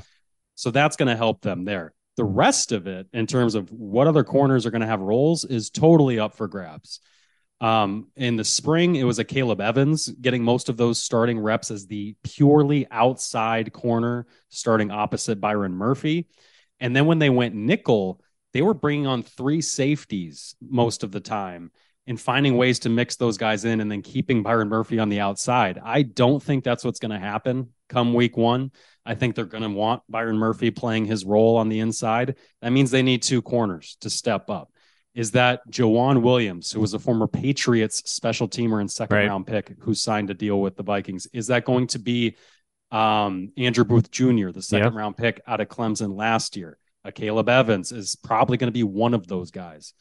So 0.56 0.72
that's 0.72 0.96
going 0.96 1.10
to 1.10 1.18
help 1.18 1.42
them 1.42 1.66
there. 1.66 1.94
The 2.16 2.24
rest 2.24 2.72
of 2.72 2.88
it, 2.88 3.08
in 3.12 3.28
terms 3.28 3.56
of 3.56 3.72
what 3.72 4.08
other 4.08 4.24
corners 4.24 4.66
are 4.66 4.72
going 4.72 4.82
to 4.82 4.88
have 4.88 5.02
roles, 5.02 5.46
is 5.46 5.70
totally 5.70 6.20
up 6.20 6.36
for 6.36 6.48
grabs. 6.48 7.00
Um, 7.60 8.08
in 8.16 8.36
the 8.36 8.44
spring, 8.44 8.96
it 8.96 9.04
was 9.04 9.20
Akayleb 9.20 9.62
Evans 9.62 10.08
getting 10.08 10.44
most 10.44 10.70
of 10.70 10.78
those 10.78 11.02
starting 11.02 11.40
reps 11.40 11.72
as 11.72 11.88
the 11.88 12.16
purely 12.24 12.86
outside 12.92 13.74
corner, 13.74 14.28
starting 14.50 14.92
opposite 14.92 15.42
Byron 15.42 15.74
Murphy. 15.74 16.28
And 16.80 16.96
then 16.96 17.06
when 17.06 17.20
they 17.20 17.30
went 17.30 17.56
nickel, 17.56 18.22
they 18.54 18.62
were 18.62 18.74
bringing 18.74 19.08
on 19.08 19.24
three 19.24 19.62
safeties 19.62 20.56
most 20.62 21.04
of 21.04 21.12
the 21.12 21.20
time 21.20 21.72
and 22.06 22.20
finding 22.20 22.58
ways 22.58 22.80
to 22.80 22.90
mix 22.90 23.16
those 23.16 23.38
guys 23.38 23.66
in 23.66 23.80
and 23.80 23.92
then 23.92 24.02
keeping 24.02 24.44
Byron 24.44 24.70
Murphy 24.70 25.00
on 25.00 25.10
the 25.10 25.20
outside. 25.20 25.80
I 25.84 26.02
don't 26.02 26.42
think 26.42 26.64
that's 26.64 26.84
what's 26.84 27.00
going 27.00 27.12
to 27.12 27.20
happen 27.20 27.70
come 27.90 28.14
week 28.14 28.36
one. 28.36 28.72
I 29.06 29.16
think 29.16 29.36
they're 29.36 29.46
going 29.46 29.64
to 29.64 29.70
want 29.70 30.04
Byron 30.10 30.38
Murphy 30.38 30.72
playing 30.72 31.06
his 31.06 31.26
role 31.26 31.58
on 31.58 31.70
the 31.70 31.80
inside. 31.80 32.36
That 32.62 32.72
means 32.72 32.92
they 32.92 33.04
need 33.04 33.22
two 33.22 33.42
corners 33.42 33.98
to 34.02 34.10
step 34.10 34.50
up. 34.50 34.72
Is 35.14 35.32
that 35.32 35.62
Joejuan 35.70 36.24
Williams, 36.24 36.72
who 36.72 36.80
was 36.80 36.96
a 36.96 37.00
former 37.00 37.28
Patriots 37.28 38.10
special 38.10 38.48
teamer 38.50 38.82
and 38.82 38.92
second 38.92 39.16
right. 39.16 39.28
round 39.28 39.46
pick 39.46 39.76
who 39.80 39.94
signed 39.94 40.32
a 40.32 40.34
deal 40.34 40.60
with 40.60 40.76
the 40.76 40.84
Vikings? 40.84 41.28
Is 41.34 41.48
that 41.48 41.66
going 41.66 41.88
to 41.88 42.00
be 42.00 42.36
um, 42.92 43.52
Andrew 43.56 43.84
Booth 43.84 44.10
Jr., 44.10 44.50
the 44.50 44.62
second 44.62 44.96
round 44.96 45.16
pick 45.16 45.40
out 45.46 45.62
of 45.62 45.68
Clemson 45.68 46.16
last 46.16 46.58
year? 46.58 46.80
Akayleb 47.06 47.50
Evans 47.50 47.92
is 47.92 48.16
probably 48.16 48.58
going 48.58 48.68
to 48.68 48.72
be 48.72 48.84
one 48.84 49.14
of 49.14 49.28
those 49.28 49.52
guys. 49.52 49.94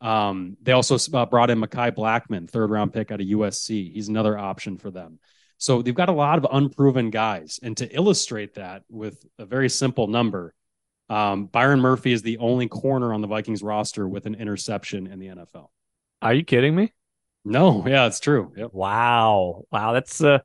Um, 0.00 0.56
they 0.62 0.72
also 0.72 0.96
uh, 1.16 1.26
brought 1.26 1.50
in 1.50 1.60
Mekhi 1.60 1.94
Blackman, 1.94 2.46
third 2.46 2.70
round 2.70 2.92
pick 2.92 3.10
out 3.10 3.20
of 3.20 3.26
USC. 3.26 3.92
He's 3.92 4.08
another 4.08 4.36
option 4.36 4.76
for 4.78 4.90
them. 4.90 5.18
So 5.58 5.82
they've 5.82 5.94
got 5.94 6.08
a 6.08 6.12
lot 6.12 6.38
of 6.38 6.46
unproven 6.50 7.10
guys. 7.10 7.58
And 7.62 7.76
to 7.78 7.88
illustrate 7.88 8.54
that 8.54 8.82
with 8.90 9.24
a 9.38 9.46
very 9.46 9.70
simple 9.70 10.08
number, 10.08 10.54
um, 11.08 11.46
Byron 11.46 11.80
Murphy 11.80 12.12
is 12.12 12.22
the 12.22 12.38
only 12.38 12.68
corner 12.68 13.12
on 13.12 13.20
the 13.20 13.28
Vikings 13.28 13.62
roster 13.62 14.08
with 14.08 14.26
an 14.26 14.34
interception 14.34 15.06
in 15.06 15.18
the 15.18 15.28
NFL. 15.28 15.68
Are 16.22 16.34
you 16.34 16.44
kidding 16.44 16.74
me? 16.74 16.92
No, 17.44 17.86
yeah, 17.86 18.06
it's 18.06 18.20
true. 18.20 18.52
Yep. 18.56 18.70
Wow, 18.72 19.64
wow, 19.70 19.92
that's 19.92 20.22
uh, 20.22 20.38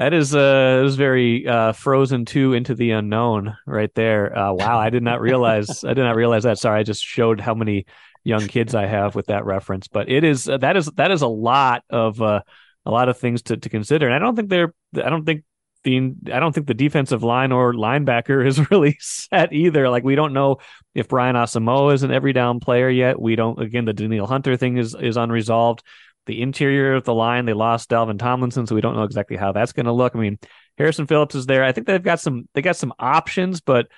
that 0.00 0.14
is 0.14 0.34
uh, 0.34 0.82
is 0.86 0.96
very 0.96 1.46
uh, 1.46 1.72
Frozen 1.72 2.24
two 2.24 2.54
into 2.54 2.74
the 2.74 2.92
unknown 2.92 3.54
right 3.66 3.94
there. 3.94 4.34
Uh, 4.36 4.54
wow, 4.54 4.78
I 4.78 4.88
did 4.88 5.02
not 5.02 5.20
realize 5.20 5.84
I 5.84 5.92
did 5.92 6.04
not 6.04 6.16
realize 6.16 6.44
that. 6.44 6.58
Sorry, 6.58 6.80
I 6.80 6.84
just 6.84 7.04
showed 7.04 7.38
how 7.38 7.54
many 7.54 7.84
young 8.24 8.48
kids 8.48 8.74
I 8.74 8.86
have 8.86 9.14
with 9.14 9.26
that 9.26 9.44
reference. 9.44 9.88
But 9.88 10.08
it 10.08 10.24
is 10.24 10.48
uh, 10.48 10.56
that 10.56 10.78
is 10.78 10.86
that 10.96 11.10
is 11.10 11.20
a 11.20 11.28
lot 11.28 11.84
of 11.90 12.22
uh, 12.22 12.40
a 12.86 12.90
lot 12.90 13.10
of 13.10 13.18
things 13.18 13.42
to, 13.42 13.58
to 13.58 13.68
consider. 13.68 14.06
And 14.06 14.14
I 14.14 14.18
don't 14.18 14.34
think 14.34 14.48
they're 14.48 14.72
I 14.94 15.10
don't 15.10 15.26
think 15.26 15.44
the 15.84 16.14
I 16.32 16.40
don't 16.40 16.54
think 16.54 16.66
the 16.66 16.72
defensive 16.72 17.22
line 17.22 17.52
or 17.52 17.74
linebacker 17.74 18.46
is 18.46 18.70
really 18.70 18.96
set 19.00 19.52
either. 19.52 19.90
Like 19.90 20.02
we 20.02 20.14
don't 20.14 20.32
know 20.32 20.60
if 20.94 21.08
Brian 21.08 21.36
Asamoah 21.36 21.92
is 21.92 22.04
an 22.04 22.10
every 22.10 22.32
down 22.32 22.58
player 22.58 22.88
yet. 22.88 23.20
We 23.20 23.36
don't 23.36 23.60
again 23.60 23.84
the 23.84 23.92
Danielle 23.92 24.26
Hunter 24.26 24.56
thing 24.56 24.78
is 24.78 24.94
is 24.94 25.18
unresolved 25.18 25.82
the 26.30 26.42
interior 26.42 26.94
of 26.94 27.04
the 27.04 27.12
line. 27.12 27.44
They 27.44 27.52
lost 27.52 27.90
Dalvin 27.90 28.18
Tomlinson, 28.18 28.64
so 28.64 28.76
we 28.76 28.80
don't 28.80 28.94
know 28.94 29.02
exactly 29.02 29.36
how 29.36 29.50
that's 29.50 29.72
going 29.72 29.86
to 29.86 29.92
look. 29.92 30.14
I 30.14 30.20
mean, 30.20 30.38
Harrison 30.78 31.08
Phillips 31.08 31.34
is 31.34 31.44
there. 31.44 31.64
I 31.64 31.72
think 31.72 31.88
they've 31.88 32.00
got 32.00 32.20
some 32.20 32.48
they 32.54 32.62
got 32.62 32.76
some 32.76 32.94
options, 33.00 33.60
but 33.60 33.88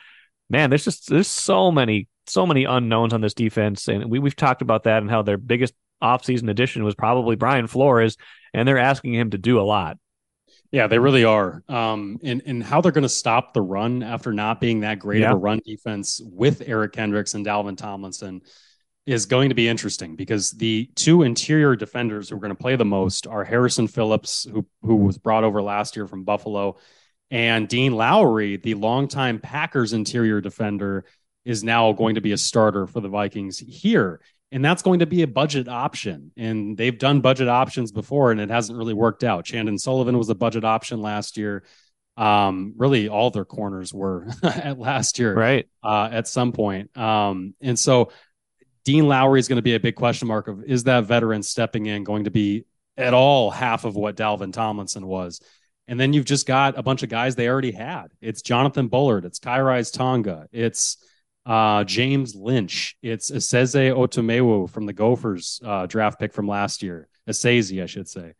man, 0.48 0.70
there's 0.70 0.84
just 0.84 1.10
there's 1.10 1.28
so 1.28 1.70
many 1.70 2.08
so 2.26 2.46
many 2.46 2.64
unknowns 2.64 3.12
on 3.12 3.20
this 3.20 3.34
defense, 3.34 3.86
and 3.86 4.10
we 4.10 4.18
we've 4.18 4.34
talked 4.34 4.62
about 4.62 4.84
that 4.84 5.02
and 5.02 5.10
how 5.10 5.20
their 5.20 5.36
biggest 5.36 5.74
offseason 6.02 6.48
addition 6.48 6.84
was 6.84 6.94
probably 6.94 7.36
Brian 7.36 7.66
Flores, 7.66 8.16
and 8.54 8.66
they're 8.66 8.78
asking 8.78 9.12
him 9.12 9.30
to 9.30 9.38
do 9.38 9.60
a 9.60 9.62
lot. 9.62 9.98
Yeah, 10.70 10.86
they 10.86 10.98
really 10.98 11.24
are. 11.24 11.62
Um, 11.68 12.18
and 12.24 12.40
and 12.46 12.62
how 12.62 12.80
they're 12.80 12.92
going 12.92 13.02
to 13.02 13.10
stop 13.10 13.52
the 13.52 13.60
run 13.60 14.02
after 14.02 14.32
not 14.32 14.58
being 14.58 14.80
that 14.80 14.98
great 14.98 15.20
yeah. 15.20 15.32
of 15.32 15.34
a 15.34 15.36
run 15.36 15.60
defense 15.66 16.22
with 16.24 16.62
Eric 16.64 16.94
Kendricks 16.94 17.34
and 17.34 17.44
Dalvin 17.44 17.76
Tomlinson 17.76 18.40
is 19.04 19.26
going 19.26 19.48
to 19.48 19.54
be 19.54 19.68
interesting 19.68 20.14
because 20.14 20.52
the 20.52 20.88
two 20.94 21.22
interior 21.22 21.74
defenders 21.74 22.28
who 22.28 22.36
are 22.36 22.40
going 22.40 22.54
to 22.54 22.62
play 22.62 22.76
the 22.76 22.84
most 22.84 23.26
are 23.26 23.44
Harrison 23.44 23.88
Phillips, 23.88 24.46
who 24.50 24.66
who 24.82 24.96
was 24.96 25.18
brought 25.18 25.44
over 25.44 25.60
last 25.60 25.96
year 25.96 26.06
from 26.06 26.24
Buffalo, 26.24 26.76
and 27.30 27.66
Dean 27.66 27.92
Lowry, 27.92 28.58
the 28.58 28.74
longtime 28.74 29.40
Packers 29.40 29.92
interior 29.92 30.40
defender, 30.40 31.06
is 31.44 31.64
now 31.64 31.92
going 31.92 32.14
to 32.14 32.20
be 32.20 32.32
a 32.32 32.38
starter 32.38 32.86
for 32.86 33.00
the 33.00 33.08
Vikings 33.08 33.58
here. 33.58 34.20
And 34.52 34.62
that's 34.62 34.82
going 34.82 34.98
to 34.98 35.06
be 35.06 35.22
a 35.22 35.26
budget 35.26 35.66
option. 35.66 36.30
And 36.36 36.76
they've 36.76 36.96
done 36.96 37.22
budget 37.22 37.48
options 37.48 37.90
before 37.90 38.32
and 38.32 38.40
it 38.40 38.50
hasn't 38.50 38.76
really 38.76 38.92
worked 38.92 39.24
out. 39.24 39.46
Chandon 39.46 39.78
Sullivan 39.78 40.18
was 40.18 40.28
a 40.28 40.34
budget 40.34 40.62
option 40.62 41.00
last 41.00 41.38
year. 41.38 41.64
Um, 42.18 42.74
really 42.76 43.08
all 43.08 43.30
their 43.30 43.46
corners 43.46 43.94
were 43.94 44.28
at 44.42 44.78
last 44.78 45.18
year, 45.18 45.34
right? 45.34 45.66
Uh, 45.82 46.10
at 46.12 46.28
some 46.28 46.52
point. 46.52 46.94
Um, 46.98 47.54
and 47.62 47.78
so 47.78 48.12
Dean 48.84 49.06
Lowry 49.06 49.38
is 49.40 49.48
going 49.48 49.56
to 49.56 49.62
be 49.62 49.74
a 49.74 49.80
big 49.80 49.94
question 49.94 50.28
mark 50.28 50.48
of 50.48 50.64
is 50.64 50.84
that 50.84 51.04
veteran 51.04 51.42
stepping 51.42 51.86
in 51.86 52.04
going 52.04 52.24
to 52.24 52.30
be 52.30 52.64
at 52.96 53.14
all 53.14 53.50
half 53.50 53.84
of 53.84 53.94
what 53.94 54.16
Dalvin 54.16 54.52
Tomlinson 54.52 55.06
was? 55.06 55.40
And 55.88 55.98
then 55.98 56.12
you've 56.12 56.24
just 56.24 56.46
got 56.46 56.78
a 56.78 56.82
bunch 56.82 57.02
of 57.02 57.08
guys 57.08 57.34
they 57.34 57.48
already 57.48 57.72
had. 57.72 58.08
It's 58.20 58.42
Jonathan 58.42 58.88
Bullard, 58.88 59.24
it's 59.24 59.38
Khyiris 59.38 59.92
Tonga, 59.92 60.46
it's 60.52 60.96
uh, 61.44 61.84
James 61.84 62.34
Lynch, 62.34 62.96
it's 63.02 63.30
Esezi 63.30 63.92
Otomewu 63.92 64.70
from 64.70 64.86
the 64.86 64.92
Gophers 64.92 65.60
uh, 65.64 65.86
draft 65.86 66.20
pick 66.20 66.32
from 66.32 66.46
last 66.46 66.82
year, 66.82 67.08
Esezi, 67.28 67.82
I 67.82 67.86
should 67.86 68.08
say. 68.08 68.34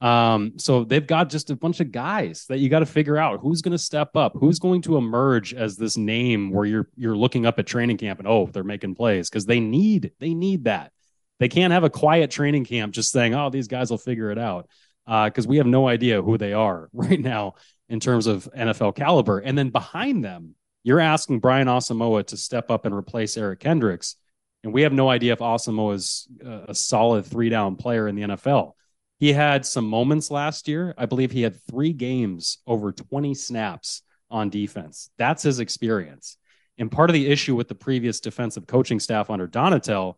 Um, 0.00 0.58
so 0.58 0.84
they've 0.84 1.06
got 1.06 1.30
just 1.30 1.50
a 1.50 1.56
bunch 1.56 1.80
of 1.80 1.90
guys 1.90 2.44
that 2.48 2.58
you 2.58 2.68
got 2.68 2.80
to 2.80 2.86
figure 2.86 3.16
out 3.16 3.40
who's 3.40 3.62
going 3.62 3.72
to 3.72 3.78
step 3.78 4.14
up, 4.14 4.34
who's 4.34 4.58
going 4.58 4.82
to 4.82 4.96
emerge 4.96 5.54
as 5.54 5.76
this 5.76 5.96
name 5.96 6.50
where 6.50 6.66
you're 6.66 6.88
you're 6.96 7.16
looking 7.16 7.46
up 7.46 7.58
at 7.58 7.66
training 7.66 7.96
camp 7.96 8.18
and 8.18 8.28
oh, 8.28 8.48
they're 8.52 8.64
making 8.64 8.94
plays 8.94 9.30
because 9.30 9.46
they 9.46 9.60
need 9.60 10.12
they 10.20 10.34
need 10.34 10.64
that. 10.64 10.92
They 11.38 11.48
can't 11.48 11.72
have 11.72 11.84
a 11.84 11.90
quiet 11.90 12.30
training 12.30 12.64
camp 12.64 12.92
just 12.92 13.10
saying, 13.10 13.34
oh, 13.34 13.50
these 13.50 13.68
guys 13.68 13.90
will 13.90 13.98
figure 13.98 14.30
it 14.30 14.38
out 14.38 14.68
because 15.06 15.46
uh, 15.46 15.48
we 15.48 15.58
have 15.58 15.66
no 15.66 15.88
idea 15.88 16.22
who 16.22 16.36
they 16.36 16.52
are 16.52 16.88
right 16.92 17.20
now 17.20 17.54
in 17.88 18.00
terms 18.00 18.26
of 18.26 18.48
NFL 18.56 18.96
caliber. 18.96 19.38
And 19.38 19.56
then 19.56 19.70
behind 19.70 20.24
them, 20.24 20.56
you're 20.82 21.00
asking 21.00 21.40
Brian 21.40 21.68
Asamoah 21.68 22.26
to 22.28 22.36
step 22.36 22.70
up 22.70 22.84
and 22.84 22.94
replace 22.94 23.36
Eric 23.36 23.60
Kendricks. 23.60 24.16
And 24.62 24.72
we 24.72 24.82
have 24.82 24.92
no 24.92 25.08
idea 25.08 25.32
if 25.32 25.38
Asamoah 25.40 25.94
is 25.94 26.28
a 26.44 26.74
solid 26.74 27.26
three 27.26 27.48
down 27.48 27.76
player 27.76 28.08
in 28.08 28.14
the 28.14 28.22
NFL. 28.22 28.72
He 29.18 29.32
had 29.32 29.64
some 29.64 29.86
moments 29.86 30.30
last 30.30 30.68
year. 30.68 30.94
I 30.98 31.06
believe 31.06 31.32
he 31.32 31.42
had 31.42 31.60
three 31.70 31.92
games 31.92 32.58
over 32.66 32.92
20 32.92 33.34
snaps 33.34 34.02
on 34.30 34.50
defense. 34.50 35.10
That's 35.16 35.42
his 35.42 35.60
experience. 35.60 36.36
And 36.78 36.90
part 36.92 37.08
of 37.08 37.14
the 37.14 37.28
issue 37.28 37.54
with 37.56 37.68
the 37.68 37.74
previous 37.74 38.20
defensive 38.20 38.66
coaching 38.66 39.00
staff 39.00 39.30
under 39.30 39.48
Donatell 39.48 40.16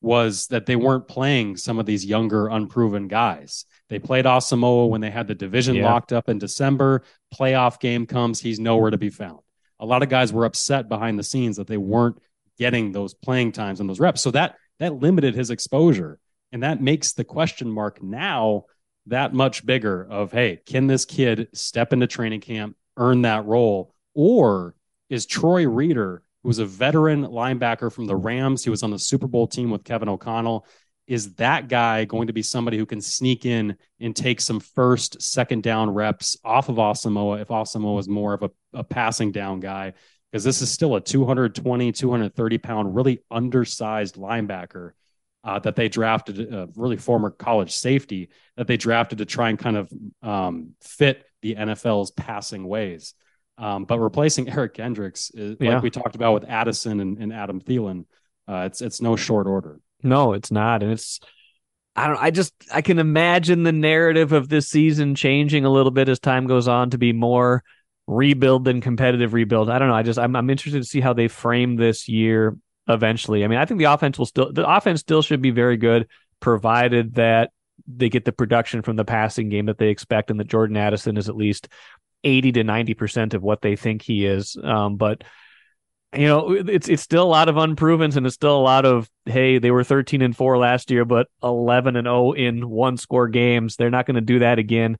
was 0.00 0.46
that 0.48 0.66
they 0.66 0.76
weren't 0.76 1.08
playing 1.08 1.56
some 1.56 1.78
of 1.78 1.86
these 1.86 2.04
younger, 2.04 2.48
unproven 2.48 3.08
guys. 3.08 3.64
They 3.88 3.98
played 3.98 4.24
Asamoah 4.24 4.88
when 4.88 5.00
they 5.00 5.10
had 5.10 5.26
the 5.26 5.34
division 5.34 5.76
yeah. 5.76 5.90
locked 5.90 6.12
up 6.12 6.28
in 6.28 6.38
December. 6.38 7.02
Playoff 7.34 7.80
game 7.80 8.06
comes, 8.06 8.40
he's 8.40 8.60
nowhere 8.60 8.90
to 8.90 8.98
be 8.98 9.10
found. 9.10 9.40
A 9.80 9.86
lot 9.86 10.02
of 10.02 10.08
guys 10.08 10.32
were 10.32 10.44
upset 10.44 10.88
behind 10.88 11.18
the 11.18 11.24
scenes 11.24 11.56
that 11.56 11.66
they 11.66 11.76
weren't 11.76 12.18
getting 12.58 12.92
those 12.92 13.14
playing 13.14 13.52
times 13.52 13.80
and 13.80 13.88
those 13.88 14.00
reps. 14.00 14.20
So 14.20 14.30
that 14.30 14.56
that 14.78 14.94
limited 14.94 15.34
his 15.34 15.50
exposure. 15.50 16.18
And 16.52 16.62
that 16.62 16.80
makes 16.80 17.12
the 17.12 17.24
question 17.24 17.70
mark 17.70 18.02
now 18.02 18.64
that 19.06 19.32
much 19.32 19.64
bigger 19.64 20.06
of, 20.08 20.32
hey, 20.32 20.60
can 20.66 20.86
this 20.86 21.04
kid 21.04 21.48
step 21.52 21.92
into 21.92 22.06
training 22.06 22.40
camp, 22.40 22.76
earn 22.96 23.22
that 23.22 23.46
role? 23.46 23.94
Or 24.14 24.74
is 25.08 25.26
Troy 25.26 25.66
Reeder, 25.66 26.22
who's 26.42 26.58
a 26.58 26.66
veteran 26.66 27.24
linebacker 27.24 27.92
from 27.92 28.06
the 28.06 28.16
Rams, 28.16 28.64
he 28.64 28.70
was 28.70 28.82
on 28.82 28.90
the 28.90 28.98
Super 28.98 29.26
Bowl 29.26 29.46
team 29.46 29.70
with 29.70 29.84
Kevin 29.84 30.08
O'Connell, 30.08 30.66
is 31.06 31.34
that 31.34 31.68
guy 31.68 32.04
going 32.04 32.26
to 32.26 32.32
be 32.32 32.42
somebody 32.42 32.76
who 32.76 32.86
can 32.86 33.00
sneak 33.00 33.46
in 33.46 33.76
and 34.00 34.14
take 34.14 34.40
some 34.40 34.58
first, 34.58 35.22
second 35.22 35.62
down 35.62 35.90
reps 35.90 36.36
off 36.44 36.68
of 36.68 36.76
Asamoah 36.76 37.40
if 37.40 37.48
Asamoah 37.48 38.00
is 38.00 38.08
more 38.08 38.34
of 38.34 38.42
a, 38.42 38.50
a 38.72 38.82
passing 38.82 39.30
down 39.30 39.60
guy? 39.60 39.92
Because 40.30 40.42
this 40.42 40.62
is 40.62 40.70
still 40.70 40.96
a 40.96 41.00
220, 41.00 41.92
230 41.92 42.58
pound, 42.58 42.96
really 42.96 43.20
undersized 43.30 44.16
linebacker 44.16 44.92
uh, 45.46 45.60
that 45.60 45.76
they 45.76 45.88
drafted, 45.88 46.52
uh, 46.52 46.66
really 46.74 46.96
former 46.96 47.30
college 47.30 47.70
safety 47.70 48.30
that 48.56 48.66
they 48.66 48.76
drafted 48.76 49.18
to 49.18 49.24
try 49.24 49.48
and 49.48 49.58
kind 49.58 49.76
of 49.76 49.92
um, 50.20 50.70
fit 50.82 51.24
the 51.40 51.54
NFL's 51.54 52.10
passing 52.10 52.66
ways. 52.66 53.14
Um, 53.56 53.84
but 53.84 54.00
replacing 54.00 54.48
Eric 54.50 54.74
Kendricks, 54.74 55.30
is, 55.30 55.56
yeah. 55.60 55.74
like 55.74 55.84
we 55.84 55.90
talked 55.90 56.16
about 56.16 56.34
with 56.34 56.50
Addison 56.50 56.98
and, 56.98 57.18
and 57.18 57.32
Adam 57.32 57.60
Thielen, 57.60 58.06
uh, 58.48 58.64
it's 58.66 58.82
it's 58.82 59.00
no 59.00 59.14
short 59.14 59.46
order. 59.46 59.80
No, 60.02 60.32
it's 60.32 60.50
not, 60.50 60.82
and 60.82 60.90
it's 60.90 61.20
I 61.94 62.08
don't. 62.08 62.20
I 62.20 62.32
just 62.32 62.52
I 62.74 62.82
can 62.82 62.98
imagine 62.98 63.62
the 63.62 63.72
narrative 63.72 64.32
of 64.32 64.48
this 64.48 64.68
season 64.68 65.14
changing 65.14 65.64
a 65.64 65.70
little 65.70 65.92
bit 65.92 66.08
as 66.08 66.18
time 66.18 66.48
goes 66.48 66.66
on 66.66 66.90
to 66.90 66.98
be 66.98 67.12
more 67.12 67.62
rebuild 68.08 68.64
than 68.64 68.80
competitive 68.80 69.32
rebuild. 69.32 69.70
I 69.70 69.78
don't 69.78 69.88
know. 69.88 69.94
I 69.94 70.02
just 70.02 70.18
I'm 70.18 70.34
I'm 70.34 70.50
interested 70.50 70.82
to 70.82 70.88
see 70.88 71.00
how 71.00 71.12
they 71.12 71.28
frame 71.28 71.76
this 71.76 72.08
year 72.08 72.56
eventually. 72.88 73.44
I 73.44 73.48
mean, 73.48 73.58
I 73.58 73.64
think 73.64 73.78
the 73.78 73.84
offense 73.84 74.18
will 74.18 74.26
still 74.26 74.52
the 74.52 74.68
offense 74.68 75.00
still 75.00 75.22
should 75.22 75.42
be 75.42 75.50
very 75.50 75.76
good, 75.76 76.08
provided 76.40 77.14
that 77.14 77.50
they 77.86 78.08
get 78.08 78.24
the 78.24 78.32
production 78.32 78.82
from 78.82 78.96
the 78.96 79.04
passing 79.04 79.48
game 79.48 79.66
that 79.66 79.78
they 79.78 79.88
expect, 79.88 80.30
and 80.30 80.40
that 80.40 80.48
Jordan 80.48 80.76
Addison 80.76 81.16
is 81.16 81.28
at 81.28 81.36
least 81.36 81.68
eighty 82.24 82.52
to 82.52 82.64
ninety 82.64 82.94
percent 82.94 83.34
of 83.34 83.42
what 83.42 83.62
they 83.62 83.76
think 83.76 84.02
he 84.02 84.26
is. 84.26 84.56
Um, 84.62 84.96
but 84.96 85.24
you 86.14 86.26
know, 86.26 86.52
it's 86.52 86.88
it's 86.88 87.02
still 87.02 87.24
a 87.24 87.24
lot 87.24 87.48
of 87.48 87.56
unprovens, 87.56 88.16
and 88.16 88.26
it's 88.26 88.34
still 88.34 88.56
a 88.56 88.58
lot 88.58 88.84
of 88.84 89.10
hey, 89.26 89.58
they 89.58 89.70
were 89.70 89.84
thirteen 89.84 90.22
and 90.22 90.36
four 90.36 90.56
last 90.56 90.90
year, 90.90 91.04
but 91.04 91.28
eleven 91.42 91.96
and 91.96 92.06
zero 92.06 92.32
in 92.32 92.68
one 92.68 92.96
score 92.96 93.28
games. 93.28 93.76
They're 93.76 93.90
not 93.90 94.06
going 94.06 94.14
to 94.14 94.20
do 94.20 94.38
that 94.40 94.58
again. 94.58 94.98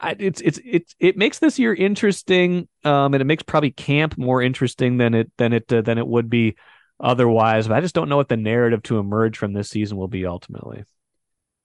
I, 0.00 0.16
it's 0.18 0.40
it's 0.40 0.60
it's 0.64 0.94
it 0.98 1.16
makes 1.16 1.38
this 1.38 1.58
year 1.58 1.72
interesting, 1.72 2.68
um, 2.84 3.14
and 3.14 3.20
it 3.20 3.24
makes 3.24 3.44
probably 3.44 3.70
camp 3.70 4.18
more 4.18 4.42
interesting 4.42 4.98
than 4.98 5.14
it 5.14 5.30
than 5.38 5.52
it 5.52 5.72
uh, 5.72 5.80
than 5.80 5.96
it 5.96 6.06
would 6.06 6.28
be 6.28 6.56
otherwise. 7.02 7.68
But 7.68 7.76
I 7.76 7.80
just 7.80 7.94
don't 7.94 8.08
know 8.08 8.16
what 8.16 8.28
the 8.28 8.36
narrative 8.36 8.82
to 8.84 8.98
emerge 8.98 9.36
from 9.36 9.52
this 9.52 9.68
season 9.68 9.98
will 9.98 10.08
be 10.08 10.24
ultimately. 10.24 10.84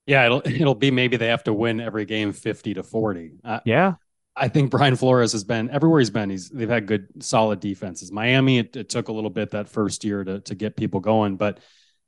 Yeah, 0.06 0.26
it'll 0.26 0.42
it'll 0.46 0.76
be 0.76 0.92
maybe 0.92 1.18
they 1.18 1.28
have 1.28 1.44
to 1.44 1.54
win 1.54 1.80
every 1.80 2.06
game 2.06 2.34
fifty 2.34 2.74
to 2.74 2.84
forty. 2.84 3.34
Uh, 3.44 3.60
yeah, 3.64 3.96
I 4.36 4.48
think 4.48 4.72
Brian 4.72 4.96
Flores 4.96 5.34
has 5.34 5.44
been 5.44 5.70
everywhere 5.70 6.00
he's 6.00 6.10
been. 6.10 6.30
He's 6.30 6.50
they've 6.50 6.70
had 6.70 6.88
good 6.88 7.24
solid 7.24 7.60
defenses. 7.60 8.12
Miami, 8.12 8.60
it, 8.60 8.76
it 8.76 8.90
took 8.90 9.10
a 9.10 9.14
little 9.14 9.30
bit 9.30 9.52
that 9.52 9.70
first 9.70 10.04
year 10.04 10.24
to 10.24 10.40
to 10.42 10.56
get 10.56 10.76
people 10.76 11.00
going, 11.00 11.38
but 11.38 11.60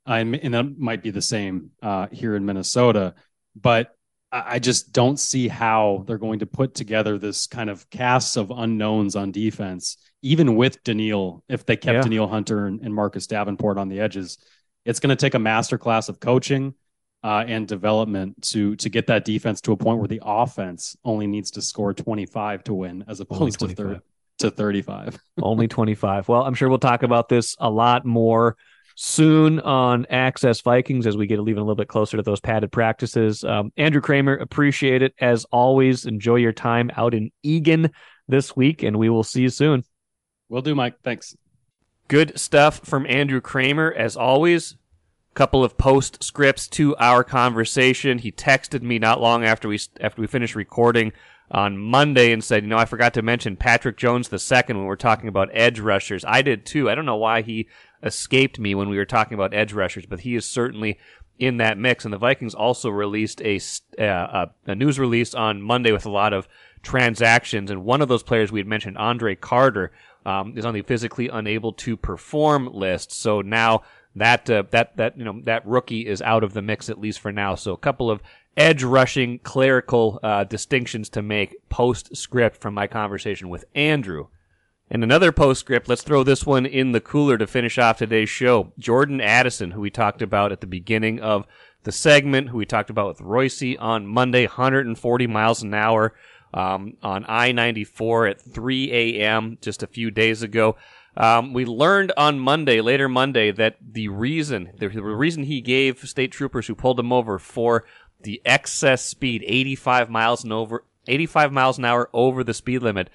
uh, 0.08 0.14
and, 0.14 0.34
and 0.36 0.54
that 0.54 0.78
might 0.78 1.02
be 1.02 1.10
the 1.10 1.22
same 1.22 1.70
uh, 1.82 2.06
here 2.10 2.34
in 2.34 2.44
Minnesota. 2.44 3.14
But 3.54 3.94
I 4.32 4.60
just 4.60 4.92
don't 4.92 5.18
see 5.18 5.48
how 5.48 6.04
they're 6.06 6.18
going 6.18 6.38
to 6.38 6.46
put 6.46 6.74
together 6.74 7.18
this 7.18 7.48
kind 7.48 7.68
of 7.68 7.88
cast 7.90 8.36
of 8.36 8.52
unknowns 8.52 9.16
on 9.16 9.32
defense, 9.32 9.96
even 10.22 10.54
with 10.54 10.82
Danielle, 10.84 11.42
if 11.48 11.66
they 11.66 11.76
kept 11.76 11.94
yeah. 11.94 12.02
Danielle 12.02 12.28
Hunter 12.28 12.66
and, 12.66 12.80
and, 12.80 12.94
Marcus 12.94 13.26
Davenport 13.26 13.76
on 13.76 13.88
the 13.88 13.98
edges. 13.98 14.38
It's 14.84 15.00
going 15.00 15.10
to 15.10 15.16
take 15.16 15.34
a 15.34 15.38
masterclass 15.38 16.08
of 16.08 16.20
coaching 16.20 16.74
uh, 17.24 17.44
and 17.46 17.66
development 17.66 18.40
to 18.42 18.76
to 18.76 18.88
get 18.88 19.08
that 19.08 19.24
defense 19.24 19.60
to 19.62 19.72
a 19.72 19.76
point 19.76 19.98
where 19.98 20.08
the 20.08 20.22
offense 20.24 20.96
only 21.04 21.26
needs 21.26 21.50
to 21.52 21.62
score 21.62 21.92
25 21.92 22.64
to 22.64 22.74
win 22.74 23.04
as 23.08 23.20
opposed 23.20 23.58
to, 23.58 23.68
30, 23.68 24.00
to 24.38 24.50
35. 24.50 25.18
only 25.42 25.68
25. 25.68 26.28
Well, 26.28 26.42
I'm 26.42 26.54
sure 26.54 26.68
we'll 26.68 26.78
talk 26.78 27.02
about 27.02 27.28
this 27.28 27.56
a 27.58 27.68
lot 27.68 28.04
more 28.04 28.56
soon 29.02 29.60
on 29.60 30.04
Access 30.10 30.60
Vikings 30.60 31.06
as 31.06 31.16
we 31.16 31.26
get 31.26 31.38
even 31.38 31.56
a 31.56 31.62
little 31.62 31.74
bit 31.74 31.88
closer 31.88 32.18
to 32.18 32.22
those 32.22 32.38
padded 32.38 32.70
practices. 32.70 33.42
Um, 33.42 33.72
Andrew 33.78 34.02
Krammer, 34.02 34.38
appreciate 34.38 35.00
it 35.00 35.14
as 35.18 35.46
always. 35.46 36.04
Enjoy 36.04 36.34
your 36.34 36.52
time 36.52 36.90
out 36.98 37.14
in 37.14 37.30
Eagan 37.42 37.92
this 38.28 38.54
week, 38.54 38.82
and 38.82 38.98
we 38.98 39.08
will 39.08 39.24
see 39.24 39.40
you 39.40 39.48
soon. 39.48 39.84
Will 40.50 40.60
do, 40.60 40.74
Mike. 40.74 40.96
Thanks. 41.02 41.34
Good 42.08 42.38
stuff 42.38 42.80
from 42.80 43.06
Andrew 43.06 43.40
Krammer 43.40 43.94
as 43.96 44.18
always. 44.18 44.76
Couple 45.32 45.64
of 45.64 45.78
postscripts 45.78 46.68
to 46.70 46.94
our 46.96 47.24
conversation. 47.24 48.18
He 48.18 48.30
texted 48.30 48.82
me 48.82 48.98
not 48.98 49.18
long 49.20 49.44
after 49.44 49.68
we 49.68 49.78
after 50.00 50.20
we 50.20 50.26
finished 50.26 50.56
recording 50.56 51.12
on 51.50 51.78
Monday 51.78 52.32
and 52.32 52.44
said, 52.44 52.64
you 52.64 52.68
know, 52.68 52.76
I 52.76 52.84
forgot 52.84 53.14
to 53.14 53.22
mention 53.22 53.56
Patrick 53.56 53.96
Jones 53.96 54.28
the 54.28 54.38
second 54.38 54.76
when 54.76 54.86
we 54.86 54.92
are 54.92 54.96
talking 54.96 55.28
about 55.28 55.48
edge 55.52 55.80
rushers. 55.80 56.24
I 56.26 56.42
did 56.42 56.66
too. 56.66 56.90
I 56.90 56.94
don't 56.94 57.06
know 57.06 57.16
why 57.16 57.42
he 57.42 57.68
escaped 58.02 58.58
me 58.58 58.74
when 58.74 58.88
we 58.88 58.96
were 58.96 59.04
talking 59.04 59.34
about 59.34 59.54
edge 59.54 59.72
rushers, 59.72 60.06
but 60.06 60.20
he 60.20 60.34
is 60.34 60.44
certainly 60.44 60.98
in 61.38 61.56
that 61.56 61.78
mix. 61.78 62.04
And 62.04 62.12
the 62.12 62.18
Vikings 62.18 62.54
also 62.54 62.90
released 62.90 63.40
a, 63.42 63.60
uh, 63.98 64.46
a 64.66 64.74
news 64.74 64.98
release 64.98 65.34
on 65.34 65.62
Monday 65.62 65.92
with 65.92 66.06
a 66.06 66.10
lot 66.10 66.32
of 66.32 66.48
transactions. 66.82 67.70
And 67.70 67.84
one 67.84 68.02
of 68.02 68.08
those 68.08 68.22
players 68.22 68.52
we 68.52 68.60
had 68.60 68.66
mentioned, 68.66 68.98
Andre 68.98 69.34
Carter, 69.34 69.92
um, 70.26 70.56
is 70.56 70.66
on 70.66 70.74
the 70.74 70.82
physically 70.82 71.28
unable 71.28 71.72
to 71.72 71.96
perform 71.96 72.68
list. 72.72 73.12
So 73.12 73.40
now 73.40 73.82
that 74.16 74.50
uh, 74.50 74.64
that 74.70 74.96
that 74.96 75.16
you 75.16 75.24
know 75.24 75.40
that 75.44 75.66
rookie 75.66 76.06
is 76.06 76.20
out 76.20 76.44
of 76.44 76.52
the 76.52 76.62
mix 76.62 76.90
at 76.90 77.00
least 77.00 77.20
for 77.20 77.32
now. 77.32 77.54
So 77.54 77.72
a 77.72 77.78
couple 77.78 78.10
of 78.10 78.20
edge 78.56 78.82
rushing 78.82 79.38
clerical 79.38 80.18
uh, 80.22 80.44
distinctions 80.44 81.08
to 81.10 81.22
make 81.22 81.56
postscript 81.68 82.56
from 82.56 82.74
my 82.74 82.86
conversation 82.86 83.48
with 83.48 83.64
Andrew 83.74 84.26
and 84.90 85.04
another 85.04 85.30
postscript, 85.30 85.88
let's 85.88 86.02
throw 86.02 86.24
this 86.24 86.44
one 86.44 86.66
in 86.66 86.90
the 86.90 87.00
cooler 87.00 87.38
to 87.38 87.46
finish 87.46 87.78
off 87.78 87.98
today's 87.98 88.28
show. 88.28 88.72
Jordan 88.76 89.20
Addison, 89.20 89.70
who 89.70 89.80
we 89.80 89.90
talked 89.90 90.20
about 90.20 90.50
at 90.50 90.60
the 90.60 90.66
beginning 90.66 91.20
of 91.20 91.46
the 91.84 91.92
segment, 91.92 92.48
who 92.48 92.58
we 92.58 92.66
talked 92.66 92.90
about 92.90 93.06
with 93.06 93.20
Royce 93.20 93.62
on 93.78 94.06
Monday, 94.06 94.46
140 94.46 95.26
miles 95.28 95.62
an 95.62 95.74
hour 95.74 96.14
um, 96.52 96.96
on 97.04 97.24
I 97.28 97.52
94 97.52 98.26
at 98.26 98.40
3 98.40 98.92
a.m. 98.92 99.58
just 99.60 99.84
a 99.84 99.86
few 99.86 100.10
days 100.10 100.42
ago. 100.42 100.74
Um, 101.16 101.52
we 101.52 101.64
learned 101.64 102.12
on 102.16 102.40
Monday, 102.40 102.80
later 102.80 103.08
Monday, 103.08 103.52
that 103.52 103.76
the 103.80 104.08
reason, 104.08 104.70
the 104.78 104.88
reason 104.88 105.44
he 105.44 105.60
gave 105.60 106.00
state 106.00 106.32
troopers 106.32 106.66
who 106.66 106.74
pulled 106.74 106.98
him 106.98 107.12
over 107.12 107.38
for 107.38 107.84
the 108.22 108.42
excess 108.44 109.04
speed, 109.04 109.44
85 109.46 110.10
miles 110.10 110.44
over, 110.48 110.84
85 111.06 111.52
miles 111.52 111.78
an 111.78 111.84
hour 111.84 112.10
over 112.12 112.44
the 112.44 112.54
speed 112.54 112.82
limit, 112.82 113.08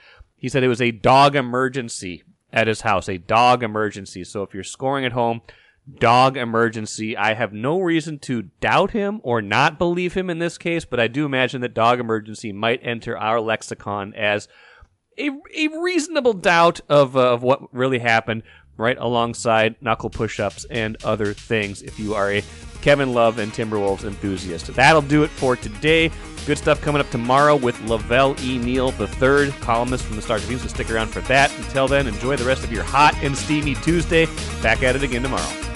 he 0.45 0.49
said 0.49 0.63
it 0.63 0.67
was 0.67 0.79
a 0.79 0.91
dog 0.91 1.35
emergency 1.35 2.21
at 2.53 2.67
his 2.67 2.81
house, 2.81 3.09
a 3.09 3.17
dog 3.17 3.63
emergency. 3.63 4.23
So 4.23 4.43
if 4.43 4.53
you're 4.53 4.61
scoring 4.61 5.03
at 5.03 5.13
home, 5.13 5.41
dog 5.97 6.37
emergency. 6.37 7.17
I 7.17 7.33
have 7.33 7.51
no 7.51 7.79
reason 7.79 8.19
to 8.19 8.43
doubt 8.61 8.91
him 8.91 9.21
or 9.23 9.41
not 9.41 9.79
believe 9.79 10.13
him 10.13 10.29
in 10.29 10.37
this 10.37 10.59
case, 10.59 10.85
but 10.85 10.99
I 10.99 11.07
do 11.07 11.25
imagine 11.25 11.61
that 11.61 11.73
dog 11.73 11.99
emergency 11.99 12.53
might 12.53 12.79
enter 12.83 13.17
our 13.17 13.41
lexicon 13.41 14.13
as 14.13 14.47
a, 15.17 15.31
a 15.55 15.67
reasonable 15.81 16.33
doubt 16.33 16.79
of, 16.89 17.17
uh, 17.17 17.33
of 17.33 17.41
what 17.41 17.73
really 17.73 17.97
happened, 17.97 18.43
right 18.77 18.99
alongside 18.99 19.77
knuckle 19.81 20.11
push 20.11 20.39
ups 20.39 20.63
and 20.69 20.95
other 21.03 21.33
things 21.33 21.81
if 21.81 21.97
you 21.97 22.13
are 22.13 22.31
a 22.31 22.43
Kevin 22.85 23.13
Love 23.13 23.39
and 23.39 23.51
Timberwolves 23.51 24.05
enthusiast. 24.05 24.67
That'll 24.67 25.01
do 25.01 25.23
it 25.23 25.31
for 25.31 25.55
today. 25.55 26.11
Good 26.45 26.59
stuff 26.59 26.81
coming 26.81 27.01
up 27.01 27.09
tomorrow 27.09 27.55
with 27.55 27.81
La 27.81 27.97
Velle 27.97 28.35
E. 28.43 28.59
Neal, 28.59 28.91
the 28.91 29.07
third 29.07 29.49
columnist 29.53 30.05
from 30.05 30.17
the 30.17 30.21
Star 30.21 30.37
Tribune. 30.37 30.59
So 30.59 30.67
stick 30.67 30.91
around 30.91 31.07
for 31.07 31.21
that. 31.21 31.51
Until 31.57 31.87
then, 31.87 32.05
enjoy 32.05 32.35
the 32.35 32.45
rest 32.45 32.63
of 32.63 32.71
your 32.71 32.83
hot 32.83 33.15
and 33.23 33.35
steamy 33.35 33.73
Tuesday. 33.73 34.27
Back 34.61 34.83
at 34.83 34.95
it 34.95 35.01
again 35.01 35.23
tomorrow. 35.23 35.74